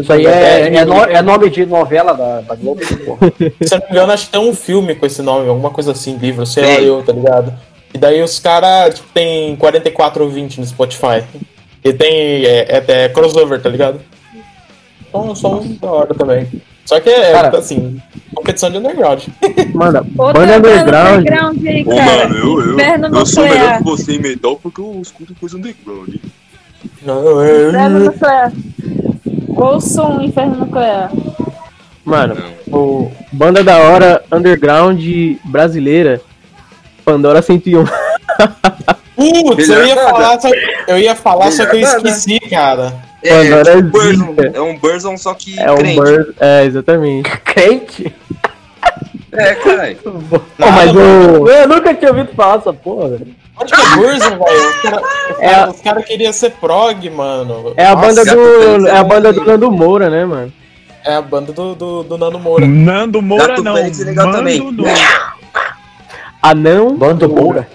Isso 0.00 0.12
aí 0.12 0.24
é, 0.26 0.74
é, 0.76 0.84
no- 0.84 1.02
é 1.02 1.20
nome 1.20 1.50
de 1.50 1.66
novela 1.66 2.12
da, 2.14 2.40
da 2.42 2.54
Globo. 2.54 2.80
Se 3.60 3.74
eu 3.74 3.78
não 3.80 3.86
me 3.86 3.92
engano, 3.92 4.12
acho 4.12 4.26
que 4.26 4.32
tem 4.32 4.40
um 4.40 4.54
filme 4.54 4.94
com 4.94 5.04
esse 5.04 5.20
nome, 5.20 5.48
alguma 5.48 5.70
coisa 5.70 5.92
assim, 5.92 6.16
livro, 6.16 6.46
sei 6.46 6.64
lá 6.64 6.80
eu, 6.80 7.02
tá 7.02 7.12
ligado? 7.12 7.52
E 7.92 7.98
daí 7.98 8.22
os 8.22 8.38
caras, 8.38 8.94
tipo, 8.94 9.08
tem 9.12 9.54
44 9.56 10.24
ouvintes 10.24 10.58
no 10.58 10.66
Spotify. 10.66 11.24
E 11.84 11.92
tem, 11.92 12.44
é, 12.46 12.76
é, 12.78 12.84
é 13.04 13.08
crossover, 13.08 13.60
tá 13.60 13.68
ligado? 13.68 14.00
Então, 15.08 15.34
só 15.34 15.58
um 15.60 15.74
da 15.74 15.90
hora 15.90 16.14
também. 16.14 16.48
Só 16.86 16.98
que 17.00 17.10
é, 17.10 17.32
Cara. 17.32 17.58
assim, 17.58 18.00
competição 18.34 18.70
de 18.70 18.78
underground. 18.78 19.24
Mano, 19.74 20.06
Outra 20.18 20.40
banda 20.46 20.56
underground. 20.56 21.20
underground 21.20 21.66
aí, 21.66 21.82
Ô, 21.86 21.96
cara. 21.96 22.28
mano, 22.28 22.36
eu, 22.36 22.78
eu, 22.78 23.14
eu 23.14 23.26
sou 23.26 23.44
melhor 23.44 23.78
que 23.78 23.84
você 23.84 24.12
em 24.12 24.18
metal 24.20 24.56
porque 24.56 24.80
eu 24.80 24.98
escuto 25.02 25.34
coisa 25.38 25.56
underground. 25.56 26.14
É- 27.06 27.68
Inferno 27.68 27.98
nuclear. 28.00 28.52
Ouçam 29.48 30.18
o 30.18 30.22
Inferno 30.22 30.56
Nuclear. 30.56 31.10
Mano, 32.04 32.36
o 32.68 33.10
banda 33.32 33.62
da 33.62 33.78
hora 33.78 34.22
underground 34.32 35.00
brasileira, 35.44 36.20
Pandora 37.04 37.40
101. 37.42 37.84
Putz, 39.14 39.68
eu 39.68 39.86
ia 39.86 39.94
falar, 39.96 40.40
só, 40.40 40.48
eu 40.88 40.98
ia 40.98 41.14
falar, 41.14 41.52
só 41.52 41.66
que 41.66 41.76
eu 41.76 41.80
esqueci, 41.80 42.40
cara. 42.40 42.92
É, 43.22 43.46
Agora 43.46 43.76
tipo 43.76 43.88
Burzum. 43.90 44.30
zica. 44.30 44.50
É 44.54 44.60
um 44.60 44.76
Burzum, 44.76 45.16
só 45.16 45.32
que 45.34 45.56
É 45.60 45.70
um 45.70 45.76
crente. 45.76 46.00
bird. 46.00 46.34
É, 46.40 46.64
exatamente. 46.64 47.30
Crente? 47.44 48.12
É, 49.32 49.54
caralho. 49.54 49.98
Mas 50.58 50.94
o. 50.94 51.48
Eu 51.48 51.68
nunca 51.68 51.94
tinha 51.94 52.10
ouvido 52.10 52.32
falar 52.34 52.58
dessa 52.58 52.72
porra, 52.72 53.08
velho. 53.10 53.34
Onde 53.58 53.72
que 53.72 53.80
é 53.80 53.96
Burzum, 53.96 54.38
velho? 54.38 54.68
Os 54.68 54.82
caras 54.82 55.02
É. 55.40 55.98
os 55.98 56.04
queriam 56.04 56.32
ser 56.32 56.50
prog, 56.52 57.08
mano. 57.10 57.72
É 57.76 57.86
a 57.86 57.94
Nossa, 57.94 58.06
banda 58.06 58.24
do. 58.24 58.86
É 58.88 58.96
a 58.98 59.04
banda 59.04 59.32
do 59.32 59.44
Nando 59.44 59.72
Moura, 59.72 60.10
né, 60.10 60.24
mano? 60.24 60.52
É 61.04 61.14
a 61.14 61.22
banda 61.22 61.52
do, 61.52 61.74
do, 61.74 62.02
do 62.04 62.18
Nando 62.18 62.38
Moura. 62.38 62.66
Nando 62.66 63.22
Moura 63.22 63.48
Gato 63.48 63.62
não. 63.62 63.74
Félix 63.74 64.00
é 64.00 64.04
legal 64.04 64.26
Mando 64.26 64.38
também. 64.38 64.60
Moura. 64.60 64.94
Anão. 66.42 66.96
Bando 66.96 67.28
Moura. 67.28 67.68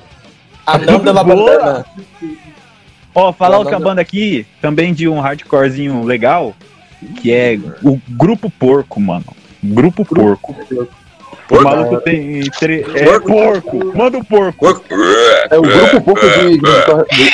A 0.66 0.78
Nanda 0.78 1.12
La 1.12 1.24
Boa. 1.24 1.36
Bandana. 1.58 1.86
Ó, 3.16 3.34
falar 3.34 3.54
Não, 3.54 3.60
outra 3.60 3.80
banda 3.80 4.00
aqui, 4.00 4.46
também 4.62 4.94
de 4.94 5.08
um 5.08 5.20
hardcorezinho 5.20 6.04
legal, 6.04 6.54
que 7.20 7.34
é 7.34 7.58
o 7.84 8.00
Grupo 8.08 8.50
Porco, 8.50 9.00
mano. 9.02 9.26
Grupo 9.64 10.06
Porco. 10.06 10.56
O 11.50 11.62
maluco 11.62 12.02
tem. 12.02 12.42
tre- 12.60 12.86
É 12.94 13.04
Porco? 13.06 13.32
porco. 13.32 13.98
Manda 13.98 14.18
o 14.18 14.26
porco. 14.26 14.58
Porco. 14.60 14.84
É 15.50 15.58
o 15.58 15.62
grupo 15.62 16.02
pouco 16.02 16.22
de, 16.22 16.58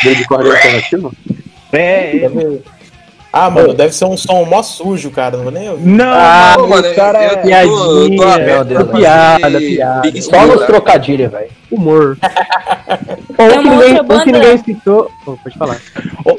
de, 0.04 0.15
de 0.15 0.23
correia 0.28 0.54
alternativa? 0.54 1.12
É, 1.71 2.17
é. 2.17 2.30
Ah, 3.36 3.49
mano, 3.49 3.73
deve 3.73 3.95
ser 3.95 4.06
um 4.06 4.15
som 4.15 4.45
mó 4.45 4.62
sujo, 4.62 5.10
cara. 5.10 5.36
Não 5.38 5.43
vou 5.45 5.52
nem 5.52 5.67
ouvir. 5.67 5.88
Não, 5.88 6.06
Ah, 6.06 6.56
mano, 6.69 6.88
o 6.88 6.93
cara 6.93 7.23
eu- 7.23 7.52
é. 7.52 7.63
eu 7.65 7.69
tô- 7.69 8.02
eu 8.04 8.10
tô 8.10 8.15
piadinha, 8.15 8.86
piada, 8.86 9.60
piada. 9.60 10.21
Só 10.21 10.45
nos 10.45 10.65
trocadilhos, 10.67 11.32
velho. 11.32 11.49
Humor. 11.71 12.17
Um 13.39 13.63
que 13.63 13.69
ninguém, 13.69 13.99
um 14.02 14.19
que 14.23 14.32
ninguém 14.32 14.58
citou. 14.60 15.10
Oh, 15.26 15.36
pode 15.38 15.58
falar. 15.58 15.78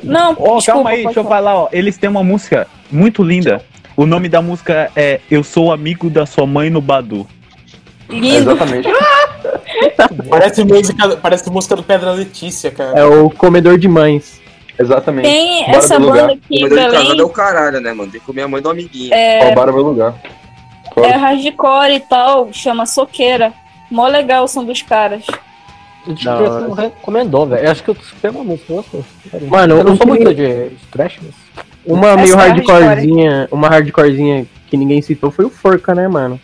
Não, 0.05 0.31
Ó, 0.39 0.59
desculpa, 0.59 0.63
calma 0.67 0.91
aí, 0.91 1.03
deixa 1.05 1.19
eu 1.21 1.25
falar. 1.25 1.37
falar, 1.37 1.55
ó. 1.57 1.69
Eles 1.73 1.99
têm 1.99 2.09
uma 2.09 2.23
música 2.23 2.69
muito 2.91 3.23
linda. 3.23 3.61
O 3.97 4.07
nome 4.07 4.29
da 4.29 4.41
música 4.41 4.91
é 4.95 5.21
Eu 5.29 5.43
Sou 5.43 5.73
Amigo 5.73 6.09
da 6.09 6.25
Sua 6.25 6.47
Mãe 6.47 6.71
no 6.71 6.81
Badu. 6.81 7.27
Lindo. 8.09 8.51
Exatamente. 8.51 8.89
Parece 10.29 10.65
música, 10.65 11.17
parece 11.17 11.51
música 11.51 11.77
do 11.77 11.83
Pedra 11.83 12.13
Letícia, 12.13 12.71
cara. 12.71 12.99
É 12.99 13.05
o 13.05 13.31
Comedor 13.31 13.79
de 13.79 13.89
Mães. 13.89 14.41
Exatamente. 14.79 15.25
Tem 15.29 15.65
Bora 15.67 15.77
essa 15.79 15.99
banda 15.99 16.33
aqui 16.33 16.61
Comedor 16.61 16.79
de 16.91 16.97
casado 16.97 17.21
é 17.21 17.25
o 17.25 17.29
caralho, 17.29 17.81
né, 17.81 17.93
mano? 17.93 18.11
Tem 18.11 18.21
que 18.21 18.27
comer 18.27 18.43
a 18.43 18.49
mãe 18.49 18.61
do 18.63 18.71
amiguinho. 18.71 19.13
é, 19.15 19.45
Roubaram 19.47 19.73
meu 19.73 19.83
lugar. 19.83 20.15
é 20.97 21.11
hardcore 21.13 21.95
e 21.95 22.01
tal, 22.01 22.49
chama 22.53 22.87
Soqueira. 22.87 23.53
Mó 23.91 24.07
legal 24.09 24.45
o 24.45 24.49
som 24.49 24.65
dos 24.65 24.83
caras. 24.83 25.25
A 26.07 26.11
gente 26.11 26.25
Da 26.25 26.37
já 26.37 26.43
hora. 26.51 26.61
não 26.69 26.73
recomendou, 26.75 27.47
velho. 27.47 27.65
Eu 27.67 27.71
acho 27.71 27.83
que 27.83 27.91
eu 27.91 27.97
escutei 28.01 28.31
uma 28.31 28.45
música. 28.45 28.73
nossa. 28.75 29.05
Mano, 29.49 29.77
eu 29.79 29.85
não 29.85 29.97
sou 29.97 30.07
muito 30.07 30.35
de 30.35 30.71
trash, 30.91 31.19
mas. 31.23 31.35
Uma 31.87 32.17
meio 32.17 32.35
Essa 32.35 32.43
é 32.45 32.49
hardcorezinha, 32.49 33.49
uma 33.51 33.69
hardcorezinha 33.69 34.47
que 34.69 34.77
ninguém 34.77 35.01
citou 35.03 35.31
foi 35.31 35.45
o 35.45 35.51
Forca, 35.51 35.95
né, 35.95 36.09
mano? 36.09 36.41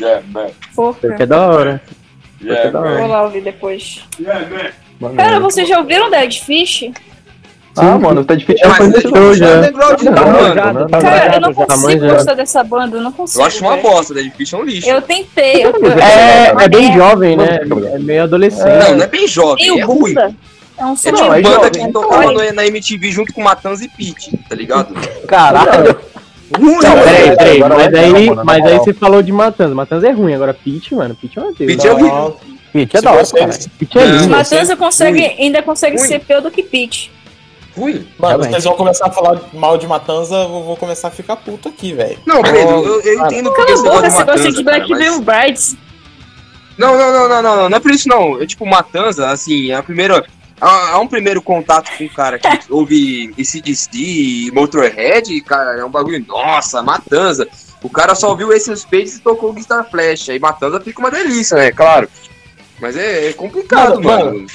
Yeah, 0.00 0.22
man. 0.28 0.48
Fofa. 0.72 1.16
é 1.18 1.26
da 1.26 1.46
hora. 1.48 1.82
Yeah, 2.42 2.68
é 2.68 2.70
da 2.70 2.80
man. 2.80 2.86
hora. 2.86 2.98
Vou 2.98 3.08
lá 3.08 3.22
ouvir 3.22 3.42
depois. 3.42 4.04
Mano, 4.98 5.16
Cara, 5.16 5.40
vocês 5.40 5.68
já 5.68 5.78
ouviram 5.78 6.10
Dead 6.10 6.34
Fish? 6.40 6.90
Ah, 7.76 7.98
mano, 7.98 8.24
tá 8.24 8.34
difícil. 8.34 8.64
Eu 8.64 8.68
Mas 8.70 8.78
conheço 8.78 8.98
isso 8.98 9.10
não 9.14 9.34
já. 9.34 9.48
é 9.48 9.70
Tá 9.70 10.88
tá 10.88 11.00
Cara, 11.00 11.34
eu 11.36 11.40
não 11.40 11.54
consigo 11.54 12.06
gostar 12.08 12.34
dessa 12.34 12.64
banda, 12.64 12.96
eu 12.96 13.02
não 13.02 13.12
consigo. 13.12 13.42
Eu 13.42 13.46
acho 13.46 13.64
uma 13.64 13.76
bosta, 13.76 14.12
Dead 14.12 14.32
Fish 14.32 14.52
é 14.52 14.56
um 14.56 14.62
lixo. 14.64 14.88
Eu 14.88 15.00
tentei. 15.00 15.64
Eu, 15.64 15.70
eu, 15.70 15.92
É, 15.92 16.64
é 16.64 16.68
bem 16.68 16.92
jovem, 16.92 17.36
né? 17.36 17.60
É 17.94 17.98
meio 17.98 18.24
adolescente. 18.24 18.88
Não, 18.88 18.96
não 18.96 19.04
é 19.04 19.06
bem 19.06 19.26
jovem, 19.28 19.80
é 19.80 19.84
ruim. 19.84 20.14
É 20.16 20.84
um 20.84 20.94
É 21.04 21.12
Não, 21.12 21.20
tipo 21.20 21.34
é 21.34 21.42
banda 21.42 21.70
que 21.70 21.92
tocava 21.92 22.52
na 22.52 22.66
MTV 22.66 23.10
junto 23.12 23.32
com 23.32 23.42
Matanza 23.42 23.84
e 23.84 23.88
Pete, 23.88 24.36
tá 24.48 24.54
ligado? 24.56 24.94
Caralho. 25.28 25.96
Ruim, 26.56 26.72
Não, 26.74 26.80
peraí, 26.80 27.36
peraí, 27.36 27.62
Agora 27.62 27.74
mas 27.76 27.94
aí, 27.94 28.12
não, 28.12 28.20
mano, 28.20 28.34
na 28.36 28.44
mas 28.44 28.64
aí 28.66 28.78
você 28.78 28.92
falou 28.92 29.22
de 29.22 29.30
Matanza. 29.32 29.74
Matanza 29.74 30.08
é 30.08 30.10
ruim, 30.12 30.34
agora 30.34 30.52
Peach, 30.52 30.94
mano, 30.94 31.14
Peach 31.14 31.38
é 31.38 31.42
uma 31.42 31.52
deus. 31.52 31.72
Pete 31.72 31.86
é 31.86 31.92
horrível. 31.92 32.36
Pitch 32.72 32.94
é 32.94 33.00
da 33.02 33.12
hora, 33.12 33.26
cara. 33.26 33.58
Peach 33.78 33.98
é 33.98 34.04
lindo. 34.06 34.28
Matanza 34.28 34.76
consegue, 34.76 35.24
ainda 35.38 35.62
consegue 35.62 35.96
Ruim. 35.96 36.08
ser 36.08 36.20
pior 36.20 36.40
do 36.40 36.50
que 36.50 36.62
Peach. 36.62 37.10
Ruim. 37.76 38.06
Mano, 38.18 38.44
vocês 38.44 38.64
vão 38.64 38.74
começar 38.74 39.06
a 39.06 39.10
falar 39.10 39.40
mal 39.52 39.78
de 39.78 39.86
Matanza, 39.86 40.34
eu 40.34 40.48
vou 40.48 40.76
começar 40.76 41.08
a 41.08 41.10
ficar 41.10 41.36
puto 41.36 41.68
aqui, 41.68 41.92
velho. 41.92 42.18
Não, 42.26 42.42
Pedro, 42.42 42.84
eu, 42.84 43.00
eu 43.00 43.24
entendo 43.26 43.50
a 43.50 43.54
você 43.54 43.72
gosta 43.72 43.82
boca, 43.82 44.02
de 44.02 44.10
você 44.12 44.18
Matanza, 44.18 44.24
gosta 44.42 44.52
de 44.52 44.64
cara, 44.64 44.76
Black 44.78 44.90
mas- 44.90 44.98
Veil 44.98 45.20
Brides. 45.20 45.76
Não, 46.76 46.96
não, 46.96 47.12
não, 47.12 47.28
não, 47.28 47.42
não, 47.42 47.56
não, 47.56 47.68
não 47.68 47.76
é 47.76 47.80
por 47.80 47.90
isso 47.90 48.08
não. 48.08 48.40
É 48.42 48.46
tipo, 48.46 48.64
Matanza, 48.66 49.28
assim, 49.30 49.70
é 49.70 49.74
a 49.74 49.82
primeira. 49.82 50.24
Há, 50.60 50.90
há 50.90 51.00
um 51.00 51.06
primeiro 51.06 51.40
contato 51.40 51.90
com 51.96 52.04
o 52.04 52.10
cara 52.10 52.38
que 52.38 52.48
ouve 52.70 53.32
ACDC 53.38 53.88
e 53.94 54.50
Motorhead, 54.52 55.40
cara, 55.42 55.78
é 55.78 55.84
um 55.84 55.90
bagulho, 55.90 56.24
nossa, 56.26 56.82
Matanza. 56.82 57.48
O 57.82 57.88
cara 57.88 58.14
só 58.14 58.28
ouviu 58.28 58.48
of 58.48 58.76
Spades 58.76 59.16
e 59.16 59.20
tocou 59.20 59.50
o 59.50 59.52
Guitar 59.54 59.88
Flash. 59.90 60.28
Aí 60.28 60.38
Matanza 60.38 60.80
fica 60.80 61.00
uma 61.00 61.10
delícia, 61.10 61.56
né? 61.56 61.72
Claro. 61.72 62.08
Mas 62.78 62.96
é, 62.96 63.28
é 63.28 63.32
complicado, 63.32 64.02
Mano, 64.02 64.24
mano. 64.34 64.46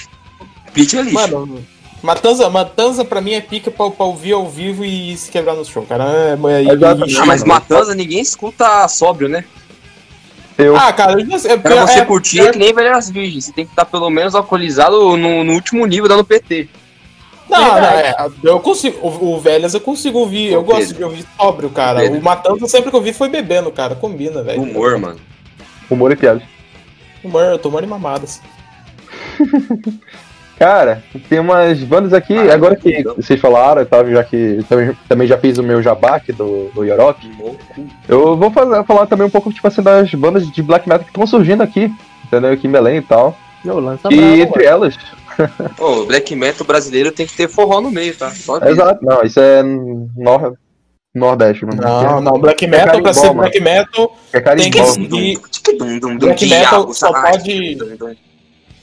Pitch 0.73 0.93
é 0.93 1.01
lixo. 1.01 1.15
Mano, 1.15 1.65
Matanza, 2.03 2.49
Matanza 2.49 3.03
pra 3.03 3.21
mim 3.21 3.33
é 3.33 3.41
pica 3.41 3.71
pra, 3.71 3.89
pra 3.89 4.05
ouvir 4.05 4.33
ao 4.33 4.47
vivo 4.47 4.85
e 4.85 5.17
se 5.17 5.31
quebrar 5.31 5.55
no 5.55 5.65
show, 5.65 5.83
cara. 5.85 6.05
É, 6.05 6.37
é, 6.51 6.73
Exatamente. 6.73 7.17
ah, 7.17 7.25
mas 7.25 7.43
Matanza 7.43 7.95
ninguém 7.95 8.19
escuta 8.19 8.87
sóbrio, 8.87 9.27
né? 9.27 9.43
Eu, 10.57 10.75
Ah, 10.75 10.93
cara, 10.93 11.19
eu 11.19 11.25
já 11.29 11.39
sei. 11.39 11.57
Pra 11.57 11.85
você 11.85 11.99
é- 11.99 12.05
curtir 12.05 12.39
é 12.39 12.51
que 12.51 12.57
nem 12.57 12.73
Velhas 12.73 13.09
Virgens. 13.09 13.45
Você 13.45 13.51
tem 13.53 13.65
que 13.65 13.71
estar 13.71 13.85
pelo 13.85 14.09
menos 14.09 14.33
alcoolizado 14.35 15.17
no, 15.17 15.43
no 15.43 15.53
último 15.53 15.85
nível 15.85 16.07
dando 16.07 16.23
PT. 16.23 16.69
Não, 17.49 17.59
não, 17.61 17.77
é, 17.77 18.15
eu 18.43 18.59
consigo. 18.59 18.97
O, 19.07 19.35
o 19.35 19.39
Velhas 19.39 19.73
eu 19.73 19.81
consigo 19.81 20.17
ouvir. 20.19 20.51
Eu 20.53 20.61
Ô, 20.61 20.63
Pedro. 20.63 20.77
gosto 20.81 20.93
de 20.95 21.03
ouvir 21.03 21.25
sóbrio, 21.37 21.69
cara. 21.69 21.99
Pedro. 22.01 22.19
O 22.19 22.23
Matanza 22.23 22.67
sempre 22.67 22.89
que 22.89 22.95
eu 22.95 23.01
vi 23.01 23.13
foi 23.13 23.29
bebendo, 23.29 23.69
cara. 23.71 23.95
Combina, 23.95 24.41
velho. 24.41 24.61
Humor, 24.61 24.97
mano. 24.97 25.19
humor 25.89 26.11
e 26.11 26.15
piada. 26.15 26.41
Humor, 27.23 27.43
eu 27.43 27.59
tô 27.59 27.69
morando 27.69 27.89
mamadas. 27.89 28.41
Cara, 30.57 31.03
tem 31.27 31.39
umas 31.39 31.79
bandas 31.83 32.13
aqui, 32.13 32.33
Ah, 32.37 32.53
agora 32.53 32.75
que 32.77 32.89
então. 32.99 33.15
vocês 33.15 33.39
falaram, 33.39 33.81
e 33.81 33.85
tal, 33.85 34.07
já 34.09 34.23
que 34.23 34.63
também, 34.69 34.97
também 35.09 35.27
já 35.27 35.37
fiz 35.37 35.57
o 35.57 35.63
meu 35.63 35.81
jabá 35.81 36.15
aqui 36.15 36.31
do, 36.31 36.69
do 36.73 36.83
Yorok, 36.85 37.29
eu 38.07 38.37
vou 38.37 38.49
fazer, 38.51 38.83
falar 38.85 39.05
também 39.05 39.27
um 39.27 39.29
pouco, 39.29 39.51
tipo 39.51 39.67
assim, 39.67 39.81
das 39.81 40.13
bandas 40.13 40.49
de 40.49 40.63
black 40.63 40.87
metal 40.87 41.03
que 41.03 41.09
estão 41.11 41.27
surgindo 41.27 41.61
aqui, 41.61 41.91
entendeu? 42.25 42.51
Aqui 42.53 42.67
em 42.67 42.71
Belém 42.71 42.97
e 42.97 43.01
tal. 43.01 43.37
Meu, 43.65 43.79
lança 43.79 44.07
e 44.11 44.15
brava, 44.15 44.35
entre 44.37 44.63
elas, 44.63 44.97
Ô, 45.77 46.01
o 46.01 46.05
black 46.05 46.33
metal 46.35 46.65
brasileiro 46.65 47.11
tem 47.11 47.25
que 47.27 47.35
ter 47.35 47.49
forró 47.49 47.81
no 47.81 47.91
meio, 47.91 48.15
tá? 48.15 48.31
Exato, 48.65 49.03
não, 49.03 49.23
isso 49.23 49.39
é 49.39 49.61
nor, 49.61 50.55
Nordeste, 51.13 51.65
mano. 51.65 51.81
Não, 51.81 52.21
não, 52.21 52.33
black 52.39 52.63
É 52.65 52.67
metal, 52.67 53.01
pra 53.01 53.13
carimbó, 53.13 53.13
ser 53.13 53.33
black 53.33 53.59
metal, 53.59 54.17
É 54.33 54.39
tem 54.41 54.71
que 54.71 54.79
Black 56.19 56.45
metal 56.49 56.93
só 56.93 57.11
pode- 57.11 57.77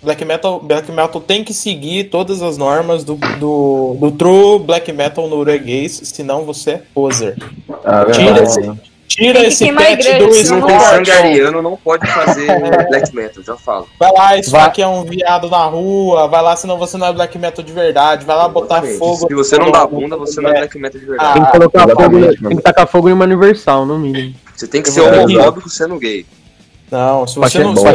Black 0.03 0.25
metal, 0.25 0.59
black 0.61 0.91
metal 0.91 1.21
tem 1.21 1.45
que 1.45 1.55
seguir 1.55 2.05
todas 2.05 2.43
as 2.43 2.59
normas 2.59 3.05
do, 3.05 3.15
do, 3.39 3.97
do 4.01 4.11
true 4.11 4.59
black 4.59 4.93
metal 4.93 5.29
norueguês, 5.29 6.01
senão 6.05 6.45
você 6.45 6.73
é 6.73 6.83
poser. 6.93 7.37
Ah, 7.85 8.05
Tira 8.07 8.43
esse-? 8.43 8.93
Tira 9.17 9.47
esse 9.47 9.71
pet 9.71 10.19
do 10.19 10.33
senão 10.33 10.61
Não 10.61 10.69
pode. 10.69 10.85
sangue 10.85 11.11
ariano, 11.11 11.61
não 11.61 11.77
pode 11.77 12.07
fazer 12.07 12.47
black 12.89 13.15
metal, 13.15 13.43
já 13.45 13.57
falo. 13.57 13.87
Vai 14.01 14.11
lá 14.11 14.39
esfaquear 14.39 14.91
um 14.91 15.05
viado 15.05 15.51
na 15.51 15.67
rua, 15.67 16.27
vai 16.29 16.43
lá, 16.43 16.57
senão 16.57 16.79
você 16.79 16.97
não 16.97 17.09
é 17.09 17.13
black 17.13 17.39
metal 17.39 17.63
de 17.63 17.73
verdade, 17.73 18.25
vai 18.25 18.37
lá 18.37 18.49
botar 18.49 18.79
Exatamente. 18.79 18.99
fogo. 18.99 19.29
Se 19.29 19.35
você 19.35 19.59
não 19.59 19.71
dá 19.71 19.87
bunda, 19.87 20.17
você 20.17 20.41
não 20.41 20.51
é 20.51 20.55
black 20.61 20.79
metal 20.79 20.99
de 20.99 21.07
verdade. 21.07 21.35
Tem 21.35 21.45
que 21.45 21.51
colocar 21.53 21.85
exatamente, 21.85 22.37
fogo, 22.37 22.49
tem 22.49 22.57
que 22.57 22.63
tacar 22.63 22.87
fogo 22.87 23.09
em 23.11 23.13
uma 23.13 23.25
universal, 23.25 23.85
no 23.85 23.99
mínimo. 23.99 24.35
Você 24.57 24.67
tem 24.67 24.83
que 24.83 24.91
ser 24.91 25.03
homofóbico 25.03 25.69
sendo 25.69 25.99
gay. 25.99 26.25
Não, 26.91 27.27
se 27.27 27.39
você 27.39 27.59
não. 27.59 27.75
boa. 27.75 27.93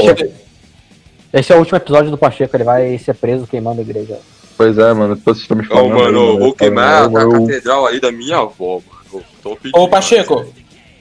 Esse 1.34 1.52
é 1.52 1.56
o 1.56 1.60
último 1.60 1.78
episódio 1.78 2.10
do 2.12 2.18
Pacheco, 2.18 2.56
ele 2.56 2.64
vai 2.64 2.98
ser 2.98 3.14
preso 3.16 3.46
queimando 3.48 3.80
a 3.80 3.84
igreja. 3.84 4.18
Pois 4.58 4.78
é, 4.78 4.94
mano, 4.94 5.16
vocês 5.24 5.38
estão 5.40 5.58
me 5.58 5.64
Ô, 5.66 5.68
falando. 5.68 5.90
mano, 5.94 6.20
aí, 6.22 6.28
eu 6.28 6.40
vou 6.40 6.54
queimar 6.54 7.04
Eu- 7.12 7.18
a 7.18 7.22
eu- 7.22 7.32
catedral 7.32 7.86
aí 7.86 8.00
da 8.00 8.12
minha 8.12 8.38
avó, 8.38 8.80
mano. 9.12 9.24
Tô 9.44 9.56
pedindo. 9.56 9.78
Ô, 9.80 9.88
Pacheco. 9.88 10.46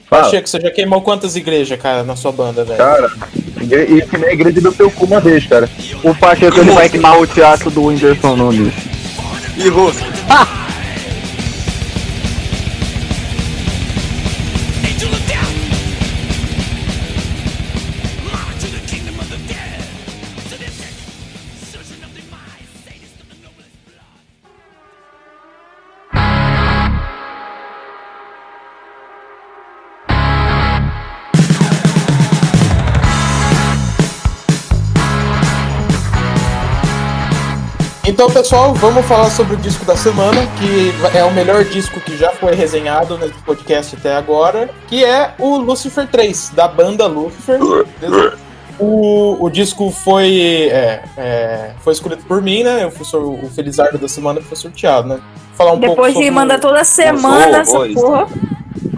Pacheco, 0.09 0.47
você 0.47 0.61
já 0.61 0.71
queimou 0.71 1.01
quantas 1.01 1.35
igrejas, 1.35 1.77
cara, 1.81 2.03
na 2.03 2.15
sua 2.15 2.31
banda, 2.31 2.63
velho? 2.63 2.77
Cara, 2.77 3.11
e, 3.61 4.01
que 4.03 4.17
nem 4.17 4.29
a 4.29 4.33
igreja 4.33 4.61
do 4.61 4.71
teu 4.71 4.89
cu 4.91 5.05
uma 5.05 5.19
vez, 5.19 5.45
cara. 5.45 5.69
O 6.03 6.15
Pacheco 6.15 6.57
ele 6.59 6.71
vai 6.71 6.87
queimar 6.87 7.19
o 7.19 7.27
teatro 7.27 7.69
do 7.69 7.83
Whindersson 7.85 8.35
Nunes. 8.37 8.73
E 9.57 9.67
rosto. 9.69 10.03
Então, 38.17 38.31
pessoal, 38.31 38.73
vamos 38.73 39.05
falar 39.05 39.29
sobre 39.29 39.53
o 39.53 39.57
disco 39.57 39.85
da 39.85 39.95
semana, 39.95 40.41
que 40.57 40.91
é 41.15 41.23
o 41.23 41.31
melhor 41.31 41.63
disco 41.63 41.99
que 41.99 42.17
já 42.17 42.31
foi 42.31 42.55
resenhado 42.55 43.15
nesse 43.15 43.35
podcast 43.45 43.95
até 43.95 44.15
agora, 44.15 44.71
que 44.87 45.05
é 45.05 45.35
o 45.37 45.57
Lucifer 45.57 46.07
3, 46.07 46.53
da 46.55 46.67
banda 46.67 47.05
Lucifer. 47.05 47.59
O, 48.79 49.37
o 49.39 49.49
disco 49.51 49.91
foi, 49.91 50.67
é, 50.71 51.03
é, 51.15 51.71
foi 51.81 51.93
escolhido 51.93 52.23
por 52.23 52.41
mim, 52.41 52.63
né? 52.63 52.85
Eu 52.85 52.89
fui 52.89 53.05
o 53.19 53.47
Felizardo 53.49 53.99
da 53.99 54.07
semana 54.07 54.41
que 54.41 54.47
foi 54.47 54.57
sorteado, 54.57 55.09
né? 55.09 55.19
Falar 55.53 55.73
um 55.73 55.79
pouco 55.79 55.89
Depois 55.93 56.13
de 56.13 56.19
sobre... 56.21 56.31
mandar 56.31 56.59
toda 56.59 56.83
semana 56.83 57.59
essa 57.59 57.71
porra. 57.71 58.27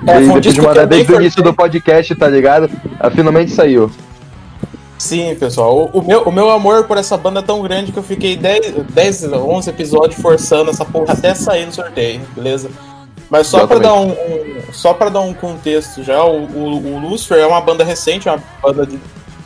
É, 0.07 0.13
foi 0.13 0.23
um 0.23 0.27
depois 0.27 0.33
de 0.35 0.39
disco 0.39 0.61
que 0.61 0.67
mandar 0.67 0.85
desde 0.85 1.11
o 1.11 1.15
início 1.17 1.43
do 1.43 1.53
podcast, 1.53 2.15
tá 2.15 2.29
ligado? 2.29 2.71
Ah, 2.97 3.11
finalmente 3.11 3.51
saiu. 3.51 3.91
Sim, 4.99 5.33
pessoal. 5.35 5.89
O, 5.93 5.99
o 5.99 6.03
meu, 6.05 6.23
o 6.23 6.31
meu 6.31 6.49
amor 6.49 6.83
por 6.83 6.97
essa 6.97 7.15
banda 7.17 7.39
é 7.39 7.43
tão 7.43 7.61
grande 7.61 7.91
que 7.91 7.97
eu 7.97 8.03
fiquei 8.03 8.35
10, 8.35 8.83
10 8.91 9.31
11 9.33 9.69
episódios 9.69 10.21
forçando 10.21 10.69
essa 10.69 10.83
porra 10.83 11.13
até 11.13 11.33
sair 11.33 11.65
no 11.65 11.71
sorteio, 11.71 12.21
beleza? 12.35 12.69
Mas 13.29 13.47
só 13.47 13.65
pra 13.65 13.79
dar 13.79 13.93
um, 13.93 14.09
um- 14.11 14.73
só 14.73 14.93
para 14.93 15.09
dar 15.09 15.21
um 15.21 15.33
contexto 15.33 16.03
já, 16.03 16.23
o, 16.23 16.43
o, 16.45 16.95
o 16.95 16.99
Lucifer 16.99 17.37
é 17.37 17.45
uma 17.47 17.61
banda 17.61 17.83
recente, 17.83 18.27
é 18.27 18.31
uma 18.33 18.43
banda 18.61 18.85
de 18.85 18.99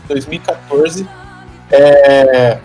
2014. 0.07 1.07
É, 1.71 2.57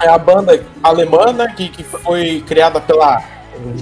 é 0.00 0.08
a 0.08 0.18
banda 0.18 0.64
alemã 0.82 1.32
né, 1.32 1.52
que, 1.56 1.68
que 1.68 1.84
foi 1.84 2.42
criada 2.46 2.80
pela 2.80 3.22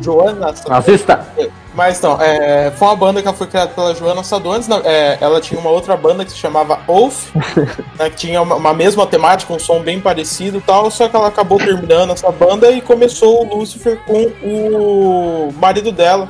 Joana 0.02 0.52
Assista! 0.68 1.26
mas 1.74 2.00
não, 2.00 2.20
é, 2.20 2.70
foi 2.72 2.88
uma 2.88 2.96
banda 2.96 3.22
que 3.22 3.32
foi 3.32 3.46
criada 3.46 3.70
pela 3.72 3.94
Joana 3.94 4.22
Sadones. 4.24 4.66
na- 4.66 4.80
é, 4.84 5.16
ela 5.20 5.40
tinha 5.40 5.58
uma 5.60 5.70
outra 5.70 5.96
banda 5.96 6.24
que 6.24 6.32
se 6.32 6.36
chamava 6.36 6.80
Oath, 6.86 7.30
né, 7.98 8.10
que 8.10 8.16
tinha 8.16 8.42
uma, 8.42 8.56
uma 8.56 8.74
mesma 8.74 9.06
temática, 9.06 9.52
um 9.52 9.58
som 9.58 9.80
bem 9.80 10.00
parecido 10.00 10.58
e 10.58 10.60
tal, 10.60 10.90
só 10.90 11.08
que 11.08 11.14
ela 11.14 11.28
acabou 11.28 11.58
terminando 11.58 12.10
essa 12.12 12.30
banda 12.30 12.70
e 12.70 12.80
começou 12.80 13.46
o 13.46 13.56
Lucifer 13.58 13.98
com 14.04 14.24
o 14.42 15.52
marido 15.60 15.92
dela, 15.92 16.28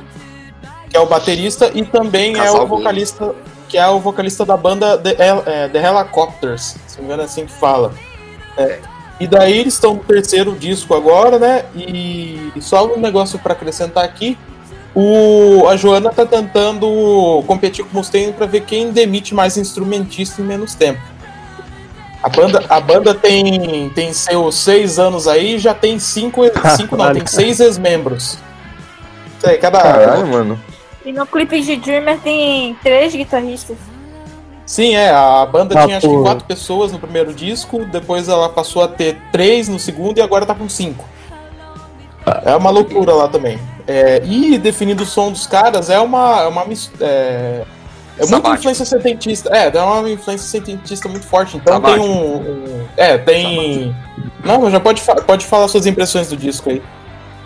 que 0.89 0.95
é 0.95 0.99
o 0.99 1.05
baterista 1.07 1.71
e 1.73 1.83
também 1.83 2.33
é 2.35 2.37
Casal 2.37 2.63
o 2.63 2.67
vocalista, 2.67 3.33
que 3.67 3.77
é 3.77 3.87
o 3.87 3.99
vocalista 3.99 4.45
da 4.45 4.55
banda 4.55 4.97
The, 4.97 5.15
é, 5.17 5.67
The 5.69 5.79
Helicopters, 5.79 6.75
se 6.87 6.97
não 6.97 7.03
me 7.03 7.05
engano 7.05 7.21
é 7.23 7.25
assim 7.25 7.45
que 7.45 7.53
fala. 7.53 7.91
É, 8.57 8.79
E 9.21 9.27
daí 9.27 9.59
eles 9.59 9.75
estão 9.75 9.93
no 9.93 10.03
terceiro 10.03 10.55
disco 10.55 10.95
agora, 10.95 11.37
né? 11.37 11.65
E 11.75 12.51
só 12.59 12.91
um 12.91 12.99
negócio 12.99 13.37
pra 13.37 13.53
acrescentar 13.53 14.03
aqui. 14.03 14.35
O, 14.95 15.67
a 15.67 15.77
Joana 15.77 16.09
tá 16.09 16.25
tentando 16.25 17.43
competir 17.45 17.85
com 17.85 17.91
o 17.91 17.95
Mustaine 17.97 18.33
pra 18.33 18.47
ver 18.47 18.61
quem 18.61 18.91
demite 18.91 19.35
mais 19.35 19.57
instrumentista 19.57 20.41
em 20.41 20.45
menos 20.45 20.73
tempo. 20.73 20.99
A 22.23 22.29
banda, 22.29 22.65
a 22.67 22.79
banda 22.79 23.13
tem, 23.13 23.91
tem 23.91 24.11
seus 24.11 24.55
seis 24.55 24.97
anos 24.97 25.27
aí 25.27 25.53
e 25.53 25.59
já 25.59 25.75
tem 25.75 25.99
cinco, 25.99 26.41
cinco 26.75 26.97
não, 26.97 27.13
tem 27.13 27.23
seis 27.27 27.59
ex-membros. 27.59 28.39
Isso 29.37 29.47
aí, 29.47 29.59
cada. 29.59 29.79
Caralho, 29.79 30.25
mano. 30.25 30.59
E 31.05 31.11
no 31.11 31.27
clipe 31.27 31.61
de 31.61 31.75
Dreamer 31.75 32.17
tem 32.21 32.75
três 32.81 33.13
guitarristas. 33.13 33.77
Sim, 34.65 34.95
é, 34.95 35.09
a 35.09 35.45
banda 35.45 35.77
Ah, 35.77 35.83
tinha 35.85 35.97
acho 35.97 36.07
que 36.09 36.21
quatro 36.21 36.45
pessoas 36.45 36.91
no 36.91 36.99
primeiro 36.99 37.33
disco, 37.33 37.83
depois 37.85 38.29
ela 38.29 38.47
passou 38.49 38.81
a 38.83 38.87
ter 38.87 39.17
três 39.31 39.67
no 39.67 39.77
segundo 39.79 40.17
e 40.17 40.21
agora 40.21 40.45
tá 40.45 40.55
com 40.55 40.69
cinco. 40.69 41.03
É 42.45 42.55
uma 42.55 42.69
loucura 42.69 43.13
lá 43.13 43.27
também. 43.27 43.59
É, 43.87 44.21
e 44.23 44.57
definindo 44.57 45.03
o 45.03 45.05
som 45.05 45.31
dos 45.31 45.47
caras 45.47 45.89
é 45.89 45.99
uma. 45.99 46.41
É, 46.43 46.47
uma 46.47 46.63
é, 47.01 47.63
é 48.19 48.25
muita 48.27 48.49
influência 48.49 48.85
setentista. 48.85 49.49
É, 49.51 49.75
é 49.75 49.81
uma 49.81 50.09
influência 50.09 50.47
setentista 50.47 51.09
muito 51.09 51.25
forte. 51.25 51.57
Então 51.57 51.73
Sabático. 51.73 52.03
tem 52.03 52.09
um, 52.09 52.35
um- 52.37 52.87
É, 52.95 53.17
tem. 53.17 53.95
Não, 54.45 54.69
já 54.69 54.79
pode, 54.79 55.01
fa- 55.01 55.15
pode 55.15 55.45
falar 55.45 55.67
suas 55.67 55.85
impressões 55.87 56.29
do 56.29 56.37
disco 56.37 56.69
aí. 56.69 56.81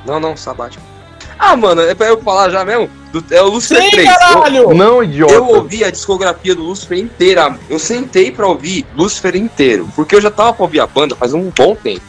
Não, 0.05 0.19
não, 0.19 0.35
sabático. 0.35 0.83
Ah, 1.37 1.55
mano, 1.55 1.81
é 1.81 1.93
pra 1.93 2.07
eu 2.07 2.21
falar 2.21 2.49
já 2.49 2.63
mesmo? 2.63 2.89
Do- 3.11 3.23
é 3.33 3.41
o 3.41 3.47
Lucifer 3.49 3.81
Sim, 3.83 3.89
3. 3.91 4.07
Eu- 4.07 4.13
caralho! 4.17 4.73
Não, 4.73 5.03
idiota. 5.03 5.33
Eu 5.33 5.45
ouvi 5.47 5.83
a 5.83 5.91
discografia 5.91 6.55
do 6.55 6.63
Lucifer 6.63 6.97
inteira. 6.97 7.57
Eu 7.69 7.77
sentei 7.79 8.31
pra 8.31 8.47
ouvir 8.47 8.85
Lucifer 8.95 9.35
inteiro. 9.35 9.87
Porque 9.95 10.15
eu 10.15 10.21
já 10.21 10.31
tava 10.31 10.53
pra 10.53 10.63
ouvir 10.63 10.79
a 10.79 10.87
banda 10.87 11.15
faz 11.15 11.33
um 11.33 11.49
bom 11.49 11.75
tempo. 11.75 12.01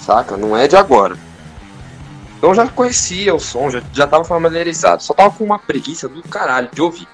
Saca? 0.00 0.36
Não 0.36 0.56
é 0.56 0.68
de 0.68 0.76
agora. 0.76 1.16
Então 2.38 2.50
eu 2.50 2.54
já 2.54 2.66
conhecia 2.66 3.34
o 3.34 3.40
som, 3.40 3.70
já, 3.70 3.82
já 3.92 4.06
tava 4.06 4.24
familiarizado. 4.24 5.02
Só 5.02 5.14
tava 5.14 5.30
com 5.30 5.44
uma 5.44 5.58
preguiça 5.58 6.08
do 6.08 6.22
caralho 6.22 6.68
de 6.72 6.80
ouvir. 6.82 7.08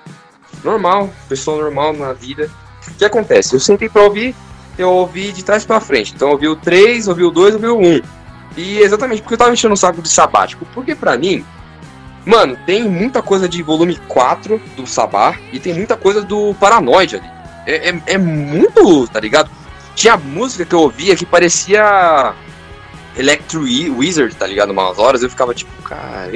Normal, 0.64 1.09
pessoa 1.28 1.62
normal 1.62 1.93
na 1.93 2.12
vida. 2.12 2.51
O 2.88 2.95
que 2.95 3.05
acontece? 3.05 3.55
Eu 3.55 3.61
sentei 3.61 3.88
pra 3.88 4.03
ouvir, 4.03 4.34
eu 4.76 4.91
ouvi 4.91 5.30
de 5.32 5.45
trás 5.45 5.64
pra 5.64 5.80
frente. 5.80 6.12
Então 6.14 6.28
eu 6.28 6.32
ouvi 6.34 6.49
o 6.49 6.57
3, 6.57 7.07
ouvi 7.09 7.22
o 7.22 7.30
2, 7.30 7.55
ouvi 7.55 7.66
o 7.68 7.78
1. 7.78 8.01
E 8.57 8.78
exatamente 8.80 9.22
porque 9.22 9.34
eu 9.34 9.38
tava 9.38 9.53
enchendo 9.53 9.74
o 9.74 9.76
saco 9.76 10.03
de 10.03 10.09
sabático. 10.09 10.66
Porque 10.74 10.94
pra 10.94 11.16
mim, 11.16 11.44
Mano, 12.26 12.55
tem 12.66 12.82
muita 12.86 13.22
coisa 13.22 13.48
de 13.48 13.62
volume 13.62 13.96
4 14.07 14.61
do 14.76 14.86
Sabá 14.86 15.34
e 15.55 15.59
tem 15.59 15.72
muita 15.72 15.96
coisa 15.96 16.20
do 16.20 16.55
Paranoid 16.61 17.16
ali. 17.16 17.26
É, 17.66 17.88
é, 17.88 18.03
é 18.09 18.18
muito, 18.18 19.09
tá 19.09 19.18
ligado? 19.18 19.51
Tinha 19.94 20.18
música 20.18 20.66
que 20.66 20.74
eu 20.74 20.80
ouvia 20.80 21.16
que 21.16 21.24
parecia 21.24 22.34
Electro 23.16 23.62
Wi- 23.62 23.88
Wizard, 23.90 24.34
tá 24.36 24.46
ligado? 24.46 24.70
Umas 24.70 24.98
horas 24.98 25.22
eu 25.22 25.30
ficava 25.30 25.55
tipo, 25.55 25.70
cara. 25.82 26.30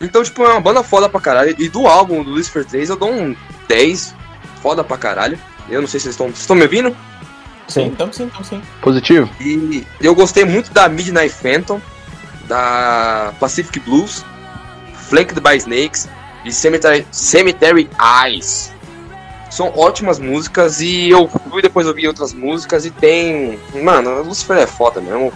Então, 0.00 0.22
tipo, 0.22 0.44
é 0.44 0.48
uma 0.52 0.60
banda 0.60 0.82
foda 0.84 1.08
pra 1.08 1.20
caralho. 1.20 1.54
E 1.58 1.68
do 1.68 1.86
álbum 1.88 2.22
do 2.22 2.30
Lucifer 2.30 2.64
3 2.64 2.90
eu 2.90 2.96
dou 2.96 3.10
um 3.12 3.34
10, 3.66 4.14
foda 4.62 4.84
pra 4.84 4.96
caralho. 4.96 5.38
Eu 5.68 5.80
não 5.80 5.88
sei 5.88 5.98
se 5.98 6.04
vocês 6.04 6.14
estão. 6.14 6.26
Vocês 6.28 6.40
estão 6.40 6.54
me 6.56 6.62
ouvindo? 6.62 6.96
Sim, 7.68 7.86
então 7.86 8.10
sim, 8.10 8.24
então 8.24 8.42
sim. 8.42 8.62
Positivo? 8.80 9.30
E 9.40 9.86
eu 10.00 10.14
gostei 10.14 10.44
muito 10.44 10.72
da 10.72 10.88
Midnight 10.88 11.32
Phantom, 11.34 11.80
da 12.46 13.34
Pacific 13.38 13.78
Blues, 13.80 14.24
Flanked 15.08 15.40
by 15.40 15.56
Snakes 15.56 16.08
e 16.44 16.50
Cemetery, 16.50 17.06
Cemetery 17.12 17.88
Eyes. 18.24 18.72
São 19.50 19.72
ótimas 19.76 20.18
músicas 20.18 20.80
e 20.80 21.10
eu 21.10 21.28
fui 21.28 21.62
depois 21.62 21.86
ouvir 21.86 22.08
outras 22.08 22.32
músicas 22.32 22.86
e 22.86 22.90
tem. 22.90 23.58
Mano, 23.82 24.22
Lucifer 24.22 24.58
é 24.58 24.66
foda 24.66 25.00
mesmo. 25.00 25.32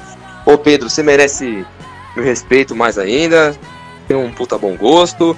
Ô 0.47 0.57
Pedro, 0.59 0.89
você 0.89 1.03
merece 1.03 1.67
meu 2.17 2.25
respeito 2.25 2.75
mais 2.75 2.99
ainda. 2.99 3.55
Tem 4.09 4.17
um 4.17 4.33
puta 4.33 4.59
bom 4.59 4.77
gosto. 4.77 5.37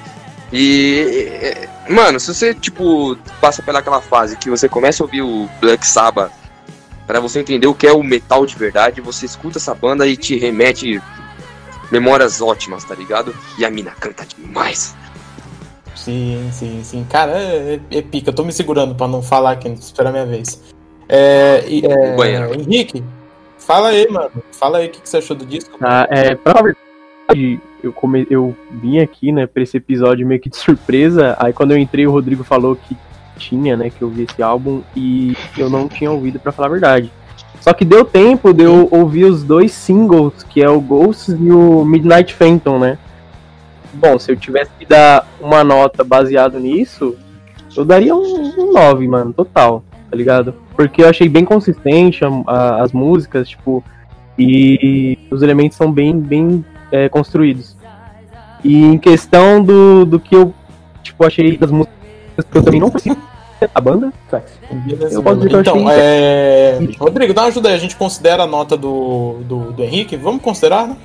E. 0.53 1.69
Mano, 1.89 2.19
se 2.19 2.33
você, 2.33 2.55
tipo, 2.55 3.17
passa 3.41 3.63
pelaquela 3.63 4.01
fase 4.01 4.37
que 4.37 4.51
você 4.51 4.69
começa 4.69 5.03
a 5.03 5.05
ouvir 5.05 5.23
o 5.23 5.49
Black 5.61 5.87
Sabbath 5.87 6.44
Pra 7.07 7.21
você 7.21 7.41
entender 7.41 7.67
o 7.67 7.75
que 7.75 7.87
é 7.87 7.93
o 7.93 8.03
metal 8.03 8.47
de 8.47 8.57
verdade, 8.57 9.01
você 9.01 9.27
escuta 9.27 9.59
essa 9.59 9.75
banda 9.75 10.07
e 10.07 10.17
te 10.17 10.37
remete 10.39 11.01
memórias 11.91 12.41
ótimas, 12.41 12.85
tá 12.85 12.95
ligado? 12.95 13.35
E 13.59 13.65
a 13.65 13.71
mina 13.71 13.91
canta 13.93 14.25
demais. 14.25 14.97
Sim, 15.95 16.49
sim, 16.53 16.81
sim. 16.83 17.07
Cara, 17.09 17.33
é, 17.33 17.81
é- 17.91 17.99
é 17.99 18.03
pica. 18.03 18.31
Eu 18.31 18.35
tô 18.35 18.45
me 18.45 18.53
segurando 18.53 18.95
pra 18.95 19.07
não 19.07 19.23
falar 19.23 19.53
aqui, 19.53 19.69
esperar 19.69 20.09
a 20.11 20.13
minha 20.13 20.27
vez. 20.27 20.63
É, 21.09 21.65
e, 21.69 21.83
é. 21.85 22.55
Henrique, 22.55 23.05
fala 23.59 23.89
aí, 23.89 24.09
mano. 24.11 24.31
Fala 24.53 24.79
aí 24.79 24.89
o 24.89 24.91
que, 24.91 25.01
que 25.01 25.09
você 25.09 25.19
achou 25.19 25.37
do 25.37 25.45
disco. 25.45 25.77
Ah, 25.81 26.07
é, 26.11 26.35
pra 26.35 26.63
verdade, 26.63 27.61
eu, 27.83 27.93
come... 27.93 28.27
eu 28.31 28.57
vim 28.71 28.99
aqui, 28.99 29.31
né, 29.31 29.47
pra 29.47 29.63
esse 29.63 29.77
episódio 29.77 30.27
meio 30.27 30.41
que 30.41 30.49
de 30.49 30.57
surpresa. 30.57 31.37
Aí 31.39 31.53
quando 31.53 31.73
eu 31.73 31.79
entrei, 31.79 32.07
o 32.07 32.11
Rodrigo 32.11 32.43
falou 32.43 32.77
que 32.77 32.97
tinha, 33.37 33.77
né, 33.77 33.91
que 33.91 34.03
eu 34.03 34.09
vi 34.09 34.25
esse 34.29 34.43
álbum 34.43 34.83
e 34.97 35.37
eu 35.59 35.69
não 35.69 35.89
tinha 35.89 36.11
ouvido, 36.11 36.39
pra 36.39 36.53
falar 36.53 36.69
a 36.69 36.73
verdade. 36.73 37.13
Só 37.61 37.73
que 37.73 37.85
deu 37.85 38.05
tempo 38.05 38.53
de 38.53 38.65
eu 38.65 38.89
ouvir 38.91 39.25
os 39.25 39.43
dois 39.43 39.73
singles, 39.73 40.43
que 40.43 40.63
é 40.63 40.69
o 40.69 40.81
Ghosts 40.81 41.35
e 41.41 41.51
o 41.51 41.85
Midnight 41.85 42.35
Phantom, 42.35 42.79
né? 42.79 42.99
Bom, 43.95 44.19
se 44.19 44.31
eu 44.33 44.37
tivesse 44.37 44.71
que 44.79 44.85
dar 44.85 45.27
uma 45.41 45.65
nota 45.65 46.05
baseado 46.05 46.59
nisso, 46.59 47.17
eu 47.77 47.85
daria 47.85 48.15
um, 48.15 48.53
um 48.59 48.73
9, 48.73 49.09
mano, 49.09 49.33
total, 49.33 49.83
tá 50.11 50.17
ligado? 50.17 50.55
porque 50.77 51.03
eu 51.05 51.09
achei 51.09 51.29
bem 51.29 51.45
consistente 51.45 52.25
a- 52.25 52.29
a- 52.47 52.83
as 52.83 52.91
músicas, 52.93 53.49
tipo, 53.49 53.83
e 54.37 55.17
os 55.31 55.41
elementos 55.41 55.77
são 55.77 55.91
bem, 55.93 56.19
bem 56.19 56.65
é, 56.91 57.09
construídos. 57.09 57.77
E 58.63 58.85
em 58.85 58.99
questão 58.99 59.63
do, 59.63 60.05
do 60.05 60.19
que 60.19 60.35
eu, 60.35 60.53
tipo, 61.03 61.25
achei 61.25 61.57
das 61.57 61.71
músicas 61.71 61.95
eu 62.37 62.63
também 62.63 62.81
não 62.81 62.91
conheci 62.91 63.17
a 63.75 63.81
banda, 63.81 64.13
Eu 65.11 65.23
posso 65.23 65.37
dizer 65.37 65.49
que 65.49 65.55
eu 65.57 65.61
Então, 65.61 65.91
é... 65.91 66.79
Rodrigo, 66.99 67.33
dá 67.33 67.43
uma 67.43 67.49
ajuda 67.49 67.69
aí. 67.69 67.75
A 67.75 67.79
gente 67.79 67.97
considera 67.97 68.43
a 68.43 68.47
nota 68.47 68.77
do, 68.77 69.39
do, 69.43 69.73
do 69.73 69.83
Henrique? 69.83 70.17
Vamos 70.17 70.43
considerar, 70.43 70.87
né? 70.89 70.97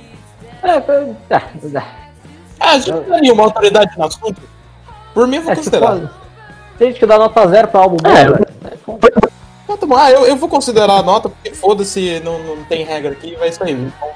É, 0.62 0.70
é, 0.76 1.14
é. 1.30 1.82
Ah, 2.58 2.72
a 2.72 2.78
gente 2.78 2.92
tem 2.92 3.32
uma 3.32 3.44
autoridade 3.44 3.96
no 3.96 4.04
assunto. 4.04 4.42
Por 5.14 5.26
mim, 5.26 5.36
eu 5.36 5.42
vou 5.42 5.52
É, 5.52 5.54
se 5.54 5.60
considerar. 5.62 5.96
for- 5.96 6.10
Tem 6.78 6.88
gente 6.88 6.98
que 7.00 7.06
dá 7.06 7.18
nota 7.18 7.48
zero 7.48 7.68
pra 7.68 7.80
álbum 7.80 7.96
bom, 7.96 8.10
É, 8.10 8.24
velho. 8.24 8.46
Então, 9.64 9.76
tá 9.78 9.86
bom. 9.86 9.96
Ah, 9.96 10.10
eu, 10.10 10.26
eu 10.26 10.36
vou 10.36 10.48
considerar 10.48 10.98
a 10.98 11.02
nota, 11.02 11.28
porque 11.30 11.54
foda-se, 11.54 12.20
não, 12.24 12.38
não 12.40 12.64
tem 12.64 12.84
regra 12.84 13.12
aqui, 13.12 13.34
vai 13.36 13.48
isso 13.48 13.62
aí. 13.64 13.72
Então, 13.72 14.08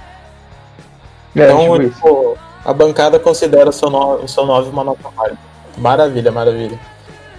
É, 1.37 1.45
então, 1.51 1.79
tipo 1.79 1.89
tipo, 1.95 2.39
a 2.65 2.73
bancada 2.75 3.19
considera 3.19 3.71
o 3.71 3.73
seu 3.73 3.89
9, 3.89 4.25
o 4.25 4.29
seu 4.29 4.45
9 4.45 4.69
uma 4.71 4.85
nota 4.85 5.09
válida. 5.17 5.39
Maravilha, 5.79 6.31
maravilha. 6.31 6.79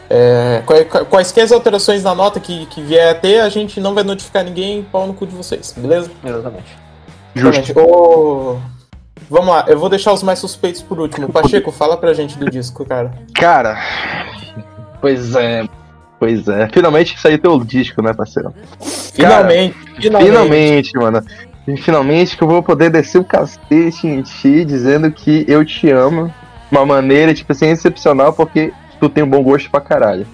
É, 0.10 0.62
quai- 0.66 0.86
quaisquer 0.86 1.52
alterações 1.52 2.04
na 2.04 2.14
nota 2.14 2.40
que, 2.40 2.66
que 2.68 2.82
vier 2.82 3.10
a 3.12 3.16
ter, 3.16 3.40
a 3.42 3.50
gente 3.50 3.80
não 3.80 3.94
vai 3.94 4.04
notificar 4.04 4.44
ninguém, 4.44 4.84
pau 4.84 5.08
no 5.08 5.14
cu 5.14 5.26
de 5.26 5.36
vocês, 5.36 5.74
beleza? 5.76 6.12
Exatamente. 6.24 6.78
Exatamente. 7.36 7.74
Ô, 7.80 8.58
Vamos 9.30 9.48
lá, 9.48 9.66
eu 9.68 9.80
vou 9.80 9.90
deixar 9.90 10.14
os 10.14 10.22
mais 10.22 10.38
suspeitos 10.40 10.82
por 10.84 11.00
último. 11.00 11.30
Pacheco, 11.30 11.72
fala 11.72 11.98
pra 11.98 12.14
gente 12.14 12.38
do 12.38 12.50
disco, 12.50 12.86
cara. 12.86 13.12
Cara, 13.34 13.76
pois 15.02 15.36
é. 15.36 15.66
Pois 16.20 16.48
é. 16.48 16.68
Finalmente 16.72 17.20
saiu 17.20 17.40
teu 17.40 17.58
disco, 17.64 18.02
né, 18.02 18.14
parceiro? 18.14 18.54
Finalmente, 19.14 19.76
finalmente. 20.00 20.26
Finalmente, 20.30 20.98
mano. 20.98 21.24
E 21.68 21.78
finalmente 21.78 22.38
que 22.38 22.44
eu 22.44 22.48
vou 22.48 22.62
poder 22.62 22.92
descer 22.92 23.18
o 23.20 23.24
cacete 23.24 24.06
em 24.08 24.22
ti 24.22 24.64
dizendo 24.64 25.12
que 25.12 25.44
eu 25.48 25.66
te 25.66 25.90
amo. 25.90 26.28
De 26.72 26.78
uma 26.78 26.86
maneira, 26.86 27.34
tipo 27.34 27.52
assim, 27.52 27.68
excepcional, 27.68 28.34
porque 28.34 28.72
tu 29.00 29.10
tem 29.10 29.24
um 29.24 29.30
bom 29.30 29.44
gosto 29.44 29.70
pra 29.70 29.82
caralho. 29.82 30.26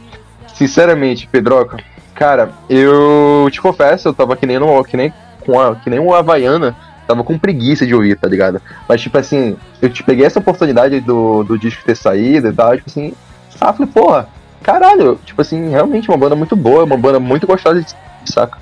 Sinceramente, 0.54 1.28
Pedroca, 1.28 1.78
cara, 2.14 2.52
eu 2.70 3.48
te 3.52 3.62
confesso, 3.62 4.08
eu 4.08 4.14
tava 4.14 4.36
que 4.36 4.46
nem, 4.46 4.60
no, 4.60 4.84
que 4.84 4.98
nem, 4.98 5.14
com 5.46 5.60
a, 5.60 5.76
que 5.76 5.90
nem 5.90 6.00
um 6.00 6.14
Havaiana, 6.14 6.76
tava 7.08 7.24
com 7.24 7.38
preguiça 7.38 7.86
de 7.86 7.96
ouvir, 7.96 8.18
tá 8.18 8.28
ligado? 8.28 8.62
Mas, 8.88 9.02
tipo 9.02 9.18
assim, 9.18 9.58
eu 9.82 9.90
te 9.90 10.04
peguei 10.04 10.26
essa 10.26 10.40
oportunidade 10.40 11.00
do, 11.00 11.44
do 11.44 11.58
disco 11.58 11.84
ter 11.84 11.96
saído 11.96 12.48
e 12.48 12.54
tal, 12.54 12.76
tipo 12.76 12.90
assim, 12.90 13.14
ah, 13.60 13.74
falei, 13.74 13.92
porra, 13.92 14.28
caralho, 14.62 15.20
tipo 15.26 15.42
assim, 15.42 15.70
realmente 15.70 16.10
uma 16.10 16.18
banda 16.18 16.36
muito 16.36 16.56
boa, 16.56 16.84
uma 16.84 16.98
banda 16.98 17.20
muito 17.20 17.48
gostosa 17.48 17.82
de 17.82 18.32
saca. 18.32 18.58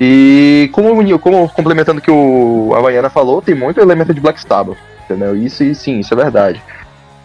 E 0.00 0.70
como, 0.72 1.18
como 1.18 1.48
complementando 1.48 1.98
o 1.98 2.02
que 2.02 2.10
o 2.10 2.72
Havaiana 2.76 3.10
falou, 3.10 3.42
tem 3.42 3.54
muito 3.54 3.80
elemento 3.80 4.14
de 4.14 4.20
Black 4.20 4.40
Sabbath, 4.40 4.78
entendeu? 5.04 5.36
Isso 5.36 5.64
e 5.64 5.74
sim, 5.74 5.98
isso 5.98 6.14
é 6.14 6.16
verdade. 6.16 6.62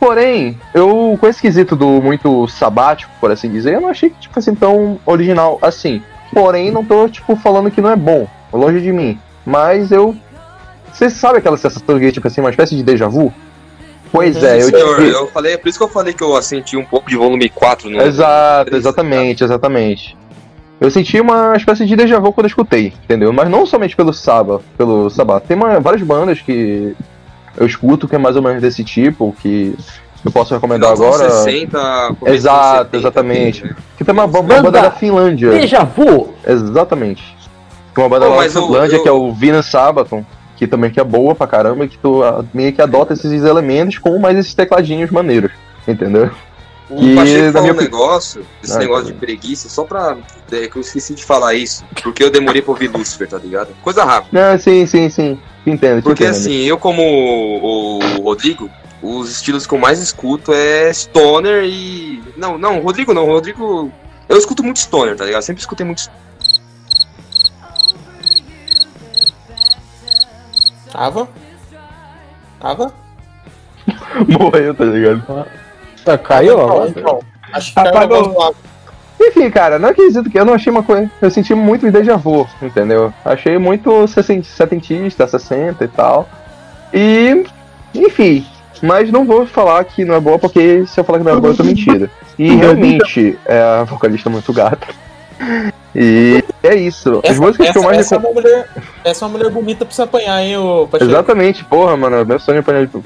Porém, 0.04 0.60
eu, 0.74 1.18
com 1.18 1.28
esse 1.30 1.42
quesito 1.42 1.78
do 1.78 1.88
muito 2.02 2.46
sabático, 2.50 3.10
por 3.22 3.32
assim 3.32 3.50
dizer, 3.50 3.76
eu 3.76 3.80
não 3.80 3.88
achei 3.88 4.10
que, 4.10 4.20
tipo 4.20 4.38
assim, 4.38 4.54
tão 4.54 5.00
original 5.06 5.58
assim. 5.62 6.04
Porém, 6.34 6.72
não 6.72 6.84
tô, 6.84 7.08
tipo, 7.08 7.38
falando 7.38 7.72
que 7.72 7.80
não 7.80 7.90
é 7.90 7.96
bom, 7.96 8.28
longe 8.52 8.82
de 8.82 8.92
mim. 8.92 9.18
Mas 9.46 9.94
eu. 9.94 10.14
Você 10.92 11.10
sabe 11.10 11.38
aquela 11.38 11.56
sensação 11.56 11.98
de, 11.98 12.12
tipo 12.12 12.28
assim, 12.28 12.42
uma 12.42 12.50
espécie 12.50 12.76
de 12.76 12.84
déjà 12.84 13.08
vu? 13.08 13.34
Pois 14.12 14.44
é, 14.44 14.58
eu 14.58 14.64
Senhor, 14.64 15.00
eu 15.04 15.28
falei, 15.28 15.54
é 15.54 15.58
por 15.58 15.70
isso 15.70 15.78
que 15.78 15.86
eu 15.86 15.90
falei 15.90 16.14
que 16.14 16.22
eu 16.22 16.42
senti 16.42 16.76
um 16.76 16.84
pouco 16.84 17.10
de 17.10 17.16
volume 17.16 17.48
4 17.48 17.90
no. 17.90 18.02
Exato, 18.02 18.76
exatamente, 18.76 19.42
exatamente. 19.42 20.18
Eu 20.82 20.92
senti 20.92 21.18
uma 21.22 21.56
espécie 21.56 21.86
de 21.86 21.96
déjà 21.96 22.20
vu 22.20 22.34
quando 22.34 22.46
eu 22.46 22.50
escutei, 22.50 22.92
entendeu? 23.06 23.32
Mas 23.32 23.50
não 23.50 23.66
somente 23.66 23.96
pelo 23.96 24.12
Saba, 24.12 24.60
pelo 24.78 25.10
Sabá. 25.10 25.40
Tem 25.40 25.56
uma- 25.56 25.80
várias 25.80 26.02
bandas 26.04 26.42
que 26.42 26.94
eu 27.58 27.66
escuto 27.66 28.08
que 28.08 28.16
é 28.16 28.18
mais 28.18 28.36
ou 28.36 28.42
menos 28.42 28.62
desse 28.62 28.84
tipo, 28.84 29.36
que 29.42 29.76
eu 30.26 30.32
posso 30.32 30.54
recomendar 30.54 30.94
Final 30.96 31.08
agora. 31.14 31.24
anos 31.26 31.44
60, 31.44 31.78
começo 31.80 32.20
dos 32.26 32.30
Exato, 32.34 32.78
70, 32.86 32.98
exatamente. 32.98 33.64
né? 33.66 33.76
Que 33.98 34.04
tem 34.04 34.14
uma, 34.14 34.26
uma 34.26 34.42
banda 34.42 34.72
da 34.72 34.92
Finlândia. 34.92 35.50
Déjà 35.52 35.84
vu! 35.84 36.34
Exatamente. 36.48 37.24
Tem 37.94 38.04
uma 38.04 38.10
banda 38.10 38.26
Pô, 38.28 38.42
da 38.42 38.50
Finlândia 38.50 38.96
eu- 38.98 39.04
que 39.04 39.10
é 39.10 39.12
o 39.12 39.32
Venus 39.34 39.66
Sabaton, 39.68 40.26
que 40.56 40.66
também 40.66 40.90
que 40.90 41.00
é 41.00 41.04
boa 41.04 41.36
pra 41.36 41.46
caramba, 41.48 41.86
e 41.86 41.88
que 41.90 41.98
tu 41.98 42.22
meio 42.54 42.72
que 42.74 42.82
adota 42.82 43.14
esses 43.14 43.44
elementos 43.44 43.98
com 43.98 44.18
mais 44.18 44.38
esses 44.38 44.54
tecladinhos 44.54 45.12
maneiros, 45.12 45.52
entendeu? 45.88 46.30
O 46.90 47.00
Que, 47.00 47.16
Pacheco 47.16 47.52
falou 47.54 47.72
um 47.72 47.74
negócio, 47.76 48.46
esse 48.64 48.74
Ah, 48.74 48.78
negócio 48.80 49.06
tá. 49.06 49.12
de 49.12 49.18
preguiça, 49.18 49.70
só 49.70 49.84
pra. 49.84 50.18
É, 50.52 50.68
que 50.68 50.76
eu 50.76 50.82
esqueci 50.82 51.16
de 51.16 51.24
falar 51.24 51.54
isso, 51.56 51.84
porque 52.04 52.24
eu 52.24 52.30
demorei 52.30 52.62
pra 52.62 52.72
ouvir 52.72 52.88
Lucifer, 52.90 53.28
tá 53.28 53.38
ligado? 53.38 53.70
Coisa 53.82 54.04
rápida. 54.04 54.52
Não, 54.52 54.60
sim, 54.60 54.86
sim, 54.86 55.10
sim. 55.10 55.40
Te 55.64 55.70
Entendo, 55.72 56.02
te 56.02 56.04
Porque 56.04 56.24
entendo. 56.24 56.36
assim, 56.36 56.52
eu 56.66 56.78
como 56.78 57.02
o, 57.02 58.22
Rodrigo, 58.22 58.70
os 59.02 59.32
estilos 59.32 59.66
que 59.66 59.74
eu 59.74 59.80
mais 59.80 60.00
escuto 60.00 60.54
é 60.54 60.92
Stoner 60.94 61.64
e. 61.64 62.22
Não, 62.38 62.58
não, 62.58 62.80
Rodrigo 62.82 63.14
não, 63.14 63.26
Rodrigo. 63.26 63.90
Eu 64.28 64.38
escuto 64.38 64.62
muito 64.64 64.80
Stoner, 64.80 65.16
tá 65.16 65.24
ligado? 65.26 65.42
Sempre 65.42 65.62
escutei 65.62 65.86
muito 65.86 66.10
Ava? 70.94 71.28
Ava? 72.62 72.94
Morreu, 74.28 74.74
tá 74.76 74.86
ligado? 74.86 75.24
Tá, 76.04 76.18
caiu? 76.18 76.54
Então, 76.54 76.88
então, 76.88 77.20
acho 77.54 77.74
que 77.74 77.80
Apagou. 77.80 78.56
Enfim, 79.22 79.50
cara, 79.50 79.80
não 79.80 79.90
acredito 79.90 80.30
que 80.30 80.38
eu 80.38 80.44
não 80.46 80.54
achei 80.54 80.72
uma 80.72 80.84
coisa. 80.84 81.10
Eu 81.22 81.30
senti 81.32 81.54
muito 81.56 81.90
déjà 81.92 82.18
vu, 82.18 82.48
entendeu? 82.62 83.14
Achei 83.24 83.58
muito 83.58 84.06
setentista, 84.08 85.26
60 85.28 85.84
e 85.84 85.88
tal. 85.88 86.28
E. 86.94 87.46
Enfim. 87.96 88.46
Mas 88.82 89.10
não 89.12 89.24
vou 89.24 89.46
falar 89.46 89.82
que 89.86 90.04
não 90.04 90.16
é 90.16 90.20
boa, 90.20 90.38
porque 90.38 90.86
se 90.88 91.00
eu 91.00 91.06
falar 91.06 91.20
que 91.20 91.24
não 91.26 91.38
é 91.38 91.40
boa, 91.40 91.54
eu 91.54 91.58
tô 91.58 91.64
mentindo. 91.64 92.10
E 92.38 92.54
realmente 92.54 93.40
é 93.46 93.60
a 93.62 93.84
vocalista 93.86 94.30
muito 94.30 94.52
gata. 94.52 94.88
E 95.96 96.44
é 96.64 96.76
isso. 96.76 97.22
As 97.24 97.32
Essa, 97.32 97.42
músicas 97.42 97.70
que 97.72 97.78
eu 97.78 97.82
essa, 97.82 97.88
mais 97.90 98.00
essa 98.00 98.16
é 98.16 98.18
recom- 98.18 98.32
uma 98.32 98.42
mulher, 98.42 98.68
essa 99.06 99.24
é 99.24 99.28
uma 99.28 99.38
mulher 99.38 99.52
bonita 99.52 99.86
pra 99.86 99.94
se 99.94 100.02
apanhar, 100.02 100.42
hein, 100.42 100.58
ô 100.58 100.88
Pacheco? 100.92 101.10
Exatamente, 101.12 101.64
porra, 101.66 101.96
mano. 101.96 102.26
Meu 102.26 102.40
sonho 102.40 102.58
é 102.58 102.60
apanhar 102.60 102.88
de. 102.88 102.98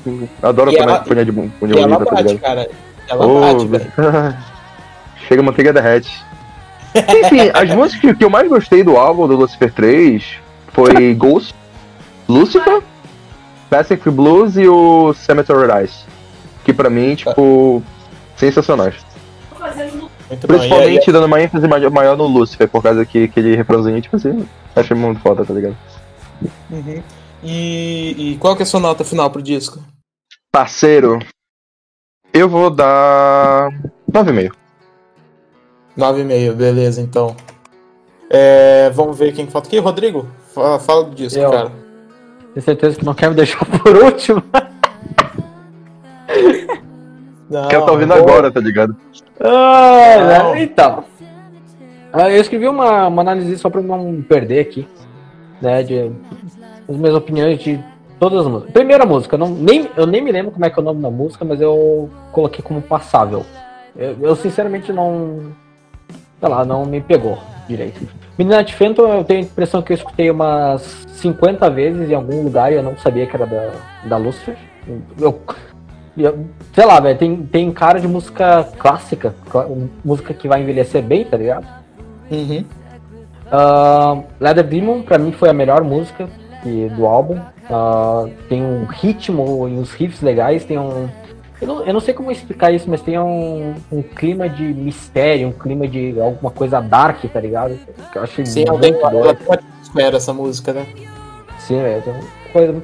Adoro 0.42 0.72
E 0.72 0.76
apanhar 0.78 0.90
ela- 0.94 1.02
apanhar 1.02 1.26
de 1.26 1.32
de 1.32 1.38
E 1.38 1.42
ela 1.80 1.88
bonita, 1.88 2.06
tá 2.06 2.16
bate, 2.16 2.24
ligado? 2.28 2.40
cara. 2.42 2.70
Ela 3.08 3.26
Ô, 3.26 3.42
bate, 3.42 3.68
velho. 3.68 3.92
Chega 5.28 5.42
a 5.42 5.46
manteiga 5.46 5.74
derrete. 5.74 6.26
Enfim, 6.96 7.52
as 7.54 7.70
músicas 7.74 8.18
que 8.18 8.24
eu 8.24 8.30
mais 8.30 8.48
gostei 8.48 8.84
do 8.84 8.98
álbum 8.98 9.28
do 9.28 9.36
Lucifer 9.36 9.72
3 9.72 10.24
foi 10.70 11.14
Ghost, 11.14 11.54
Lucifer, 12.28 12.82
Pacific 13.70 14.10
Blues 14.10 14.58
e 14.58 14.68
o 14.68 15.14
Cemetery 15.14 15.84
Ice. 15.84 16.06
Que 16.64 16.74
pra 16.74 16.90
mim, 16.90 17.16
tipo, 17.16 17.84
sensacionais. 18.36 18.96
Muito 19.60 19.98
bom. 19.98 20.10
E 20.30 20.36
Principalmente 20.36 21.12
dando 21.12 21.26
uma 21.26 21.42
ênfase 21.42 21.68
maior 21.68 21.90
maior 21.90 22.18
no 22.18 22.28
Lucifer, 22.28 22.68
por 22.68 22.84
causa 22.84 23.06
que 23.06 23.24
aquele 23.24 23.56
refrãozinho, 23.56 24.02
tipo 24.02 24.18
assim, 24.18 24.46
achei 24.76 24.96
muito 24.96 25.22
foda, 25.22 25.46
tá 25.46 25.54
ligado? 25.54 25.78
Uhum. 26.70 27.02
E, 27.44 28.16
e 28.18 28.38
qual 28.38 28.56
que 28.56 28.62
é 28.62 28.66
a 28.66 28.66
sua 28.66 28.80
nota 28.80 29.06
final 29.06 29.30
pro 29.30 29.42
disco? 29.42 29.82
Parceiro, 30.52 31.20
eu 32.38 32.50
vou 32.50 32.70
dar 32.70 33.70
9,5. 34.12 34.52
9,5, 35.98 36.54
beleza, 36.54 37.02
então. 37.02 37.36
É, 38.30 38.90
vamos 38.92 39.18
ver 39.18 39.34
quem 39.34 39.48
falta 39.48 39.68
aqui. 39.68 39.80
Rodrigo, 39.80 40.28
fala, 40.54 40.80
fala 40.80 41.04
do 41.06 41.16
disco, 41.16 41.40
Eu. 41.40 41.50
cara. 41.52 41.72
Tenho 42.54 42.64
certeza 42.64 42.98
que 42.98 43.06
não 43.06 43.14
quer 43.14 43.30
me 43.30 43.36
deixar 43.36 43.64
por 43.66 43.96
último. 43.96 44.44
Não, 47.50 47.66
O 47.66 47.70
cara 47.70 47.86
tá 47.86 47.92
ouvindo 47.92 48.14
agora, 48.14 48.52
tá 48.52 48.60
ligado? 48.60 48.96
Ah, 49.40 50.52
né? 50.54 50.64
Então. 50.64 51.04
Ah, 52.12 52.30
Eu 52.30 52.42
escrevi 52.42 52.68
uma, 52.68 53.08
uma 53.08 53.22
análise 53.22 53.58
só 53.58 53.70
pra 53.70 53.82
não 53.82 54.22
perder 54.22 54.60
aqui. 54.60 54.88
Né, 55.62 55.82
de 55.82 56.12
as 56.88 56.96
minhas 56.96 57.16
opiniões 57.16 57.58
de 57.60 57.84
todas 58.20 58.46
as 58.46 58.48
músicas. 58.52 58.74
Primeira 58.74 59.06
música, 59.06 59.36
eu, 59.36 59.40
não, 59.40 59.50
nem, 59.50 59.90
eu 59.96 60.06
nem 60.06 60.22
me 60.22 60.32
lembro 60.32 60.52
como 60.52 60.66
é 60.66 60.70
que 60.70 60.80
é 60.80 60.82
o 60.82 60.86
nome 60.86 61.02
da 61.02 61.10
música, 61.10 61.44
mas 61.46 61.62
eu 61.62 62.10
coloquei 62.32 62.64
como 62.64 62.82
passável. 62.82 63.46
Eu, 63.96 64.16
eu, 64.22 64.36
sinceramente 64.36 64.92
não. 64.94 65.52
Sei 66.40 66.48
lá, 66.50 66.64
não 66.64 66.86
me 66.86 67.02
pegou 67.02 67.38
direito. 67.68 68.08
Menina 68.38 68.64
de 68.64 68.76
Phantom, 68.76 69.08
eu 69.14 69.24
tenho 69.24 69.40
a 69.40 69.44
impressão 69.44 69.82
que 69.82 69.92
eu 69.92 69.96
escutei 69.96 70.30
umas 70.30 70.82
50 71.14 71.70
vezes 71.72 72.10
em 72.10 72.14
algum 72.14 72.44
lugar 72.44 72.72
e 72.72 72.76
eu 72.76 72.84
não 72.84 72.96
sabia 72.98 73.26
que 73.26 73.36
era 73.36 73.48
da, 73.48 73.72
da 74.06 74.18
Lucifer. 74.18 74.56
Eu, 75.20 75.42
eu- 76.16 76.46
sei 76.74 76.86
lá, 76.86 77.00
velho, 77.00 77.18
tem, 77.18 77.36
tem 77.44 77.72
cara 77.72 78.00
de 78.00 78.08
música 78.08 78.68
clássica, 78.78 79.34
música 80.06 80.34
que 80.34 80.48
vai 80.48 80.62
envelhecer 80.62 81.02
bem, 81.02 81.26
tá 81.26 81.36
ligado? 81.38 81.66
Uhum. 82.30 82.64
Ah, 83.52 84.22
Leather 84.40 84.64
Demon, 84.68 85.02
pra 85.02 85.18
mim, 85.18 85.32
foi 85.32 85.50
a 85.50 85.54
melhor 85.54 85.84
música 85.84 86.28
que- 86.68 86.90
do 86.96 87.06
álbum. 87.06 87.40
Ah, 87.70 88.26
tem 88.50 88.64
um 88.64 88.86
ritmo 88.86 89.68
e 89.68 89.74
uns 89.74 89.92
riffs 89.94 90.22
legais, 90.22 90.64
tem 90.66 90.78
um, 90.78 91.08
Eu 91.60 91.68
não, 91.68 91.84
eu 91.84 91.94
não 91.94 92.00
sei 92.00 92.14
como 92.14 92.32
explicar 92.32 92.72
isso, 92.72 92.88
mas 92.88 93.02
tem 93.02 93.18
um, 93.18 93.74
um 93.92 94.04
clima 94.04 94.48
de 94.48 94.64
mistério, 94.64 95.48
um 95.48 95.52
clima 95.52 95.88
de 95.88 96.20
alguma 96.22 96.52
coisa 96.52 96.80
dark, 96.80 97.24
tá 97.34 97.40
ligado? 97.40 97.80
Que 98.12 98.18
eu 98.20 98.22
achei 98.24 98.46
Sim, 98.46 98.66
muito 98.68 98.80
tem 98.80 98.94
uma 98.94 99.32
atmosfera 99.56 100.18
essa 100.18 100.32
música, 100.34 100.72
né? 100.72 100.86
Sim, 101.58 101.82
velho. 101.82 102.02
Tem 102.04 102.14
uma 102.14 102.24
coisa. 102.54 102.82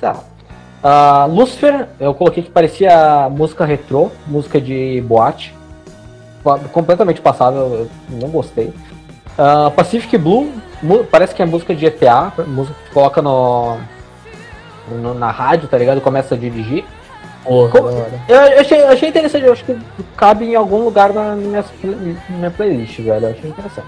Sei 0.00 0.08
lá. 0.08 0.24
Ah, 0.82 1.26
Lucifer, 1.26 1.86
eu 2.00 2.14
coloquei 2.14 2.42
que 2.42 2.50
parecia 2.50 3.28
música 3.28 3.66
retrô, 3.66 4.10
música 4.26 4.58
de 4.58 5.02
boate. 5.02 5.54
Completamente 6.72 7.20
passável, 7.20 7.60
eu 7.60 7.88
não 8.08 8.30
gostei. 8.30 8.72
Ah, 9.36 9.70
Pacific 9.76 10.16
Blue, 10.16 10.50
parece 11.10 11.34
que 11.34 11.42
é 11.42 11.46
música 11.46 11.74
de 11.74 11.86
GTA, 11.88 12.32
música 12.46 12.76
que 12.86 12.90
coloca 12.94 13.20
no, 13.22 13.76
no- 14.90 15.14
na 15.14 15.30
rádio, 15.30 15.68
tá 15.68 15.76
ligado? 15.78 16.00
Começa 16.00 16.34
a 16.34 16.38
dirigir. 16.38 16.84
Porra, 17.44 17.70
Como-. 17.70 17.88
Eu, 18.28 18.36
eu 18.36 18.60
achei, 18.60 18.80
eu 18.82 18.88
achei 18.88 19.08
interessante, 19.08 19.44
eu 19.46 19.52
acho 19.52 19.64
que 19.64 19.76
cabe 20.16 20.44
em 20.46 20.54
algum 20.54 20.84
lugar 20.84 21.12
na 21.12 21.34
minha, 21.34 21.64
na 21.82 22.36
minha 22.36 22.50
playlist, 22.50 22.98
velho. 23.00 23.26
Eu 23.26 23.30
achei 23.30 23.50
interessante. 23.50 23.86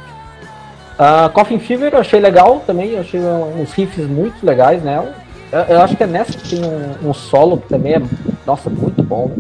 Ah, 0.99 1.31
Coffin 1.33 1.59
Fever 1.59 1.93
eu 1.95 2.01
achei 2.01 2.21
legal 2.21 2.63
também, 2.67 2.91
eu 2.91 3.01
achei 3.01 3.21
uns 3.21 3.73
riffs 3.73 4.07
muito 4.07 4.45
legais 4.45 4.83
nela. 4.83 5.15
Eu, 5.51 5.61
eu 5.77 5.81
acho 5.83 5.97
que 5.97 6.03
é 6.03 6.07
nessa 6.07 6.33
que 6.33 6.57
tem 6.57 6.65
um, 6.65 7.09
um 7.11 7.15
solo 7.15 7.57
que 7.59 7.69
também 7.69 7.95
é, 7.95 8.03
nossa, 8.47 8.69
muito 8.69 9.03
bom. 9.03 9.31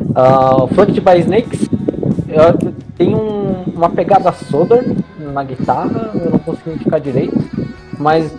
Uh, 0.00 0.66
Funked 0.74 1.00
by 1.00 1.18
Snakes 1.20 1.68
eu, 2.28 2.72
tem 2.96 3.14
um- 3.14 3.64
uma 3.74 3.88
pegada 3.90 4.32
Southern 4.32 4.96
na 5.32 5.42
guitarra, 5.44 6.10
eu 6.14 6.30
não 6.30 6.38
consigo 6.38 6.70
identificar 6.70 6.98
direito. 6.98 7.38
Mas 7.98 8.32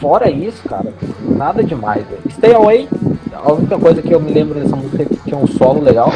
fora 0.00 0.30
isso, 0.30 0.62
cara, 0.68 0.92
nada 1.22 1.62
demais. 1.62 2.04
velho. 2.06 2.22
Stay 2.30 2.52
Away, 2.52 2.88
a 3.32 3.52
única 3.52 3.78
coisa 3.78 4.02
que 4.02 4.12
eu 4.12 4.20
me 4.20 4.32
lembro 4.32 4.58
dessa 4.58 4.76
música 4.76 5.02
é 5.02 5.06
que 5.06 5.16
tinha 5.16 5.36
um 5.38 5.46
solo 5.46 5.80
legal. 5.80 6.12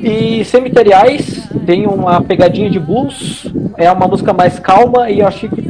E 0.00 0.44
Cemiteriais 0.44 1.48
tem 1.64 1.86
uma 1.86 2.20
pegadinha 2.20 2.68
de 2.68 2.80
blues, 2.80 3.46
é 3.76 3.90
uma 3.90 4.08
música 4.08 4.32
mais 4.32 4.58
calma 4.58 5.08
e 5.08 5.20
eu 5.20 5.28
achei 5.28 5.48
que 5.48 5.62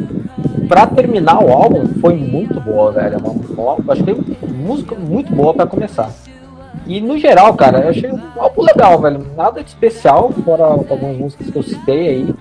pra 0.67 0.87
terminar 0.87 1.45
o 1.45 1.53
álbum 1.53 1.87
foi 2.01 2.15
muito 2.15 2.59
boa, 2.59 2.93
velho. 2.93 3.17
É 3.17 3.19
Uma, 3.19 3.75
uma, 3.75 3.93
achei 3.93 4.17
música 4.49 4.95
muito 4.95 5.35
boa 5.35 5.53
pra 5.53 5.67
começar. 5.67 6.11
E 6.87 7.01
no 7.01 7.19
geral, 7.19 7.55
cara, 7.55 7.81
eu 7.81 7.89
achei 7.91 8.11
um 8.11 8.21
álbum 8.39 8.63
legal, 8.63 8.99
velho. 8.99 9.27
Nada 9.37 9.63
de 9.63 9.69
especial, 9.69 10.33
fora 10.45 10.65
algumas 10.65 11.17
músicas 11.17 11.51
que 11.51 11.57
eu 11.59 11.63
citei 11.63 12.09
aí. 12.09 12.35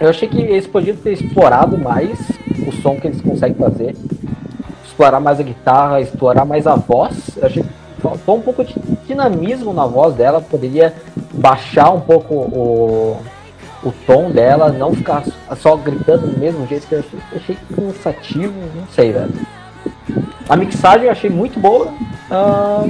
Eu 0.00 0.10
achei 0.10 0.28
que 0.28 0.40
eles 0.40 0.66
podiam 0.66 0.96
ter 0.96 1.12
explorado 1.12 1.76
mais 1.76 2.18
o 2.66 2.72
som 2.80 2.96
que 2.96 3.08
eles 3.08 3.20
conseguem 3.20 3.56
fazer. 3.56 3.96
Explorar 4.84 5.20
mais 5.20 5.40
a 5.40 5.42
guitarra, 5.42 6.00
explorar 6.00 6.44
mais 6.44 6.66
a 6.66 6.76
voz. 6.76 7.36
Eu 7.36 7.46
achei 7.46 7.62
que 7.62 7.68
faltou 8.00 8.36
um 8.36 8.40
pouco 8.40 8.64
de 8.64 8.74
dinamismo 9.06 9.72
na 9.72 9.86
voz 9.86 10.14
dela. 10.14 10.40
Poderia 10.40 10.94
baixar 11.32 11.90
um 11.90 12.00
pouco 12.00 12.34
o, 12.34 13.20
o 13.82 13.92
tom 14.06 14.30
dela, 14.30 14.70
não 14.70 14.94
ficar 14.94 15.24
só 15.56 15.76
gritando 15.76 16.28
do 16.28 16.38
mesmo 16.38 16.66
jeito 16.66 16.86
que 16.86 16.94
eu 16.94 17.00
achei, 17.00 17.18
achei 17.34 17.58
cansativo, 17.74 18.54
não 18.74 18.86
sei, 18.88 19.12
velho. 19.12 19.32
A 20.48 20.56
mixagem 20.56 21.06
eu 21.06 21.12
achei 21.12 21.28
muito 21.28 21.58
boa. 21.60 21.92
ah, 22.30 22.86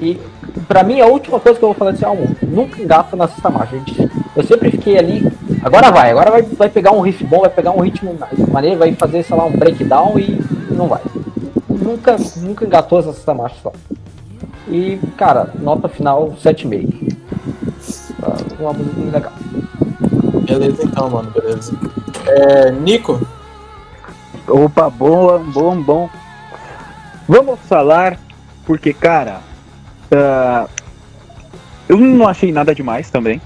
e 0.00 0.20
pra 0.68 0.82
mim 0.82 1.00
a 1.00 1.06
última 1.06 1.40
coisa 1.40 1.58
que 1.58 1.64
eu 1.64 1.68
vou 1.68 1.76
falar 1.76 1.92
desse 1.92 2.04
álbum, 2.04 2.26
nunca 2.42 2.80
engata 2.80 3.16
na 3.16 3.26
sexta 3.26 3.50
marcha. 3.50 3.76
Eu 4.36 4.44
sempre 4.44 4.70
fiquei 4.70 4.98
ali, 4.98 5.26
agora 5.66 5.90
vai, 5.90 6.10
agora 6.10 6.30
vai, 6.30 6.42
vai 6.42 6.68
pegar 6.68 6.92
um 6.92 7.00
riff 7.00 7.24
bom, 7.24 7.40
vai 7.40 7.50
pegar 7.50 7.72
um 7.72 7.80
ritmo 7.80 8.16
maneiro, 8.50 8.78
vai 8.78 8.92
fazer, 8.94 9.22
sei 9.22 9.36
lá, 9.36 9.44
um 9.44 9.52
breakdown 9.52 10.18
e 10.18 10.40
não 10.70 10.86
vai. 10.86 11.02
Nunca, 11.68 12.16
nunca 12.36 12.64
engatou 12.64 13.00
essa 13.00 13.12
sexta 13.12 13.34
marcha 13.34 13.56
só. 13.62 13.72
E, 14.68 14.98
cara, 15.16 15.50
nota 15.58 15.88
final 15.88 16.32
7,5. 16.42 17.16
Ah, 18.22 18.36
Uma 18.60 18.72
música 18.72 19.00
legal. 19.12 19.32
Beleza 20.46 20.84
então, 20.84 21.10
mano, 21.10 21.30
beleza. 21.30 21.76
É, 22.26 22.70
Nico, 22.70 23.20
Opa, 24.48 24.88
bom, 24.88 25.42
bom, 25.50 25.82
bom. 25.82 26.10
Vamos 27.28 27.58
falar, 27.60 28.16
porque, 28.64 28.92
cara, 28.92 29.40
ah, 30.12 30.68
eu 31.88 31.96
não 31.96 32.28
achei 32.28 32.52
nada 32.52 32.72
demais 32.72 33.10
também. 33.10 33.40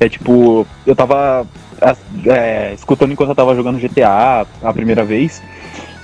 É 0.00 0.08
tipo, 0.08 0.66
eu 0.86 0.94
tava 0.94 1.46
é, 2.26 2.72
escutando 2.74 3.12
enquanto 3.12 3.30
eu 3.30 3.34
tava 3.34 3.54
jogando 3.54 3.78
GTA 3.78 4.46
a 4.62 4.72
primeira 4.72 5.04
vez, 5.04 5.42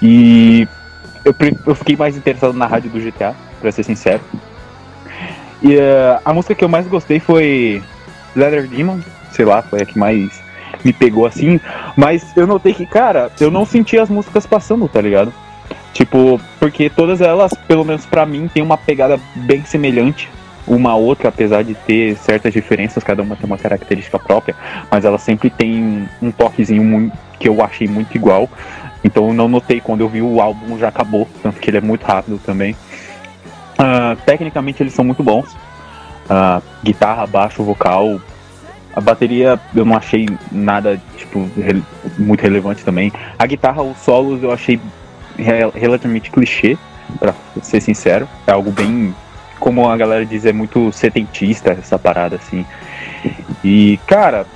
e 0.02 0.66
eu, 1.24 1.34
eu 1.66 1.74
fiquei 1.74 1.96
mais 1.96 2.16
interessado 2.16 2.54
na 2.54 2.66
rádio 2.66 2.90
do 2.90 3.00
GTA, 3.00 3.34
pra 3.60 3.72
ser 3.72 3.82
sincero. 3.82 4.20
E 5.62 5.78
ah, 5.78 6.20
a 6.24 6.32
música 6.32 6.54
que 6.54 6.64
eu 6.64 6.68
mais 6.68 6.86
gostei 6.86 7.18
foi 7.18 7.82
Leather 8.36 8.68
Demon, 8.68 9.00
sei 9.32 9.44
lá, 9.44 9.62
foi 9.62 9.82
a 9.82 9.86
que 9.86 9.98
mais 9.98 10.42
me 10.84 10.92
pegou 10.92 11.26
assim, 11.26 11.58
mas 11.96 12.36
eu 12.36 12.46
notei 12.46 12.74
que, 12.74 12.84
cara, 12.84 13.32
eu 13.40 13.50
não 13.50 13.64
senti 13.64 13.98
as 13.98 14.10
músicas 14.10 14.46
passando, 14.46 14.86
tá 14.88 15.00
ligado? 15.00 15.32
Tipo, 15.94 16.40
porque 16.58 16.90
todas 16.90 17.20
elas, 17.20 17.54
pelo 17.66 17.84
menos 17.84 18.04
pra 18.04 18.26
mim, 18.26 18.50
tem 18.52 18.62
uma 18.62 18.76
pegada 18.76 19.18
bem 19.34 19.64
semelhante 19.64 20.28
uma 20.66 20.94
outra, 20.96 21.28
apesar 21.28 21.62
de 21.62 21.74
ter 21.74 22.16
certas 22.16 22.52
diferenças, 22.52 23.02
cada 23.04 23.22
uma 23.22 23.36
tem 23.36 23.46
uma 23.46 23.58
característica 23.58 24.18
própria, 24.18 24.54
mas 24.90 25.04
ela 25.04 25.18
sempre 25.18 25.50
tem 25.50 26.08
um 26.22 26.30
toquezinho 26.30 26.82
muito, 26.82 27.16
que 27.38 27.48
eu 27.48 27.62
achei 27.62 27.86
muito 27.86 28.14
igual. 28.16 28.48
Então 29.04 29.28
eu 29.28 29.34
não 29.34 29.48
notei 29.48 29.80
quando 29.80 30.00
eu 30.00 30.08
vi 30.08 30.22
o 30.22 30.40
álbum 30.40 30.78
já 30.78 30.88
acabou, 30.88 31.28
tanto 31.42 31.60
que 31.60 31.68
ele 31.70 31.76
é 31.76 31.80
muito 31.80 32.04
rápido 32.04 32.40
também. 32.44 32.74
Ah, 33.78 34.16
tecnicamente 34.24 34.82
eles 34.82 34.94
são 34.94 35.04
muito 35.04 35.22
bons. 35.22 35.54
Ah, 36.28 36.62
guitarra, 36.82 37.26
baixo, 37.26 37.62
vocal, 37.62 38.18
a 38.96 39.00
bateria 39.00 39.60
eu 39.74 39.84
não 39.84 39.96
achei 39.96 40.26
nada 40.50 41.00
tipo 41.18 41.50
rele- 41.56 41.82
muito 42.16 42.40
relevante 42.40 42.84
também. 42.84 43.12
A 43.38 43.44
guitarra, 43.46 43.82
os 43.82 43.98
solos 43.98 44.42
eu 44.42 44.50
achei 44.52 44.80
re- 45.36 45.70
relativamente 45.74 46.30
clichê, 46.30 46.78
pra 47.18 47.34
ser 47.60 47.80
sincero. 47.80 48.26
É 48.46 48.52
algo 48.52 48.70
bem, 48.70 49.14
como 49.58 49.88
a 49.88 49.96
galera 49.96 50.24
diz, 50.24 50.44
é 50.44 50.52
muito 50.52 50.92
setentista 50.92 51.70
essa 51.70 51.98
parada 51.98 52.36
assim. 52.36 52.64
E 53.62 53.98
cara, 54.06 54.46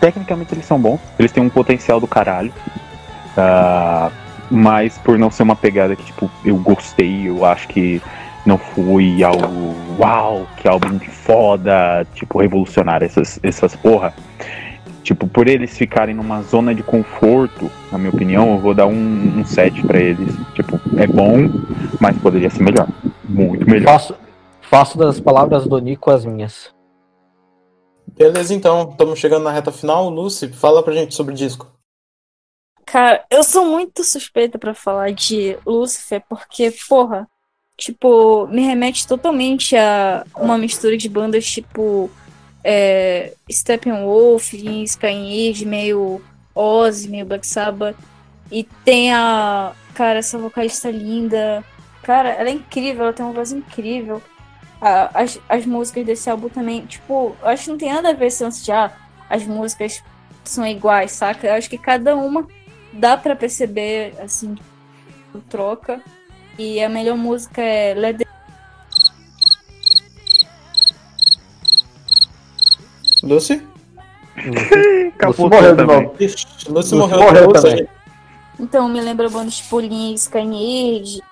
tecnicamente 0.00 0.54
eles 0.54 0.66
são 0.66 0.78
bons, 0.78 1.00
eles 1.18 1.32
têm 1.32 1.42
um 1.42 1.48
potencial 1.48 2.00
do 2.00 2.06
caralho. 2.06 2.52
Ah, 3.36 4.10
mas 4.50 4.98
por 4.98 5.18
não 5.18 5.30
ser 5.30 5.42
uma 5.44 5.56
pegada 5.56 5.96
que 5.96 6.04
tipo 6.04 6.30
eu 6.44 6.56
gostei, 6.56 7.28
eu 7.28 7.44
acho 7.44 7.68
que 7.68 8.02
não 8.44 8.58
foi 8.58 9.22
algo 9.22 9.74
uau, 9.98 10.46
que 10.56 10.68
álbum 10.68 10.98
foda, 10.98 12.06
tipo 12.14 12.40
revolucionário, 12.40 13.04
essas, 13.04 13.38
essas 13.42 13.76
porra. 13.76 14.12
Tipo, 15.02 15.26
por 15.26 15.48
eles 15.48 15.76
ficarem 15.76 16.14
numa 16.14 16.42
zona 16.42 16.74
de 16.74 16.82
conforto, 16.82 17.70
na 17.90 17.98
minha 17.98 18.10
opinião, 18.10 18.52
eu 18.52 18.58
vou 18.58 18.72
dar 18.72 18.86
um, 18.86 19.40
um 19.40 19.44
7 19.44 19.82
pra 19.82 19.98
eles. 19.98 20.32
Tipo, 20.54 20.80
é 20.96 21.06
bom, 21.08 21.50
mas 22.00 22.16
poderia 22.18 22.48
ser 22.50 22.62
melhor. 22.62 22.86
Muito 23.28 23.68
melhor. 23.68 23.92
Faço, 23.92 24.14
faço 24.72 24.96
das 24.96 25.20
palavras 25.20 25.66
do 25.66 25.78
Nico 25.78 26.10
as 26.10 26.24
minhas. 26.24 26.74
beleza 28.08 28.54
então, 28.54 28.88
estamos 28.90 29.18
chegando 29.18 29.42
na 29.42 29.52
reta 29.52 29.70
final. 29.70 30.08
Lucy, 30.08 30.48
fala 30.48 30.82
pra 30.82 30.94
gente 30.94 31.14
sobre 31.14 31.34
o 31.34 31.36
disco. 31.36 31.70
Cara, 32.86 33.22
eu 33.30 33.44
sou 33.44 33.66
muito 33.66 34.02
suspeita 34.02 34.58
pra 34.58 34.72
falar 34.72 35.12
de 35.12 35.58
Lucifer, 35.66 36.22
porque, 36.26 36.72
porra, 36.88 37.28
tipo, 37.76 38.46
me 38.46 38.62
remete 38.62 39.06
totalmente 39.06 39.76
a 39.76 40.24
uma 40.34 40.56
mistura 40.56 40.96
de 40.96 41.06
bandas 41.06 41.44
tipo 41.44 42.10
é, 42.64 43.34
Steppenwolf, 43.50 44.54
Skyrim, 44.54 45.66
meio 45.66 46.22
Ozzy, 46.54 47.10
meio 47.10 47.26
Black 47.26 47.46
Sabbath. 47.46 47.96
E 48.50 48.64
tem 48.64 49.12
a. 49.12 49.74
Cara, 49.92 50.20
essa 50.20 50.38
vocalista 50.38 50.90
linda. 50.90 51.62
Cara, 52.02 52.30
ela 52.30 52.48
é 52.48 52.52
incrível, 52.52 53.04
ela 53.04 53.12
tem 53.12 53.24
uma 53.24 53.34
voz 53.34 53.52
incrível. 53.52 54.22
As, 54.84 55.38
as 55.48 55.64
músicas 55.64 56.04
desse 56.04 56.28
álbum 56.28 56.48
também, 56.48 56.84
tipo, 56.86 57.36
eu 57.40 57.48
acho 57.48 57.64
que 57.64 57.70
não 57.70 57.78
tem 57.78 57.92
nada 57.92 58.10
a 58.10 58.12
ver 58.12 58.32
se 58.32 58.44
ah, 58.72 58.90
as 59.30 59.46
músicas 59.46 60.02
são 60.42 60.66
iguais, 60.66 61.12
saca? 61.12 61.46
Eu 61.46 61.54
acho 61.54 61.70
que 61.70 61.78
cada 61.78 62.16
uma 62.16 62.48
dá 62.92 63.16
pra 63.16 63.36
perceber, 63.36 64.12
assim, 64.18 64.56
troca. 65.48 66.02
E 66.58 66.82
a 66.82 66.88
melhor 66.88 67.16
música 67.16 67.62
é 67.62 67.94
Let 67.94 68.18
the 68.18 68.26
Lucy? 73.22 73.62
Capotou 75.16 75.48
morreu 75.48 75.76
de 75.76 75.76
também. 75.76 76.10
Lucy 76.20 76.46
Lucy 76.68 76.94
morreu, 76.96 77.18
morreu 77.20 77.48
Lucy. 77.50 77.62
também. 77.62 77.88
Então, 78.58 78.88
me 78.88 79.00
lembra 79.00 79.28
bandas 79.28 79.58
tipo 79.58 79.78
Lin, 79.78 80.14
Skyneage, 80.14 81.22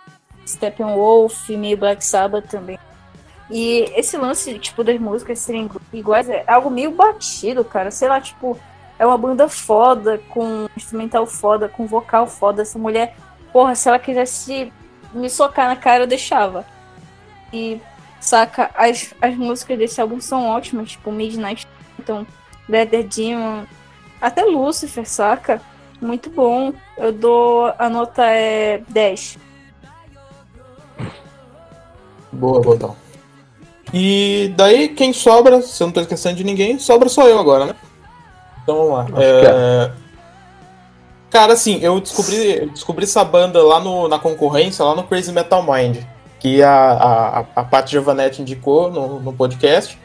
Steppenwolf, 0.46 1.48
meio 1.50 1.76
Black 1.76 2.04
Sabbath 2.04 2.48
também. 2.48 2.78
E 3.50 3.92
esse 3.96 4.16
lance, 4.16 4.58
tipo, 4.58 4.84
das 4.84 4.98
músicas 5.00 5.38
serem 5.40 5.68
iguais 5.92 6.28
é 6.28 6.44
algo 6.46 6.70
meio 6.70 6.92
batido, 6.92 7.64
cara. 7.64 7.90
Sei 7.90 8.08
lá, 8.08 8.20
tipo, 8.20 8.58
é 8.98 9.04
uma 9.04 9.18
banda 9.18 9.48
foda, 9.48 10.20
com 10.28 10.68
instrumental 10.76 11.26
foda, 11.26 11.68
com 11.68 11.86
vocal 11.86 12.26
foda. 12.26 12.62
Essa 12.62 12.78
mulher, 12.78 13.16
porra, 13.52 13.74
se 13.74 13.88
ela 13.88 13.98
quisesse 13.98 14.72
me 15.12 15.28
socar 15.28 15.68
na 15.68 15.76
cara, 15.76 16.04
eu 16.04 16.06
deixava. 16.06 16.64
E, 17.52 17.80
Saca? 18.20 18.70
As, 18.74 19.14
as 19.20 19.34
músicas 19.34 19.78
desse 19.78 20.00
álbum 20.00 20.20
são 20.20 20.46
ótimas, 20.46 20.90
tipo 20.90 21.10
Midnight 21.10 21.66
então 21.98 22.26
Leather 22.68 23.06
Demon, 23.06 23.64
até 24.20 24.44
Lucifer, 24.44 25.08
saca? 25.08 25.60
Muito 26.00 26.30
bom. 26.30 26.72
Eu 26.96 27.12
dou. 27.12 27.74
A 27.78 27.88
nota 27.88 28.24
é 28.24 28.82
10. 28.88 29.38
Boa, 32.32 32.60
Botão. 32.60 32.96
E 33.92 34.52
daí, 34.56 34.88
quem 34.88 35.12
sobra, 35.12 35.62
se 35.62 35.82
eu 35.82 35.86
não 35.86 35.92
tô 35.92 36.00
esquecendo 36.00 36.36
de 36.36 36.44
ninguém, 36.44 36.78
sobra 36.78 37.08
só 37.08 37.28
eu 37.28 37.38
agora, 37.38 37.66
né? 37.66 37.74
Então 38.62 38.76
vamos 38.76 39.12
lá. 39.12 39.22
É, 39.22 39.90
Cara, 41.30 41.52
assim, 41.52 41.78
eu 41.80 42.00
descobri, 42.00 42.56
eu 42.58 42.68
descobri 42.70 43.04
essa 43.04 43.24
banda 43.24 43.62
lá 43.62 43.78
no, 43.78 44.08
na 44.08 44.18
concorrência, 44.18 44.84
lá 44.84 44.96
no 44.96 45.04
Crazy 45.04 45.32
Metal 45.32 45.62
Mind, 45.62 45.98
que 46.40 46.60
a, 46.60 46.92
a, 46.92 47.38
a 47.54 47.64
Paty 47.64 47.92
Giovanetti 47.92 48.42
indicou 48.42 48.90
no, 48.90 49.20
no 49.20 49.32
podcast. 49.32 49.96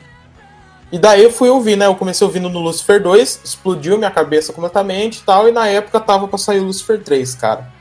E 0.92 1.00
daí 1.00 1.24
eu 1.24 1.32
fui 1.32 1.50
ouvir, 1.50 1.76
né? 1.76 1.88
Eu 1.88 1.96
comecei 1.96 2.26
ouvindo 2.26 2.48
no 2.48 2.60
Lucifer 2.60 3.02
2, 3.02 3.42
explodiu 3.44 3.98
minha 3.98 4.12
cabeça 4.12 4.54
completamente 4.54 5.18
e 5.18 5.22
tal, 5.24 5.50
e 5.50 5.52
na 5.52 5.68
época 5.68 6.00
tava 6.00 6.28
pra 6.28 6.38
sair 6.38 6.60
o 6.60 6.66
Lucifer 6.66 7.02
3, 7.02 7.34
cara. 7.34 7.72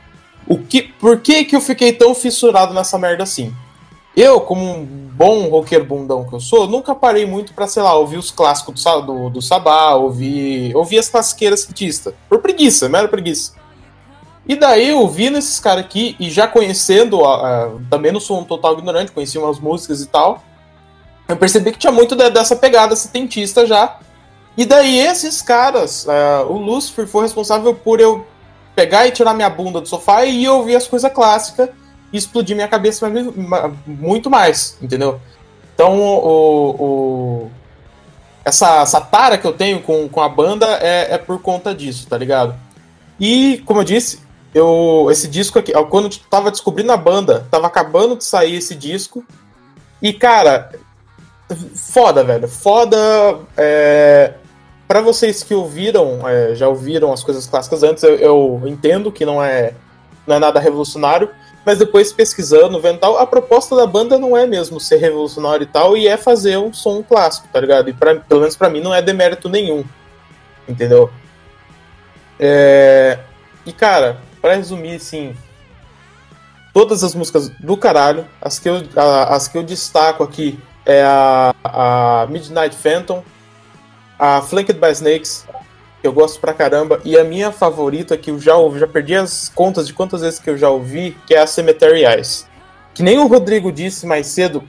O 0.47 0.57
que, 0.57 0.81
por 0.81 1.19
que 1.19 1.45
que 1.45 1.55
eu 1.55 1.61
fiquei 1.61 1.93
tão 1.93 2.15
fissurado 2.15 2.73
nessa 2.73 2.97
merda 2.97 3.23
assim? 3.23 3.53
Eu, 4.15 4.39
como 4.41 4.63
um 4.63 4.85
bom 4.85 5.49
roqueiro 5.49 5.85
bundão 5.85 6.23
que 6.25 6.33
eu 6.33 6.39
sou, 6.39 6.67
nunca 6.67 6.95
parei 6.95 7.25
muito 7.25 7.53
pra, 7.53 7.67
sei 7.67 7.83
lá, 7.83 7.93
ouvir 7.95 8.17
os 8.17 8.31
clássicos 8.31 8.83
do, 8.83 9.01
do, 9.01 9.29
do 9.29 9.41
Sabá, 9.41 9.93
ouvir, 9.95 10.75
ouvir 10.75 10.99
as 10.99 11.09
classiqueiras 11.09 11.61
cientistas. 11.61 12.13
Por 12.29 12.39
preguiça, 12.39 12.87
mera 12.87 13.07
preguiça. 13.07 13.53
E 14.47 14.55
daí, 14.55 14.93
ouvindo 14.93 15.37
esses 15.37 15.59
caras 15.59 15.83
aqui, 15.85 16.15
e 16.19 16.29
já 16.29 16.47
conhecendo, 16.47 17.25
a- 17.25 17.71
também 17.89 18.11
não 18.11 18.19
sou 18.19 18.39
um 18.39 18.43
total 18.43 18.73
ignorante, 18.73 19.11
conheci 19.11 19.37
umas 19.37 19.59
músicas 19.59 20.01
e 20.01 20.05
tal, 20.05 20.41
eu 21.27 21.35
percebi 21.35 21.71
que 21.71 21.79
tinha 21.79 21.91
muito 21.91 22.15
de- 22.15 22.29
dessa 22.29 22.55
pegada 22.55 22.95
setentista 22.95 23.65
já. 23.65 23.97
E 24.55 24.63
daí, 24.63 24.97
esses 24.99 25.41
caras, 25.41 26.07
ah, 26.07 26.45
o 26.47 26.57
Lucifer 26.57 27.05
foi 27.07 27.23
responsável 27.23 27.73
por 27.73 27.99
eu 27.99 28.25
pegar 28.75 29.07
e 29.07 29.11
tirar 29.11 29.33
minha 29.33 29.49
bunda 29.49 29.81
do 29.81 29.87
sofá 29.89 30.23
e 30.25 30.43
ir 30.43 30.47
ouvir 30.49 30.75
as 30.75 30.87
coisas 30.87 31.11
clássicas 31.11 31.69
explodir 32.13 32.55
minha 32.55 32.67
cabeça 32.67 33.09
muito 33.85 34.29
mais, 34.29 34.77
entendeu? 34.81 35.19
Então, 35.73 35.99
o, 35.99 36.69
o- 36.79 37.51
essa, 38.43 38.81
essa 38.81 39.01
tara 39.01 39.37
que 39.37 39.45
eu 39.45 39.53
tenho 39.53 39.81
com, 39.81 40.07
com 40.07 40.21
a 40.21 40.29
banda 40.29 40.65
é, 40.81 41.15
é 41.15 41.17
por 41.17 41.41
conta 41.41 41.73
disso, 41.73 42.07
tá 42.07 42.17
ligado? 42.17 42.55
E, 43.19 43.61
como 43.65 43.79
eu 43.79 43.83
disse, 43.83 44.19
eu, 44.53 45.07
esse 45.11 45.27
disco 45.27 45.57
aqui, 45.59 45.73
quando 45.89 46.05
eu 46.05 46.11
tava 46.29 46.51
descobrindo 46.51 46.91
a 46.91 46.97
banda, 46.97 47.45
tava 47.49 47.67
acabando 47.67 48.15
de 48.15 48.23
sair 48.23 48.55
esse 48.55 48.75
disco. 48.75 49.25
E, 50.01 50.13
cara, 50.13 50.71
foda, 51.75 52.23
velho. 52.23 52.47
Foda. 52.47 52.97
É, 53.57 54.33
para 54.87 55.01
vocês 55.01 55.41
que 55.43 55.53
ouviram, 55.53 56.27
é, 56.27 56.53
já 56.55 56.67
ouviram 56.67 57.11
as 57.11 57.23
coisas 57.23 57.47
clássicas 57.47 57.83
antes, 57.83 58.03
eu, 58.03 58.15
eu 58.17 58.61
entendo 58.65 59.11
que 59.11 59.25
não 59.25 59.43
é, 59.43 59.73
não 60.27 60.35
é 60.35 60.39
nada 60.39 60.59
revolucionário. 60.59 61.29
Mas 61.65 61.79
depois 61.79 62.13
pesquisando, 62.13 62.79
vendo 62.79 62.99
tal, 62.99 63.17
a 63.17 63.25
proposta 63.25 63.75
da 63.75 63.87
banda 63.87 64.19
não 64.19 64.37
é 64.37 64.45
mesmo 64.45 64.79
ser 64.79 64.97
revolucionário 64.97 65.63
e 65.63 65.67
tal, 65.67 65.97
e 65.97 66.07
é 66.07 66.15
fazer 66.15 66.57
um 66.57 66.71
som 66.71 67.01
clássico, 67.01 67.47
tá 67.51 67.59
ligado? 67.59 67.89
E 67.89 67.93
pra, 67.93 68.15
pelo 68.15 68.41
menos 68.41 68.55
pra 68.55 68.69
mim 68.69 68.81
não 68.81 68.93
é 68.93 69.01
demérito 69.01 69.49
nenhum. 69.49 69.83
Entendeu? 70.67 71.09
É, 72.39 73.19
E 73.65 73.71
cara, 73.73 74.17
pra 74.41 74.53
resumir, 74.55 74.95
assim, 74.97 75.35
todas 76.73 77.03
as 77.03 77.15
músicas 77.15 77.49
do 77.59 77.75
caralho, 77.75 78.25
as 78.39 78.59
que 78.59 78.69
eu, 78.69 78.83
a- 78.95 79.35
as 79.35 79.47
que 79.47 79.57
eu 79.57 79.63
destaco 79.63 80.21
aqui 80.23 80.59
é 80.85 81.01
a, 81.03 81.55
a 81.63 82.27
Midnight 82.29 82.75
Phantom, 82.75 83.23
a 84.19 84.41
Flanked 84.41 84.79
by 84.79 84.91
Snakes, 84.91 85.44
eu 86.07 86.13
gosto 86.13 86.39
pra 86.39 86.53
caramba, 86.53 86.99
e 87.03 87.17
a 87.17 87.23
minha 87.23 87.51
favorita, 87.51 88.17
que 88.17 88.31
eu 88.31 88.39
já 88.39 88.55
ouvi, 88.55 88.79
já 88.79 88.87
perdi 88.87 89.15
as 89.15 89.49
contas 89.49 89.87
de 89.87 89.93
quantas 89.93 90.21
vezes 90.21 90.39
que 90.39 90.49
eu 90.49 90.57
já 90.57 90.69
ouvi, 90.69 91.17
que 91.25 91.33
é 91.33 91.39
a 91.39 91.47
Cemetery 91.47 92.05
Eyes. 92.05 92.47
Que 92.93 93.03
nem 93.03 93.19
o 93.19 93.27
Rodrigo 93.27 93.71
disse 93.71 94.05
mais 94.05 94.27
cedo, 94.27 94.63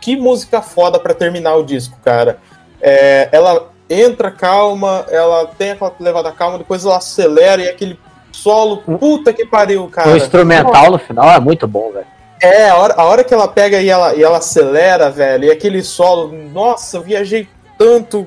que 0.00 0.16
música 0.16 0.60
foda 0.62 0.98
pra 0.98 1.14
terminar 1.14 1.56
o 1.56 1.64
disco, 1.64 1.98
cara. 2.04 2.38
É, 2.80 3.28
ela 3.32 3.70
entra 3.88 4.30
calma, 4.30 5.04
ela 5.10 5.46
tem 5.46 5.72
aquela 5.72 5.92
levada 5.98 6.32
calma, 6.32 6.58
depois 6.58 6.84
ela 6.84 6.98
acelera 6.98 7.62
e 7.62 7.68
aquele 7.68 7.98
solo, 8.32 8.78
puta 8.78 9.32
que 9.32 9.44
pariu, 9.44 9.88
cara. 9.88 10.10
O 10.10 10.16
instrumental 10.16 10.90
no 10.90 10.98
final 10.98 11.28
é 11.30 11.40
muito 11.40 11.66
bom, 11.66 11.92
velho. 11.92 12.06
É, 12.42 12.70
a 12.70 12.76
hora, 12.76 12.94
a 12.96 13.04
hora 13.04 13.24
que 13.24 13.34
ela 13.34 13.48
pega 13.48 13.80
e 13.82 13.90
ela, 13.90 14.14
e 14.14 14.22
ela 14.22 14.38
acelera, 14.38 15.10
velho, 15.10 15.44
e 15.44 15.50
aquele 15.50 15.82
solo, 15.82 16.32
nossa, 16.32 16.96
eu 16.96 17.02
viajei 17.02 17.46
tanto 17.76 18.26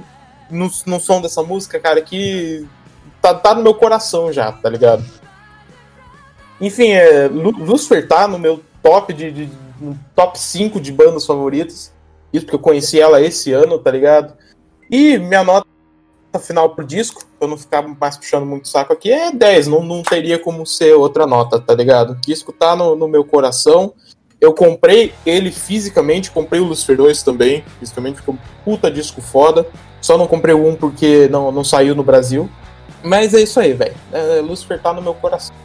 no, 0.53 0.69
no 0.85 0.99
som 0.99 1.21
dessa 1.21 1.41
música, 1.43 1.79
cara, 1.79 2.01
que 2.01 2.65
tá, 3.21 3.33
tá 3.33 3.53
no 3.55 3.63
meu 3.63 3.73
coração 3.73 4.31
já, 4.31 4.51
tá 4.51 4.69
ligado? 4.69 5.03
Enfim, 6.61 6.89
é, 6.91 7.27
Lu- 7.27 7.51
Lucifer 7.57 8.07
tá 8.07 8.27
no 8.27 8.39
meu 8.39 8.61
top 8.81 9.13
de, 9.13 9.31
de- 9.31 9.49
top 10.15 10.39
5 10.39 10.79
de 10.79 10.91
bandas 10.91 11.25
favoritas. 11.25 11.91
Isso 12.31 12.45
porque 12.45 12.55
eu 12.55 12.59
conheci 12.59 12.99
ela 12.99 13.21
esse 13.21 13.51
ano, 13.51 13.77
tá 13.77 13.91
ligado? 13.91 14.33
E 14.89 15.17
minha 15.17 15.43
nota 15.43 15.67
final 16.39 16.69
pro 16.73 16.85
disco, 16.85 17.21
pra 17.37 17.45
eu 17.45 17.49
não 17.49 17.57
ficar 17.57 17.81
mais 17.83 18.17
puxando 18.17 18.45
muito 18.45 18.67
saco 18.67 18.93
aqui, 18.93 19.11
é 19.11 19.31
10. 19.31 19.67
Não, 19.67 19.83
não 19.83 20.01
teria 20.01 20.39
como 20.39 20.65
ser 20.65 20.93
outra 20.93 21.27
nota, 21.27 21.59
tá 21.59 21.75
ligado? 21.75 22.13
O 22.13 22.15
disco 22.15 22.51
tá 22.51 22.75
no, 22.75 22.95
no 22.95 23.07
meu 23.07 23.23
coração. 23.23 23.93
Eu 24.41 24.53
comprei 24.53 25.13
ele 25.25 25.51
fisicamente, 25.51 26.31
comprei 26.31 26.59
o 26.59 26.65
Lucifer 26.65 26.97
2 26.97 27.23
também, 27.23 27.63
fisicamente, 27.79 28.17
ficou 28.17 28.35
um 28.35 28.37
puta 28.65 28.89
disco 28.91 29.21
foda. 29.21 29.65
Só 30.03 30.17
não 30.17 30.27
comprei 30.27 30.53
1 30.53 30.75
porque 30.75 31.29
não, 31.31 31.49
não 31.51 31.63
saiu 31.63 31.95
no 31.95 32.03
Brasil. 32.03 32.49
Mas 33.01 33.33
é 33.33 33.41
isso 33.41 33.57
aí, 33.59 33.71
velho. 33.73 33.93
É, 34.11 34.41
Lucifer 34.41 34.77
tá 34.79 34.91
no 34.93 35.01
meu 35.01 35.13
coração. 35.13 35.55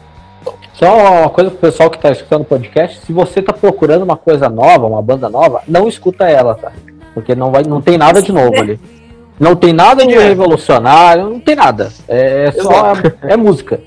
Só 0.73 0.95
uma 1.21 1.29
coisa 1.29 1.51
pro 1.51 1.59
pessoal 1.59 1.89
que 1.89 1.99
tá 1.99 2.09
escutando 2.11 2.41
o 2.43 2.45
podcast, 2.45 3.01
se 3.05 3.11
você 3.11 3.41
tá 3.41 3.51
procurando 3.51 4.03
uma 4.03 4.15
coisa 4.15 4.47
nova, 4.47 4.87
uma 4.87 5.01
banda 5.01 5.29
nova, 5.29 5.61
não 5.67 5.87
escuta 5.89 6.29
ela, 6.29 6.55
tá? 6.55 6.71
Porque 7.13 7.35
não, 7.35 7.51
vai, 7.51 7.63
não 7.63 7.81
tem 7.81 7.97
nada 7.97 8.21
de 8.21 8.31
novo 8.31 8.55
ali. 8.57 8.79
Não 9.37 9.55
tem 9.55 9.73
nada 9.73 10.05
de 10.07 10.17
revolucionário, 10.17 11.29
não 11.29 11.39
tem 11.41 11.55
nada. 11.55 11.91
É 12.07 12.51
só 12.61 12.93
é, 13.23 13.35
música. 13.35 13.81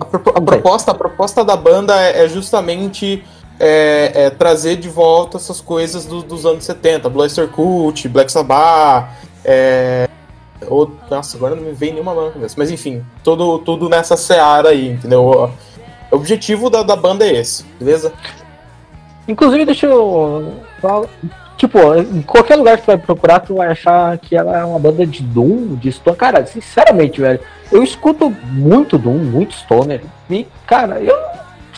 A, 0.00 0.04
propo- 0.04 0.30
a 0.36 0.40
proposta, 0.40 0.90
a 0.90 0.94
proposta 0.94 1.44
da 1.44 1.56
banda 1.56 1.98
é, 1.98 2.24
é 2.24 2.28
justamente 2.28 3.24
é, 3.58 4.12
é 4.14 4.30
trazer 4.30 4.76
de 4.76 4.88
volta 4.88 5.38
essas 5.38 5.60
coisas 5.60 6.04
do- 6.04 6.22
dos 6.22 6.44
anos 6.44 6.64
70. 6.64 7.08
Blaster 7.08 7.48
Cult, 7.48 8.06
Black 8.08 8.30
Sabbath, 8.30 9.08
é, 9.44 10.08
ou- 10.66 10.90
nossa, 11.10 11.36
agora 11.36 11.54
não 11.54 11.62
me 11.62 11.72
vem 11.72 11.92
nenhuma 11.92 12.14
banda. 12.14 12.34
Mas 12.56 12.70
enfim, 12.70 13.04
tudo, 13.22 13.58
tudo 13.58 13.88
nessa 13.88 14.16
seara 14.16 14.70
aí, 14.70 14.88
entendeu? 14.88 15.22
O 16.10 16.16
objetivo 16.16 16.70
da, 16.70 16.82
da 16.82 16.96
banda 16.96 17.26
é 17.26 17.32
esse, 17.34 17.64
beleza? 17.78 18.12
Inclusive, 19.26 19.64
deixa 19.64 19.86
eu. 19.86 20.52
Tipo, 21.56 21.78
em 21.94 22.20
qualquer 22.22 22.56
lugar 22.56 22.76
que 22.76 22.82
tu 22.82 22.86
vai 22.86 22.98
procurar, 22.98 23.40
tu 23.40 23.54
vai 23.56 23.68
achar 23.68 24.18
que 24.18 24.36
ela 24.36 24.58
é 24.58 24.64
uma 24.64 24.78
banda 24.78 25.06
de 25.06 25.22
Doom, 25.22 25.76
de 25.76 25.90
Stone. 25.92 26.16
Cara, 26.16 26.44
sinceramente, 26.46 27.20
velho, 27.20 27.40
eu 27.70 27.82
escuto 27.82 28.28
muito 28.50 28.98
Doom, 28.98 29.18
muito 29.18 29.54
Stoner. 29.54 30.02
E, 30.28 30.46
cara, 30.66 31.00
eu 31.00 31.16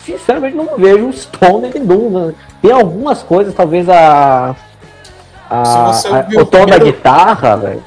sinceramente 0.03 0.55
não 0.57 0.77
vejo 0.77 1.13
Stoner 1.13 1.75
em 1.77 1.85
Doom. 1.85 2.09
né? 2.09 2.33
Tem 2.61 2.71
algumas 2.71 3.21
coisas, 3.23 3.53
talvez 3.53 3.87
a. 3.87 4.55
a, 5.49 5.93
você 5.93 6.07
a- 6.07 6.17
ouviu 6.17 6.41
o 6.41 6.45
tom 6.45 6.59
da 6.59 6.75
primeiro- 6.75 6.85
guitarra, 6.85 7.55
velho. 7.57 7.83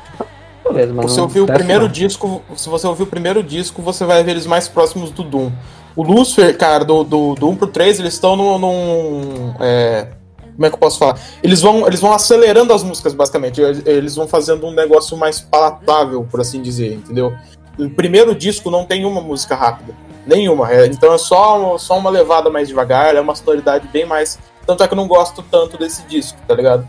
Beleza, 0.65 0.93
mas 0.95 1.11
Você 1.13 1.21
ouviu 1.21 1.45
o 1.45 1.47
primeiro 1.47 1.85
não. 1.85 1.91
disco, 1.91 2.43
se 2.55 2.69
você 2.69 2.87
ouviu 2.87 3.05
o 3.05 3.09
primeiro 3.09 3.43
disco, 3.43 3.83
você 3.83 4.05
vai 4.05 4.23
ver 4.23 4.33
eles 4.33 4.47
mais 4.47 4.69
próximos 4.69 5.11
do 5.11 5.25
Doom. 5.25 5.51
O 5.97 6.03
Lucifer, 6.05 6.57
cara, 6.57 6.85
do, 6.85 7.03
do, 7.03 7.35
do 7.35 7.49
1 7.49 7.57
pro 7.57 7.67
3, 7.67 7.99
eles 7.99 8.15
estão 8.15 8.37
num. 8.37 8.57
num, 8.59 9.55
é, 9.59 10.07
como 10.55 10.67
é 10.67 10.69
que 10.69 10.75
eu 10.75 10.79
posso 10.79 10.99
falar? 10.99 11.19
Eles 11.43 11.61
vão, 11.61 11.87
eles 11.89 12.01
vão 12.01 12.13
acelerando 12.13 12.73
as 12.73 12.85
músicas, 12.85 13.15
basicamente. 13.15 13.61
Eles- 13.61 13.83
Eles 13.85 14.15
vão 14.15 14.29
fazendo 14.29 14.65
um 14.67 14.71
negócio 14.73 15.17
mais 15.17 15.41
palatável, 15.41 16.25
por 16.31 16.41
assim 16.41 16.63
dizer, 16.63 16.93
entendeu? 16.95 17.33
O 17.77 17.91
primeiro 17.91 18.33
disco 18.35 18.71
não 18.71 18.85
tem 18.85 19.05
uma 19.05 19.21
música 19.21 19.57
rápida. 19.57 19.93
Nenhuma. 20.27 20.71
é, 20.71 20.87
então 20.87 21.13
é 21.13 21.19
só, 21.19 21.77
só 21.79 21.99
uma 21.99 22.11
levada 22.11 22.49
mais 22.51 22.69
devagar, 22.69 23.17
é 23.17 23.21
uma 23.21 23.35
sonoridade 23.35 23.89
bem 23.89 24.05
mais. 24.05 24.39
Tanto 24.67 24.85
é 24.85 24.87
que 24.87 24.93
eu 24.95 24.97
não 24.97 25.09
gosto 25.09 25.43
tanto 25.51 25.77
desse 25.79 26.03
disco, 26.03 26.39
tá 26.47 26.55
ligado? 26.55 26.87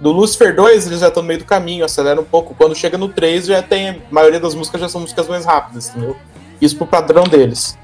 Do 0.00 0.12
Lucifer 0.12 0.54
2, 0.54 0.86
eles 0.86 1.00
já 1.00 1.08
estão 1.08 1.22
no 1.22 1.26
meio 1.26 1.40
do 1.40 1.44
caminho, 1.44 1.84
acelera 1.84 2.20
um 2.20 2.24
pouco. 2.24 2.54
Quando 2.54 2.74
chega 2.74 2.96
no 2.96 3.08
3, 3.08 3.46
já 3.46 3.62
tem. 3.62 3.90
A 3.90 3.96
maioria 4.10 4.38
das 4.38 4.54
músicas 4.54 4.80
já 4.80 4.88
são 4.88 5.00
músicas 5.00 5.26
mais 5.26 5.44
rápidas, 5.44 5.88
entendeu? 5.88 6.16
Isso 6.60 6.76
pro 6.76 6.86
padrão 6.86 7.24
deles. 7.24 7.76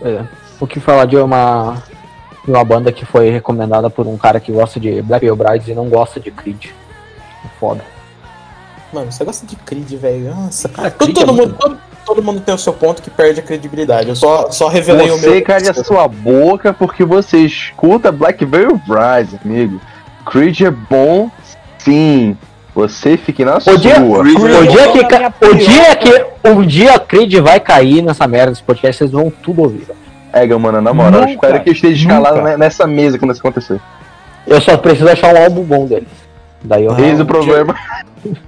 É. 0.00 0.24
O 0.60 0.66
que 0.66 0.78
falar 0.78 1.06
de 1.06 1.16
uma, 1.16 1.82
de 2.44 2.50
uma 2.50 2.64
banda 2.64 2.92
que 2.92 3.04
foi 3.04 3.30
recomendada 3.30 3.90
por 3.90 4.06
um 4.06 4.16
cara 4.16 4.38
que 4.38 4.52
gosta 4.52 4.78
de 4.78 5.02
Black 5.02 5.24
Veil 5.24 5.36
Brides 5.36 5.68
e 5.68 5.74
não 5.74 5.88
gosta 5.88 6.20
de 6.20 6.30
Creed. 6.30 6.66
Foda. 7.58 7.84
Mano, 8.92 9.10
você 9.10 9.24
gosta 9.24 9.46
de 9.46 9.56
Creed, 9.56 9.92
velho. 9.94 10.34
Nossa. 10.34 10.68
Cara, 10.68 10.90
todo, 10.90 11.12
Creed 11.12 11.18
é 11.18 11.26
todo 11.26 11.36
muito 11.36 11.50
mundo, 11.50 11.58
todo, 11.58 11.78
todo 12.06 12.22
mundo 12.22 12.40
tem 12.40 12.54
o 12.54 12.58
seu 12.58 12.72
ponto 12.72 13.02
que 13.02 13.10
perde 13.10 13.40
a 13.40 13.42
credibilidade. 13.42 14.08
Eu 14.08 14.16
só, 14.16 14.50
só 14.50 14.68
revelei 14.68 15.10
o 15.10 15.18
meu. 15.18 15.30
Você 15.30 15.40
cale 15.42 15.68
a 15.68 15.74
sua 15.74 16.08
boca 16.08 16.72
porque 16.72 17.04
você 17.04 17.38
escuta 17.38 18.10
Black 18.10 18.44
Veil 18.44 18.80
Rise, 18.86 19.38
amigo. 19.44 19.80
Creed 20.30 20.60
é 20.62 20.70
bom, 20.70 21.30
sim. 21.78 22.36
Você 22.74 23.16
fique 23.16 23.44
na 23.44 23.56
O 23.56 23.76
dia, 23.78 23.96
sua. 23.96 24.20
o 24.20 24.66
dia 24.68 24.92
que, 24.92 25.04
ca- 25.04 25.32
o 25.42 25.54
dia 25.54 25.96
que 25.96 26.48
o 26.48 26.64
dia 26.66 26.98
Creed 26.98 27.34
vai 27.40 27.58
cair 27.58 28.02
nessa 28.02 28.26
merda 28.28 28.52
desse 28.52 28.62
podcast, 28.62 28.98
vocês 28.98 29.10
vão 29.10 29.30
tudo 29.30 29.62
ouvir. 29.62 29.86
Ega, 30.32 30.56
mano, 30.58 30.80
na 30.80 30.92
moral, 30.92 31.22
Nunca, 31.22 31.32
espero 31.32 31.60
que 31.60 31.70
eu 31.70 31.72
esteja 31.72 32.00
escalado 32.02 32.36
nunca. 32.36 32.50
ne- 32.50 32.56
nessa 32.56 32.86
mesa 32.86 33.18
quando 33.18 33.32
isso 33.32 33.40
acontecer. 33.40 33.80
Eu 34.46 34.60
só 34.60 34.76
preciso 34.76 35.08
achar 35.08 35.34
um 35.34 35.42
álbum 35.42 35.62
bom 35.64 35.86
deles. 35.86 36.08
Daí 36.62 36.84
eu 36.84 36.96
Eis 36.98 37.18
o 37.18 37.24
problema. 37.26 37.74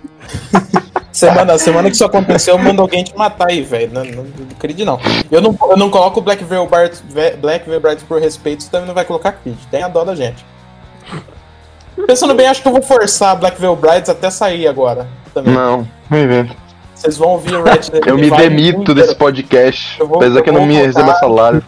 Semana, 1.13 1.59
semana 1.59 1.89
que 1.91 1.97
isso 1.97 2.05
aconteceu, 2.05 2.55
eu 2.55 2.59
mando 2.63 2.81
alguém 2.81 3.03
te 3.03 3.15
matar 3.17 3.49
aí, 3.49 3.63
velho. 3.63 3.91
Não, 3.93 4.05
não, 4.05 4.23
não 4.23 4.47
acredito, 4.57 4.87
não. 4.87 4.99
Eu 5.31 5.41
não, 5.43 5.59
eu 5.71 5.77
não 5.77 5.91
coloco 5.91 6.21
o 6.21 6.23
Black 6.23 6.43
Veil 6.45 6.67
Brides, 6.67 7.03
Black 7.41 7.69
Veil 7.69 7.81
Brides 7.81 8.05
por 8.05 8.21
respeito, 8.21 8.63
você 8.63 8.71
também 8.71 8.87
não 8.87 8.95
vai 8.95 9.05
colocar 9.05 9.33
Creed. 9.33 9.57
Tem 9.71 9.83
a 9.83 9.89
dó 9.89 10.05
da 10.05 10.15
gente. 10.15 10.45
Pensando 12.07 12.35
bem, 12.35 12.47
acho 12.49 12.63
que 12.63 12.69
eu 12.69 12.73
vou 12.73 12.83
forçar 12.83 13.37
Black 13.37 13.61
Veil 13.61 13.77
Brides 13.77 14.09
até 14.09 14.31
sair 14.31 14.67
agora. 14.67 15.07
Também. 15.33 15.55
Não, 15.55 15.87
me 16.11 16.27
vendo. 16.27 16.55
Vocês 16.95 17.17
vão 17.17 17.31
ouvir 17.31 17.55
o 17.55 17.63
Red 17.63 17.81
Eu 18.07 18.17
me 18.19 18.31
demito 18.31 18.93
desse 18.95 19.15
podcast, 19.15 19.99
vou- 20.03 20.17
apesar 20.17 20.43
que 20.43 20.51
eu 20.51 20.55
não 20.55 20.67
me 20.67 20.75
receba 20.75 21.15
salário. 21.15 21.63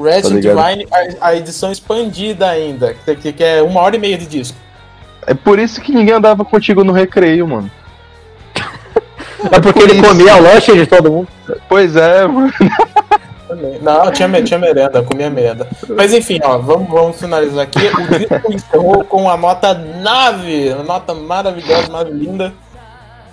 Red 0.00 0.22
Tá? 0.22 0.28
Divine, 0.30 0.88
a, 1.20 1.28
a 1.28 1.36
edição 1.36 1.70
expandida 1.70 2.48
ainda, 2.48 2.94
que, 3.14 3.32
que- 3.32 3.44
é 3.44 3.62
uma 3.62 3.80
hora 3.80 3.94
e 3.94 3.98
meia 3.98 4.18
de 4.18 4.26
disco. 4.26 4.56
É 5.26 5.32
por 5.34 5.58
isso 5.58 5.80
que 5.80 5.92
ninguém 5.92 6.14
andava 6.14 6.44
contigo 6.44 6.82
no 6.82 6.92
recreio, 6.92 7.46
mano. 7.46 7.70
É 9.52 9.60
porque 9.60 9.78
ele 9.82 10.02
comia 10.02 10.36
o 10.36 10.42
lanche 10.42 10.72
de 10.74 10.86
todo 10.86 11.10
mundo. 11.12 11.28
Pois 11.68 11.94
é, 11.96 12.26
mano. 12.26 12.52
Não, 13.54 14.10
tinha, 14.10 14.42
tinha 14.42 14.58
merenda, 14.58 15.02
comia 15.02 15.30
merenda. 15.30 15.66
Mas 15.88 16.12
enfim, 16.12 16.40
ó, 16.42 16.58
vamos, 16.58 16.88
vamos 16.88 17.16
finalizar 17.18 17.64
aqui. 17.64 17.78
O 17.78 18.18
disco 18.18 18.52
encerrou 18.52 19.04
com 19.04 19.28
a 19.30 19.36
nota 19.36 19.74
9, 19.74 20.72
uma 20.74 20.82
nota 20.84 21.14
maravilhosa, 21.14 21.90
mais 21.90 22.08
linda. 22.08 22.52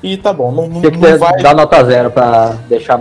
E 0.04 0.18
tá 0.18 0.34
bom, 0.34 0.52
não, 0.52 0.68
não, 0.68 0.82
não 0.82 0.92
ter- 0.92 1.18
vai. 1.18 1.38
dar 1.42 1.54
nota 1.54 1.84
zero 1.84 2.10
pra 2.10 2.56
deixar. 2.68 3.00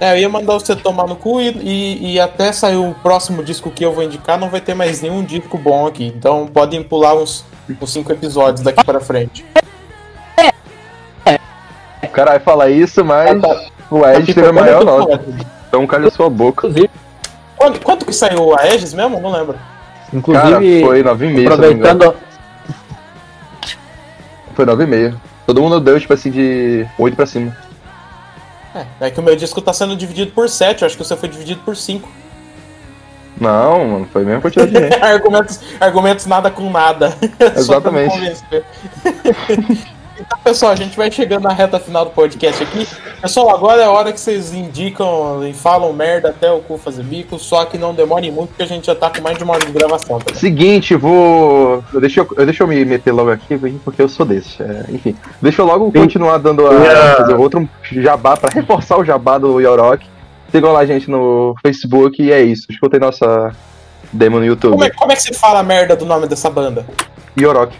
É, 0.00 0.14
eu 0.14 0.18
ia 0.18 0.28
mandar 0.28 0.54
você 0.54 0.74
tomar 0.74 1.06
no 1.06 1.14
cu 1.14 1.40
e, 1.40 1.48
e, 1.50 2.12
e 2.14 2.20
até 2.20 2.52
sair 2.52 2.76
o 2.76 2.92
próximo 3.02 3.42
disco 3.44 3.70
que 3.70 3.84
eu 3.84 3.92
vou 3.92 4.02
indicar, 4.02 4.38
não 4.38 4.48
vai 4.48 4.60
ter 4.60 4.74
mais 4.74 5.00
nenhum 5.00 5.22
disco 5.22 5.56
bom 5.56 5.86
aqui. 5.86 6.06
Então 6.06 6.46
podem 6.46 6.82
pular 6.82 7.14
uns, 7.14 7.44
uns 7.80 7.92
cinco 7.92 8.10
episódios 8.10 8.62
daqui 8.62 8.84
pra 8.84 9.00
frente. 9.00 9.44
O 12.02 12.08
cara 12.08 12.32
vai 12.32 12.40
falar 12.40 12.70
isso, 12.70 13.04
mas 13.04 13.30
o 13.90 14.06
Ed 14.06 14.32
teve 14.34 14.48
a 14.48 14.52
maior 14.52 14.84
nota. 14.84 15.20
Então 15.68 15.86
calha 15.86 16.10
sua 16.10 16.28
boca. 16.30 16.68
Quanto, 17.56 17.80
quanto 17.80 18.06
que 18.06 18.12
saiu 18.12 18.54
a 18.54 18.60
Aegis 18.62 18.94
mesmo? 18.94 19.20
Não 19.20 19.30
lembro. 19.30 19.54
Cara, 19.54 19.68
Inclusive, 20.12 20.80
foi 20.84 21.02
9,5. 21.02 21.04
se 21.04 21.12
eu 21.12 21.12
não 21.12 21.18
me 21.28 21.72
engano. 21.74 22.04
aproveitando. 22.04 22.14
Foi 24.54 24.64
9,5. 24.66 25.14
Todo 25.46 25.62
mundo 25.62 25.80
deu, 25.80 25.98
tipo 26.00 26.12
assim, 26.12 26.30
de 26.30 26.86
8 26.98 27.14
pra 27.16 27.26
cima. 27.26 27.56
É, 28.74 29.06
é 29.06 29.10
que 29.10 29.18
o 29.18 29.22
meu 29.22 29.34
disco 29.36 29.60
tá 29.60 29.72
sendo 29.72 29.96
dividido 29.96 30.30
por 30.32 30.48
7, 30.48 30.82
eu 30.82 30.86
acho 30.86 30.96
que 30.96 31.02
o 31.02 31.04
seu 31.04 31.16
foi 31.16 31.28
dividido 31.28 31.60
por 31.64 31.76
5. 31.76 32.08
Não, 33.40 33.84
mano, 33.88 34.08
foi 34.12 34.22
a 34.22 34.24
mesma 34.24 34.40
quantidade 34.42 34.70
de 34.70 34.78
gente. 34.80 35.02
argumentos, 35.02 35.60
argumentos 35.80 36.26
nada 36.26 36.50
com 36.50 36.70
nada. 36.70 37.10
Só 37.62 37.80
pra 37.80 37.90
me 37.90 38.00
Exatamente. 38.02 38.44
então, 40.20 40.38
pessoal, 40.44 40.72
a 40.72 40.76
gente 40.76 40.96
vai 40.96 41.10
chegando 41.10 41.44
na 41.44 41.52
reta 41.52 41.80
final 41.80 42.04
do 42.04 42.10
podcast 42.10 42.62
aqui. 42.62 42.86
Pessoal, 43.20 43.54
agora 43.54 43.80
é 43.80 43.84
a 43.84 43.90
hora 43.90 44.12
que 44.12 44.20
vocês 44.20 44.52
indicam 44.52 45.46
e 45.46 45.52
falam 45.52 45.92
merda 45.92 46.28
até 46.28 46.50
o 46.50 46.60
cu 46.60 46.76
fazer 46.76 47.02
bico, 47.02 47.38
só 47.38 47.64
que 47.64 47.78
não 47.78 47.94
demore 47.94 48.30
muito, 48.30 48.50
porque 48.50 48.62
a 48.62 48.66
gente 48.66 48.86
já 48.86 48.94
tá 48.94 49.10
com 49.10 49.22
mais 49.22 49.38
de 49.38 49.44
uma 49.44 49.54
hora 49.54 49.64
de 49.64 49.72
gravação. 49.72 50.18
Tá? 50.18 50.34
Seguinte, 50.34 50.94
vou. 50.94 51.82
Deixa 52.00 52.20
eu, 52.20 52.44
deixa 52.44 52.62
eu 52.62 52.66
me 52.66 52.84
meter 52.84 53.12
logo 53.12 53.30
aqui, 53.30 53.58
porque 53.84 54.02
eu 54.02 54.08
sou 54.08 54.26
desse. 54.26 54.62
É, 54.62 54.84
enfim, 54.90 55.16
deixa 55.40 55.62
eu 55.62 55.66
logo 55.66 55.90
continuar 55.90 56.38
dando 56.38 56.66
a. 56.66 56.72
Yeah. 56.72 57.16
fazer 57.16 57.34
outro 57.34 57.68
jabá 57.90 58.36
pra 58.36 58.50
reforçar 58.54 58.98
o 58.98 59.04
jabá 59.04 59.38
do 59.38 59.60
Yorok. 59.60 60.06
Sigam 60.50 60.72
lá 60.72 60.80
a 60.80 60.86
gente 60.86 61.08
no 61.08 61.54
Facebook 61.62 62.22
e 62.22 62.32
é 62.32 62.42
isso. 62.42 62.66
Escutem 62.68 63.00
nossa 63.00 63.54
demo 64.12 64.38
no 64.38 64.44
YouTube. 64.44 64.72
Como 64.72 64.84
é, 64.84 64.90
como 64.90 65.12
é 65.12 65.16
que 65.16 65.22
se 65.22 65.32
fala 65.32 65.60
a 65.60 65.62
merda 65.62 65.96
do 65.96 66.04
nome 66.04 66.26
dessa 66.26 66.50
banda? 66.50 66.84
Yorok. 67.38 67.74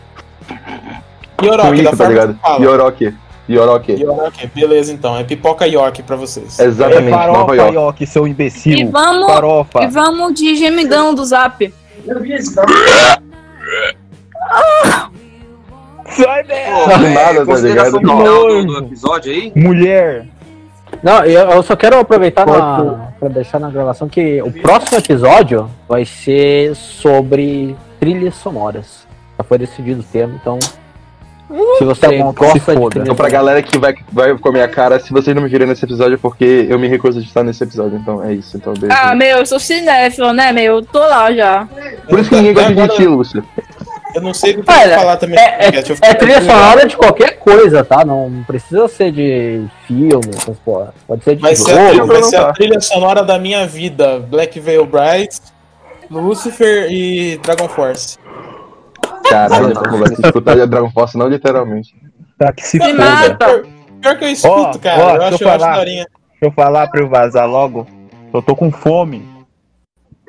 Com 1.41 1.47
Yorok, 1.47 1.83
da 1.83 1.91
isso, 1.91 1.97
tá 1.97 2.09
ligado? 2.09 2.35
que 2.35 2.41
fala. 2.41 2.65
Yorok. 2.65 3.15
Yorok. 3.49 3.93
York, 4.01 4.51
beleza 4.55 4.93
então. 4.93 5.17
É 5.17 5.25
pipoca 5.25 5.67
York 5.67 6.03
pra 6.05 6.15
vocês. 6.17 6.59
Exatamente, 6.59 7.09
É 7.09 7.27
Nova 7.27 7.33
farofa, 7.33 7.55
York. 7.57 7.75
York, 7.75 8.07
seu 8.07 8.27
imbecil. 8.29 8.77
E 8.79 8.85
vamos, 8.85 9.27
Farofa. 9.27 9.83
e 9.83 9.87
vamos 9.89 10.35
de 10.35 10.55
gemidão 10.55 11.15
do 11.15 11.25
zap. 11.25 11.73
Sai 16.11 16.43
dela. 16.45 16.99
Não, 16.99 17.11
nada, 17.11 17.47
tá 17.47 17.57
ligado? 17.57 17.99
final 17.99 18.23
do, 18.25 18.65
do 18.65 18.79
episódio 18.79 19.33
aí? 19.33 19.53
Mulher. 19.55 20.27
Não, 21.03 21.25
eu, 21.25 21.51
eu 21.51 21.63
só 21.63 21.77
quero 21.77 21.99
aproveitar 21.99 22.45
na, 22.47 23.13
pra 23.19 23.29
deixar 23.29 23.59
na 23.61 23.71
gravação 23.71 24.09
que 24.09 24.43
o 24.43 24.53
próximo 24.53 24.99
episódio 24.99 25.71
vai 25.89 26.05
ser 26.05 26.75
sobre 26.75 27.77
trilhas 27.99 28.35
sonoras. 28.35 29.07
Já 29.39 29.45
foi 29.45 29.59
decidido 29.59 30.01
o 30.01 30.05
termo, 30.05 30.39
então. 30.41 30.59
Se 31.79 31.85
você 31.85 32.01
Tá 32.01 32.09
bom, 32.11 32.53
se 32.53 32.61
foda. 32.61 33.01
Então, 33.01 33.15
pra 33.15 33.29
galera 33.29 33.63
que 33.63 33.77
vai, 33.79 33.95
vai 34.13 34.37
comer 34.39 34.63
a 34.63 34.69
cara, 34.69 35.01
se 35.01 35.13
vocês 35.13 35.35
não 35.35 35.43
me 35.43 35.49
virem 35.49 35.67
nesse 35.67 35.85
episódio 35.85 36.15
é 36.15 36.19
porque 36.19 36.67
eu 36.69 36.79
me 36.79 36.89
recuso 36.89 37.21
de 37.21 37.27
estar 37.27 37.43
nesse 37.43 37.63
episódio. 37.65 37.99
Então 37.99 38.23
é 38.23 38.33
isso. 38.35 38.57
Então, 38.57 38.73
beijo. 38.75 38.97
Ah, 38.97 39.15
meu, 39.15 39.39
eu 39.39 39.47
sou 39.47 39.59
cinéfilo, 39.59 40.33
né, 40.33 40.53
meu? 40.53 40.77
Eu 40.77 40.83
tô 40.83 41.01
lá 41.01 41.33
já. 41.33 41.69
Por 42.09 42.21
isso 42.21 42.31
que 42.31 42.37
ninguém 42.37 42.55
gosta 42.55 42.75
de 42.75 42.97
ti, 42.97 43.07
Lúcio. 43.07 43.45
Eu 44.15 44.23
não 44.23 44.35
sei 44.35 44.55
do 44.55 44.63
que 44.63 44.73
Olha, 44.73 44.99
falar 44.99 45.17
também. 45.17 45.39
É, 45.39 45.67
é, 45.67 46.11
é 46.11 46.15
trilha 46.15 46.41
sonora 46.41 46.87
de 46.87 46.97
qualquer 46.97 47.39
coisa, 47.39 47.85
tá? 47.85 48.05
Não 48.05 48.45
precisa 48.47 48.89
ser 48.89 49.13
de 49.13 49.65
filme, 49.87 50.31
essas 50.37 50.59
porra. 50.59 50.93
Pode 51.07 51.23
ser 51.23 51.37
de 51.37 51.43
Vai 51.43 51.55
ser, 51.55 51.79
a 51.79 51.95
jogo. 51.95 52.07
vai 52.13 52.23
ser 52.23 52.37
a 52.37 52.53
trilha 52.53 52.81
sonora 52.81 53.23
da 53.23 53.39
minha 53.39 53.67
vida. 53.67 54.19
Black 54.19 54.59
Veil 54.59 54.85
Brides, 54.85 55.41
Lucifer 56.11 56.91
e 56.91 57.39
Dragon 57.43 57.69
Force. 57.69 58.19
Caralho, 59.31 59.75
não 59.75 59.99
vai 59.99 60.09
se 60.15 60.21
escutar 60.23 60.67
Dragon 60.67 60.91
Force, 60.91 61.17
não 61.17 61.29
literalmente. 61.29 61.95
Tá 62.39 62.53
que 62.53 62.63
se 62.67 62.79
foda. 62.79 62.95
mata. 62.95 63.47
Pior, 63.47 63.63
pior 64.01 64.19
que 64.19 64.25
eu 64.25 64.29
escuto, 64.29 64.55
Ó, 64.55 64.79
cara. 64.79 65.03
ó, 65.05 65.11
eu 65.15 65.19
deixa 65.21 65.35
acho, 65.35 65.45
eu 65.45 65.49
eu 65.49 65.53
acho 65.55 65.61
falar. 65.61 65.75
daorinha. 65.75 66.07
Deixa 66.31 66.45
eu 66.45 66.51
falar 66.53 66.87
pra 66.89 67.01
eu 67.01 67.09
vazar 67.09 67.49
logo. 67.49 67.87
Eu 68.33 68.43
tô 68.43 68.57
com 68.57 68.71
fome. 68.71 69.29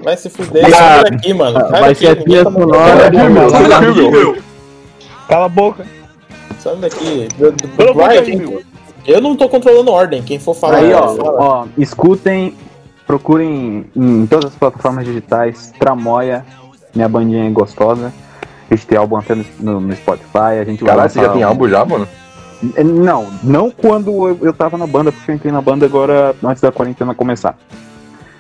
Vai 0.04 0.18
se 0.18 0.30
fuder. 0.30 0.66
Ah, 0.66 0.72
Sai 0.72 1.04
daqui, 1.12 1.34
mano. 1.34 1.60
Sai 1.60 1.70
Vai 1.70 1.82
daqui, 1.82 1.96
ser 1.96 2.08
a 2.10 2.16
trilha 2.16 2.44
tá 2.44 2.52
sonora 2.52 3.12
mandando- 3.12 4.34
de 4.34 4.42
Cala 5.28 5.46
a 5.46 5.50
boca. 5.50 5.86
Sai 6.60 6.76
daqui. 6.78 7.28
Do- 7.38 7.52
do- 7.52 7.68
Cala 7.78 7.90
a 7.92 7.94
boca 7.94 8.22
quem- 8.24 8.38
meu. 8.38 8.62
Eu 9.06 9.22
não 9.22 9.36
tô 9.36 9.48
controlando 9.50 9.92
ordem. 9.92 10.22
Quem 10.22 10.38
for 10.40 10.54
falar. 10.56 10.78
Aí, 10.78 10.94
ó, 10.94 11.16
fala. 11.16 11.42
ó, 11.42 11.66
escutem, 11.78 12.56
procurem 13.08 13.86
em 13.96 14.26
todas 14.28 14.52
as 14.52 14.56
plataformas 14.58 15.06
digitais, 15.06 15.72
Tramóia, 15.80 16.46
minha 16.94 17.08
bandinha 17.10 17.48
é 17.48 17.50
gostosa. 17.50 18.12
A 18.72 18.76
gente 18.76 18.88
tem 18.88 18.98
álbum 18.98 19.18
até 19.18 19.36
no, 19.36 19.46
no- 19.60 19.82
no 19.82 19.94
Spotify, 19.96 20.58
a 20.62 20.64
gente 20.64 20.82
vai 20.82 20.92
Caralho, 20.96 21.10
você 21.12 21.20
já 21.22 21.30
tem 21.30 21.44
um- 21.44 21.48
álbum 21.50 21.68
já, 21.68 21.84
mano? 21.84 22.08
É, 22.78 22.84
Não, 22.84 23.28
não 23.44 23.70
quando 23.70 24.30
eu, 24.30 24.38
eu 24.42 24.54
tava 24.54 24.78
na 24.78 24.88
banda, 24.88 25.12
porque 25.12 25.30
eu 25.30 25.36
entrei 25.36 25.52
na 25.52 25.62
banda 25.62 25.86
agora 25.86 26.34
antes 26.42 26.62
da 26.62 26.72
quarentena 26.72 27.14
começar. 27.14 27.58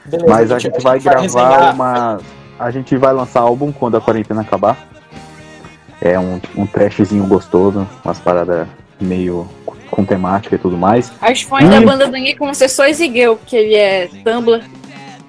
Beleza, 0.05 0.29
Mas 0.29 0.51
a 0.51 0.57
gente 0.59 0.81
vai 0.81 0.99
gravar 0.99 1.19
resenhar. 1.21 1.75
uma. 1.75 2.19
A 2.57 2.71
gente 2.71 2.95
vai 2.95 3.11
lançar 3.13 3.41
álbum 3.41 3.71
quando 3.73 3.97
a 3.97 4.01
quarentena 4.01 4.41
acabar. 4.41 4.77
É 5.99 6.17
um, 6.17 6.39
um 6.55 6.65
trashzinho 6.65 7.25
gostoso, 7.25 7.85
umas 8.05 8.17
paradas 8.19 8.67
meio 8.99 9.47
com 9.89 10.05
temática 10.05 10.55
e 10.55 10.57
tudo 10.57 10.77
mais. 10.77 11.11
As 11.21 11.41
fãs 11.41 11.67
da 11.69 11.81
banda 11.81 12.07
do 12.07 12.13
Nick 12.13 12.39
vão 12.39 12.53
ser 12.53 12.69
só 12.69 12.85
Exigueu, 12.87 13.35
porque 13.35 13.55
ele 13.55 13.75
é 13.75 14.07
Tumblr. 14.23 14.63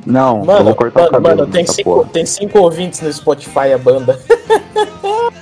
Não, 0.04 0.40
eu 0.40 0.44
Mano, 0.44 0.64
vou 0.64 0.74
cortar 0.74 1.00
o 1.00 1.02
mano, 1.04 1.12
cabelo. 1.12 1.36
mano, 1.40 1.52
tem, 1.52 1.66
cinco, 1.66 1.82
porra. 1.94 2.08
tem 2.12 2.26
cinco 2.26 2.58
ouvintes 2.58 3.00
no 3.00 3.12
Spotify 3.12 3.72
a 3.74 3.78
banda. 3.78 4.18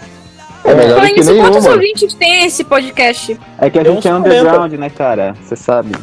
É 0.62 0.74
melhor 0.74 0.96
Falando 0.96 1.08
que 1.14 1.20
nisso, 1.20 1.34
quantos 1.36 1.50
nenhuma. 1.64 1.70
ouvintes 1.72 2.14
tem 2.14 2.44
esse 2.44 2.62
podcast? 2.64 3.40
É 3.58 3.70
que 3.70 3.78
a 3.78 3.82
Tem 3.82 3.94
gente 3.94 4.06
é 4.06 4.14
underground, 4.14 4.72
né, 4.74 4.90
cara? 4.90 5.34
Você 5.42 5.56
sabe. 5.56 5.96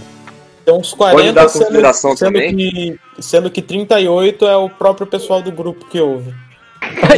Tem 0.65 0.73
uns 0.73 0.93
Pode 0.95 1.11
40, 1.13 1.33
dar 1.33 1.47
sendo, 1.47 1.61
consideração 1.63 2.17
sendo, 2.17 2.33
também? 2.33 2.55
que, 2.55 2.99
sendo 3.19 3.49
que 3.51 3.61
38 3.61 4.45
é 4.45 4.57
o 4.57 4.67
próprio 4.67 5.05
pessoal 5.05 5.41
do 5.43 5.51
grupo 5.51 5.85
que 5.85 5.99
ouve. 6.01 6.33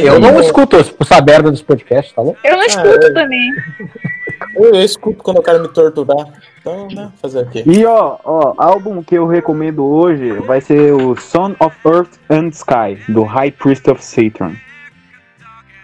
Eu 0.00 0.20
não 0.20 0.38
escuto 0.40 0.76
essa 0.76 1.20
merda 1.22 1.50
dos 1.50 1.62
podcasts, 1.62 2.14
tá 2.14 2.22
bom? 2.22 2.36
Eu 2.44 2.56
não 2.56 2.62
escuto 2.64 3.12
também. 3.14 3.50
Eu, 4.54 4.74
eu 4.74 4.82
escuto 4.82 5.22
quando 5.22 5.38
eu 5.38 5.42
quero 5.42 5.60
me 5.60 5.68
torturar. 5.68 6.26
Então, 6.60 6.88
né, 6.88 7.10
fazer 7.20 7.40
o 7.42 7.50
quê? 7.50 7.62
E 7.66 7.84
ó, 7.86 8.18
ó, 8.24 8.54
álbum 8.58 9.02
que 9.02 9.14
eu 9.14 9.26
recomendo 9.26 9.84
hoje 9.84 10.32
vai 10.40 10.60
ser 10.60 10.92
o 10.92 11.16
Son 11.16 11.54
of 11.58 11.76
Earth 11.86 12.18
and 12.28 12.48
Sky, 12.48 12.98
do 13.08 13.22
High 13.22 13.52
Priest 13.52 13.90
of 13.90 14.04
Saturn. 14.04 14.60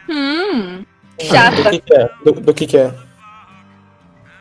Hum, 0.08 0.84
Do 1.18 1.24
chata. 1.24 1.70
que, 1.70 1.80
que 1.80 1.94
é? 1.94 2.10
Do, 2.24 2.32
do 2.32 2.54
que, 2.54 2.66
que 2.66 2.76
é? 2.76 2.92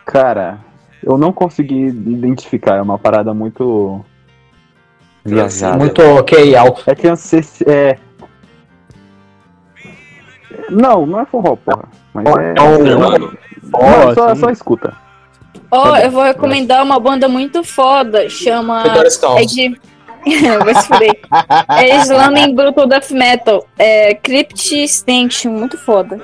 Cara, 0.06 0.60
eu 1.02 1.18
não 1.18 1.32
consegui 1.32 1.88
identificar, 1.88 2.78
é 2.78 2.82
uma 2.82 3.00
parada 3.00 3.34
muito. 3.34 4.04
viajada. 5.24 5.78
Muito 5.78 6.02
ok, 6.02 6.56
alto. 6.56 6.84
É 6.86 6.96
que. 6.96 7.08
É. 7.68 7.98
Não, 10.70 11.06
não 11.06 11.20
é 11.20 11.26
forró, 11.26 11.56
porra. 11.56 11.86
Mas 12.14 12.26
é. 12.26 12.54
Mano, 12.98 13.38
Não, 13.64 14.14
só, 14.14 14.36
só 14.36 14.50
escuta. 14.50 14.94
Ó, 15.72 15.96
eu 15.98 16.12
vou 16.12 16.24
recomendar 16.24 16.84
uma 16.84 17.00
banda 17.00 17.28
muito 17.28 17.64
foda, 17.64 18.30
chama. 18.30 18.84
É 19.38 19.46
de. 19.46 19.80
Vai 20.64 20.76
se 20.76 20.88
fuder. 20.88 21.20
É 21.70 21.98
Slamming 21.98 22.56
Brutal 22.56 22.88
Death 22.88 23.12
Metal. 23.12 23.68
É 23.78 24.16
Crypt 24.16 24.84
Extinction, 24.84 25.52
muito 25.52 25.78
foda. 25.78 26.20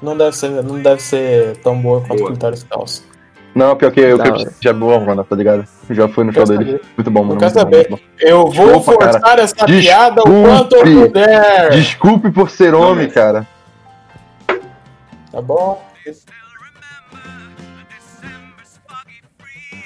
Não 0.00 0.16
deve 0.16 0.36
ser, 0.36 0.50
não 0.62 0.80
deve 0.80 1.02
ser 1.02 1.56
tão 1.58 1.80
boa 1.80 2.00
quanto. 2.02 2.24
Clitóris 2.26 2.62
Caos. 2.64 3.02
Não, 3.54 3.76
pior 3.76 3.92
que 3.92 4.00
eu 4.00 4.18
que 4.18 4.46
já 4.60 4.70
é 4.70 4.72
boa, 4.72 4.98
mano, 4.98 5.22
tá 5.22 5.36
ligado? 5.36 5.64
Já 5.90 6.08
fui 6.08 6.24
no 6.24 6.32
show 6.32 6.44
dele. 6.44 6.64
saber? 6.72 6.80
Muito 6.96 7.10
bom, 7.10 7.22
mano. 7.24 7.40
Bom, 7.40 7.48
saber. 7.50 7.88
bom. 7.88 7.98
Eu 8.18 8.48
vou 8.50 8.78
Desculpa, 8.78 8.82
forçar 9.04 9.20
cara. 9.20 9.42
essa 9.42 9.64
piada 9.64 10.22
o 10.22 10.24
quanto 10.42 10.74
eu 10.76 10.84
Desculpe. 10.84 11.08
puder. 11.08 11.70
Desculpe 11.70 12.30
por 12.32 12.50
ser 12.50 12.74
homem, 12.74 13.08
cara. 13.08 13.46
Tá 15.30 15.40
bom? 15.40 15.80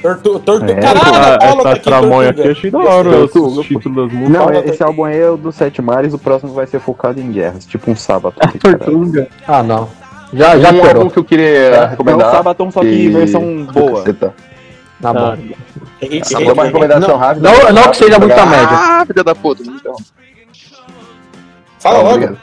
Tortu, 0.01 0.39
tortu, 0.39 0.71
É, 0.71 0.75
caralho, 0.77 1.63
tá 1.63 1.73
aqui, 1.73 1.81
tramonha 1.81 2.31
aqui 2.31 2.49
achei 2.49 2.71
da 2.71 2.79
hora, 2.79 3.09
os 3.25 3.67
títulos 3.67 3.97
das 3.97 4.13
músicas. 4.13 4.29
Não, 4.31 4.53
esse 4.65 4.81
álbum 4.83 5.05
aí 5.05 5.19
é 5.19 5.29
o 5.29 5.37
dos 5.37 5.57
Sete 5.57 5.83
Mares, 5.83 6.15
o 6.15 6.19
próximo 6.19 6.53
vai 6.53 6.69
ser 6.69 6.79
focado 6.79 7.21
em 7.21 7.33
guerras, 7.33 7.67
tipo 7.67 7.91
um 7.91 7.97
sábado. 7.97 8.37
Tortuga. 8.63 9.27
Ah, 9.47 9.61
não. 9.63 9.89
Já, 10.33 10.59
já 10.59 10.69
um 10.69 10.77
álbum 10.77 10.81
piorou. 10.83 11.11
que 11.11 11.19
eu 11.19 11.25
queria 11.25 11.47
É 11.49 11.85
o 11.85 11.89
recomendar. 11.89 12.31
Sabaton, 12.33 12.71
só 12.71 12.81
que 12.81 12.87
e- 12.89 13.09
versão 13.09 13.65
boa. 13.67 14.01
Caceta. 14.01 14.35
Tá 15.01 15.13
bom. 15.13 15.37
Henrique, 16.03 16.29
Só 16.29 16.39
uma 16.39 16.65
recomendação 16.65 17.09
Não, 17.11 17.17
rápida. 17.17 17.51
não- 17.53 17.73
não 17.73 17.91
que 17.91 17.97
seja 17.97 18.19
muita 18.19 18.45
média. 18.47 18.69
Ah, 18.71 19.05
filha 19.07 19.25
da 19.25 19.35
puta. 19.35 19.63
Então. 19.63 19.97
Fala 21.79 21.99
Tá, 21.99 22.03
logo. 22.11 22.37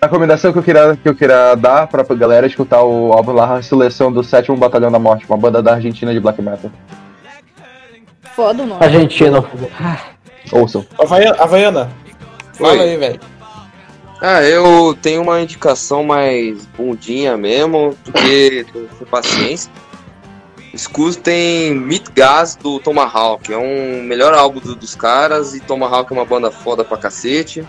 A 0.00 0.06
recomendação 0.06 0.52
que 0.52 0.58
eu 0.58 0.62
queria, 0.62 0.96
que 0.96 1.08
eu 1.08 1.14
queria 1.14 1.54
dar 1.56 1.86
pra 1.86 2.02
galera 2.14 2.46
é 2.46 2.48
escutar 2.48 2.82
o 2.82 3.12
álbum 3.12 3.32
lá, 3.32 3.56
a 3.56 3.62
seleção 3.62 4.10
do 4.10 4.22
7 4.24 4.50
Batalhão 4.56 4.90
da 4.90 4.98
Morte, 4.98 5.26
uma 5.28 5.36
banda 5.36 5.62
da 5.62 5.74
Argentina 5.74 6.12
de 6.12 6.20
black 6.20 6.40
metal. 6.40 6.70
Foda 8.34 8.62
o 8.62 8.66
nome. 8.66 8.82
Argentino. 8.82 9.46
Ouçam. 10.52 10.86
Havaiana. 11.38 11.90
Fala 12.54 12.82
aí, 12.82 12.96
velho. 12.96 13.20
Ah, 14.20 14.42
eu 14.42 14.96
tenho 15.00 15.22
uma 15.22 15.40
indicação 15.40 16.04
mais 16.04 16.66
bundinha 16.66 17.36
mesmo, 17.36 17.96
porque 18.04 18.66
tô 18.70 18.80
sem 18.98 19.06
paciência. 19.06 19.72
Escutem 20.74 21.74
Meat 21.74 22.10
Gas 22.14 22.54
do 22.54 22.78
Tomahawk, 22.78 23.52
é 23.52 23.56
um 23.56 24.02
melhor 24.02 24.34
álbum 24.34 24.60
do- 24.60 24.76
dos 24.76 24.94
caras 24.94 25.54
e 25.54 25.60
Tomahawk 25.60 26.12
é 26.12 26.16
uma 26.16 26.24
banda 26.24 26.50
foda 26.50 26.84
pra 26.84 26.96
cacete. 26.96 27.66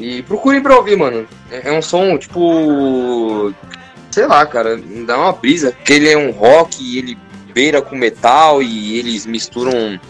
E 0.00 0.22
procurem 0.22 0.62
pra 0.62 0.76
ouvir, 0.76 0.96
mano. 0.96 1.26
É, 1.50 1.68
é 1.68 1.72
um 1.72 1.82
som 1.82 2.16
tipo. 2.18 3.52
Sei 4.10 4.26
lá, 4.26 4.44
cara, 4.46 4.80
dá 5.06 5.16
uma 5.16 5.32
brisa, 5.32 5.72
porque 5.72 5.92
ele 5.92 6.08
é 6.08 6.16
um 6.18 6.30
rock 6.32 6.82
e 6.82 6.98
ele 6.98 7.16
beira 7.54 7.80
com 7.80 7.94
metal 7.94 8.62
e 8.62 8.98
eles 8.98 9.26
misturam. 9.26 10.00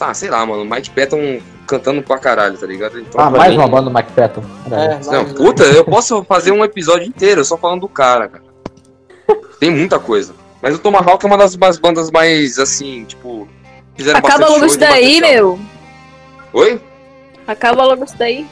Ah, 0.00 0.12
sei 0.14 0.28
lá, 0.30 0.44
mano, 0.44 0.64
Mike 0.64 0.90
Patton 0.90 1.38
cantando 1.66 2.02
pra 2.02 2.18
caralho, 2.18 2.56
tá 2.56 2.66
ligado? 2.66 2.98
Então, 2.98 3.20
Ah, 3.20 3.30
mais 3.30 3.50
mim- 3.52 3.58
uma 3.58 3.68
banda 3.68 3.90
do 3.90 3.94
Mike 3.94 4.12
Patton. 4.12 4.42
É, 4.70 4.98
não, 5.10 5.24
puta, 5.34 5.64
eu 5.64 5.84
posso 5.84 6.24
fazer 6.24 6.52
um 6.52 6.64
episódio 6.64 7.06
inteiro 7.06 7.44
só 7.44 7.56
falando 7.56 7.80
do 7.82 7.88
cara, 7.88 8.28
cara. 8.28 8.44
Tem 9.58 9.70
muita 9.70 9.98
coisa. 9.98 10.34
Mas 10.62 10.74
o 10.74 10.78
Tomahawk 10.78 11.24
é 11.24 11.28
uma 11.28 11.36
das 11.38 11.54
das 11.56 11.78
bandas 11.78 12.10
mais, 12.10 12.58
assim, 12.58 13.04
tipo... 13.04 13.48
Fizeram 13.94 14.18
Acaba 14.18 14.38
bastante 14.38 14.52
logo 14.54 14.66
isso 14.66 14.78
daí, 14.78 15.20
meu. 15.20 15.58
Oi? 16.52 16.80
Acaba 17.46 17.84
logo 17.84 18.04
isso 18.04 18.16
daí. 18.18 18.46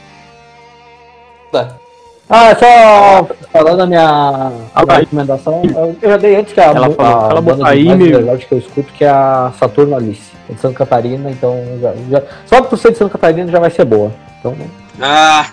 Ah, 2.27 2.55
só 2.55 3.27
falando 3.51 3.81
a 3.81 3.85
minha, 3.85 4.51
a 4.73 4.83
minha 4.85 4.97
recomendação, 4.97 5.61
eu, 5.63 6.09
já 6.09 6.17
dei 6.17 6.35
antes 6.37 6.53
que 6.53 6.59
a, 6.59 6.63
Ela 6.65 6.89
falou, 6.89 7.11
a 7.25 7.27
cala 7.27 7.37
a 7.37 7.41
banda 7.41 7.67
aí, 7.67 7.85
mais 7.85 7.99
meu. 7.99 8.37
que 8.39 8.51
eu 8.51 8.57
escuto, 8.57 8.91
que 8.93 9.03
é 9.05 9.09
a 9.09 9.53
Saturno 9.59 9.95
Alice, 9.95 10.31
é 10.49 10.53
de 10.53 10.59
Santa 10.59 10.73
Catarina, 10.79 11.29
então 11.29 11.55
já, 11.79 11.93
já- 12.09 12.23
só 12.47 12.63
por 12.63 12.77
ser 12.79 12.93
de 12.93 12.97
Santa 12.97 13.11
Catarina 13.11 13.51
já 13.51 13.59
vai 13.59 13.69
ser 13.69 13.85
boa. 13.85 14.11
Então, 14.39 14.55
Ah! 14.99 15.51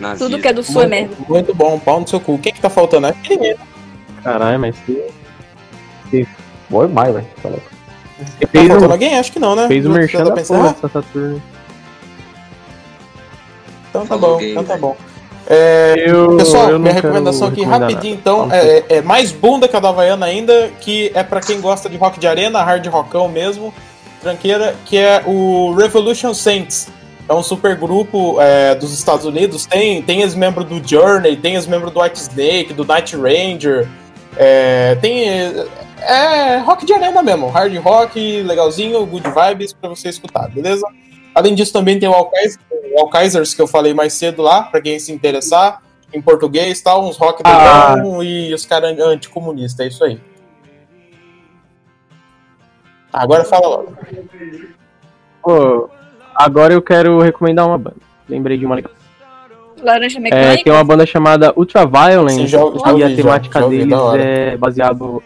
nazista. 0.00 0.24
Tudo 0.24 0.40
que 0.42 0.48
é 0.48 0.52
do 0.52 0.64
sul 0.64 0.82
é 0.82 0.86
Muito, 0.88 1.08
merda. 1.10 1.24
muito 1.28 1.54
bom, 1.54 1.78
pau 1.78 2.00
no 2.00 2.08
seu 2.08 2.18
cu. 2.18 2.34
O 2.34 2.38
que 2.38 2.50
que 2.50 2.60
tá 2.60 2.68
faltando? 2.70 3.06
É 3.06 3.14
ninguém. 3.28 3.54
Caralho, 4.24 4.58
mas 4.58 4.74
boa 6.68 6.88
demais, 6.88 7.14
velho. 7.14 7.26
Tá 7.40 7.48
louco. 7.50 7.64
Tá 8.40 8.48
fez 8.48 8.66
faltando 8.68 8.88
o, 8.88 8.92
alguém? 8.92 9.16
Acho 9.18 9.32
que 9.32 9.38
não, 9.38 9.54
né? 9.54 9.68
fez 9.68 9.86
o 9.86 9.90
merchan 9.90 10.24
da 10.24 10.32
pensando? 10.32 10.58
porra 10.58 10.76
Ah, 10.82 10.88
Saturno. 10.88 11.42
Então 13.90 14.02
tá 14.02 14.06
Falou 14.08 14.20
bom, 14.20 14.32
alguém, 14.34 14.50
então 14.50 14.64
tá 14.64 14.68
velho. 14.74 14.80
bom. 14.82 14.96
É, 15.52 16.04
Eu, 16.06 16.36
Pessoal, 16.36 16.70
eu 16.70 16.78
minha 16.78 16.94
recomendação 16.94 17.48
aqui 17.48 17.64
rapidinho, 17.64 18.14
nada. 18.14 18.20
então, 18.20 18.46
um 18.46 18.52
é, 18.52 18.84
é 18.88 19.02
mais 19.02 19.32
bunda 19.32 19.66
que 19.66 19.76
a 19.76 19.80
da 19.80 19.88
Havaiana 19.88 20.24
ainda, 20.24 20.70
que 20.80 21.10
é 21.12 21.24
pra 21.24 21.40
quem 21.40 21.60
gosta 21.60 21.90
de 21.90 21.96
rock 21.96 22.20
de 22.20 22.28
arena, 22.28 22.62
hard 22.62 22.86
rockão 22.86 23.28
mesmo, 23.28 23.74
tranqueira, 24.22 24.76
que 24.86 24.96
é 24.96 25.24
o 25.26 25.74
Revolution 25.74 26.32
Saints. 26.32 26.86
É 27.28 27.34
um 27.34 27.42
super 27.42 27.76
grupo 27.76 28.40
é, 28.40 28.76
dos 28.76 28.92
Estados 28.92 29.26
Unidos, 29.26 29.66
tem, 29.66 30.00
tem 30.02 30.22
ex-membro 30.22 30.62
do 30.62 30.80
Journey, 30.88 31.36
tem 31.36 31.54
ex-membro 31.54 31.90
do 31.90 32.00
White 32.00 32.20
Snake, 32.20 32.72
do 32.72 32.84
Night 32.84 33.16
Ranger, 33.16 33.88
é, 34.36 34.94
tem... 35.00 35.28
é, 35.28 35.66
é 36.00 36.58
rock 36.58 36.86
de 36.86 36.92
arena 36.92 37.24
mesmo, 37.24 37.48
hard 37.48 37.76
rock, 37.78 38.42
legalzinho, 38.42 39.04
good 39.04 39.28
vibes 39.28 39.72
pra 39.72 39.90
você 39.90 40.10
escutar, 40.10 40.48
beleza? 40.48 40.86
Além 41.34 41.54
disso, 41.54 41.72
também 41.72 41.98
tem 41.98 42.08
o 42.08 42.12
Alkaiser, 42.12 42.58
o 42.94 43.00
Alkaisers 43.00 43.54
que 43.54 43.62
eu 43.62 43.66
falei 43.66 43.94
mais 43.94 44.12
cedo 44.14 44.42
lá, 44.42 44.62
pra 44.64 44.80
quem 44.80 44.98
se 44.98 45.12
interessar, 45.12 45.80
em 46.12 46.20
português, 46.20 46.80
tal, 46.82 47.04
uns 47.08 47.16
rock 47.16 47.40
Ah. 47.44 47.94
legal 47.94 48.24
e 48.24 48.52
os 48.52 48.66
caras 48.66 48.98
anticomunistas, 48.98 49.86
é 49.86 49.88
isso 49.88 50.02
aí. 50.04 50.20
Agora 53.12 53.44
fala 53.44 53.66
logo. 53.68 53.96
Pô, 55.42 55.90
agora 56.34 56.72
eu 56.74 56.82
quero 56.82 57.18
recomendar 57.20 57.66
uma 57.66 57.78
banda. 57.78 57.96
Lembrei 58.28 58.56
de 58.56 58.66
uma 58.66 58.74
legal. 58.76 58.92
Laranja 59.82 60.20
É, 60.30 60.56
tem 60.62 60.72
uma 60.72 60.84
banda 60.84 61.06
chamada 61.06 61.52
Ultraviolence 61.56 62.36
Sim, 62.36 62.46
já- 62.46 62.58
já 62.58 62.92
e 62.98 63.02
a 63.02 63.16
temática 63.16 63.58
já 63.60 63.64
ouvi, 63.64 63.78
deles 63.78 63.98
é 64.18 64.56
baseado 64.56 65.22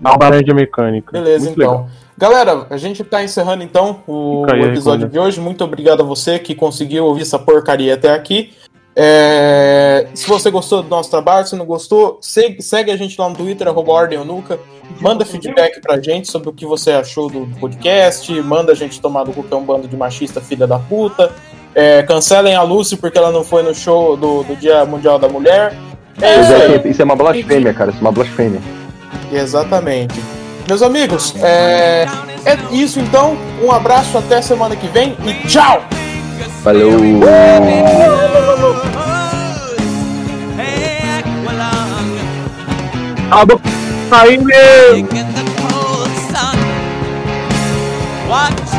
na 0.00 0.16
laranja 0.20 0.54
mecânica. 0.54 1.12
Beleza, 1.12 1.46
Muito 1.46 1.60
então. 1.60 1.72
legal. 1.72 1.90
Galera, 2.16 2.66
a 2.68 2.76
gente 2.76 3.02
tá 3.02 3.24
encerrando 3.24 3.62
então 3.62 4.02
o 4.06 4.44
aí 4.50 4.62
episódio 4.62 5.08
de 5.08 5.18
hoje. 5.18 5.40
Muito 5.40 5.64
obrigado 5.64 6.02
a 6.02 6.04
você 6.04 6.38
que 6.38 6.54
conseguiu 6.54 7.06
ouvir 7.06 7.22
essa 7.22 7.38
porcaria 7.38 7.94
até 7.94 8.12
aqui. 8.12 8.52
É, 8.94 10.08
Se 10.12 10.28
você 10.28 10.50
gostou 10.50 10.82
do 10.82 10.88
nosso 10.88 11.10
trabalho, 11.10 11.46
se 11.46 11.56
não 11.56 11.64
gostou, 11.64 12.18
segue, 12.20 12.60
segue 12.60 12.90
a 12.90 12.96
gente 12.96 13.18
lá 13.18 13.28
no 13.28 13.36
Twitter, 13.36 13.66
arroba 13.66 13.92
Ordem 13.92 14.18
ou 14.18 14.24
Nunca. 14.24 14.58
Manda 15.00 15.24
feedback 15.24 15.80
pra 15.80 15.98
gente 16.00 16.30
sobre 16.30 16.48
o 16.48 16.52
que 16.52 16.66
você 16.66 16.90
achou 16.90 17.30
do 17.30 17.46
podcast. 17.58 18.30
Manda 18.42 18.72
a 18.72 18.74
gente 18.74 19.00
tomar 19.00 19.24
no 19.24 19.32
cu 19.32 19.42
que 19.42 19.54
é 19.54 19.56
um 19.56 19.64
bando 19.64 19.88
de 19.88 19.96
machista 19.96 20.40
filha 20.40 20.66
da 20.66 20.78
puta. 20.78 21.32
É, 21.74 22.02
cancelem 22.02 22.54
a 22.54 22.62
Lucy 22.62 22.96
porque 22.96 23.16
ela 23.16 23.30
não 23.30 23.44
foi 23.44 23.62
no 23.62 23.74
show 23.74 24.16
do, 24.16 24.42
do 24.42 24.56
Dia 24.56 24.84
Mundial 24.84 25.18
da 25.18 25.28
Mulher. 25.28 25.74
É 26.20 26.34
é, 26.34 26.88
isso 26.88 27.00
é 27.00 27.04
uma 27.04 27.16
blasfêmia, 27.16 27.72
cara. 27.72 27.90
Isso 27.90 28.00
é 28.00 28.02
uma 28.02 28.12
blasfêmia. 28.12 28.60
Exatamente. 29.32 30.20
Meus 30.68 30.82
amigos, 30.82 31.34
é, 31.42 32.06
é 32.44 32.58
isso 32.70 33.00
então. 33.00 33.36
Um 33.62 33.72
abraço 33.72 34.16
até 34.16 34.40
semana 34.40 34.76
que 34.76 34.86
vem 34.88 35.16
e 35.24 35.46
tchau! 35.48 35.82
Valeu. 36.62 36.98
Boca 48.26 48.69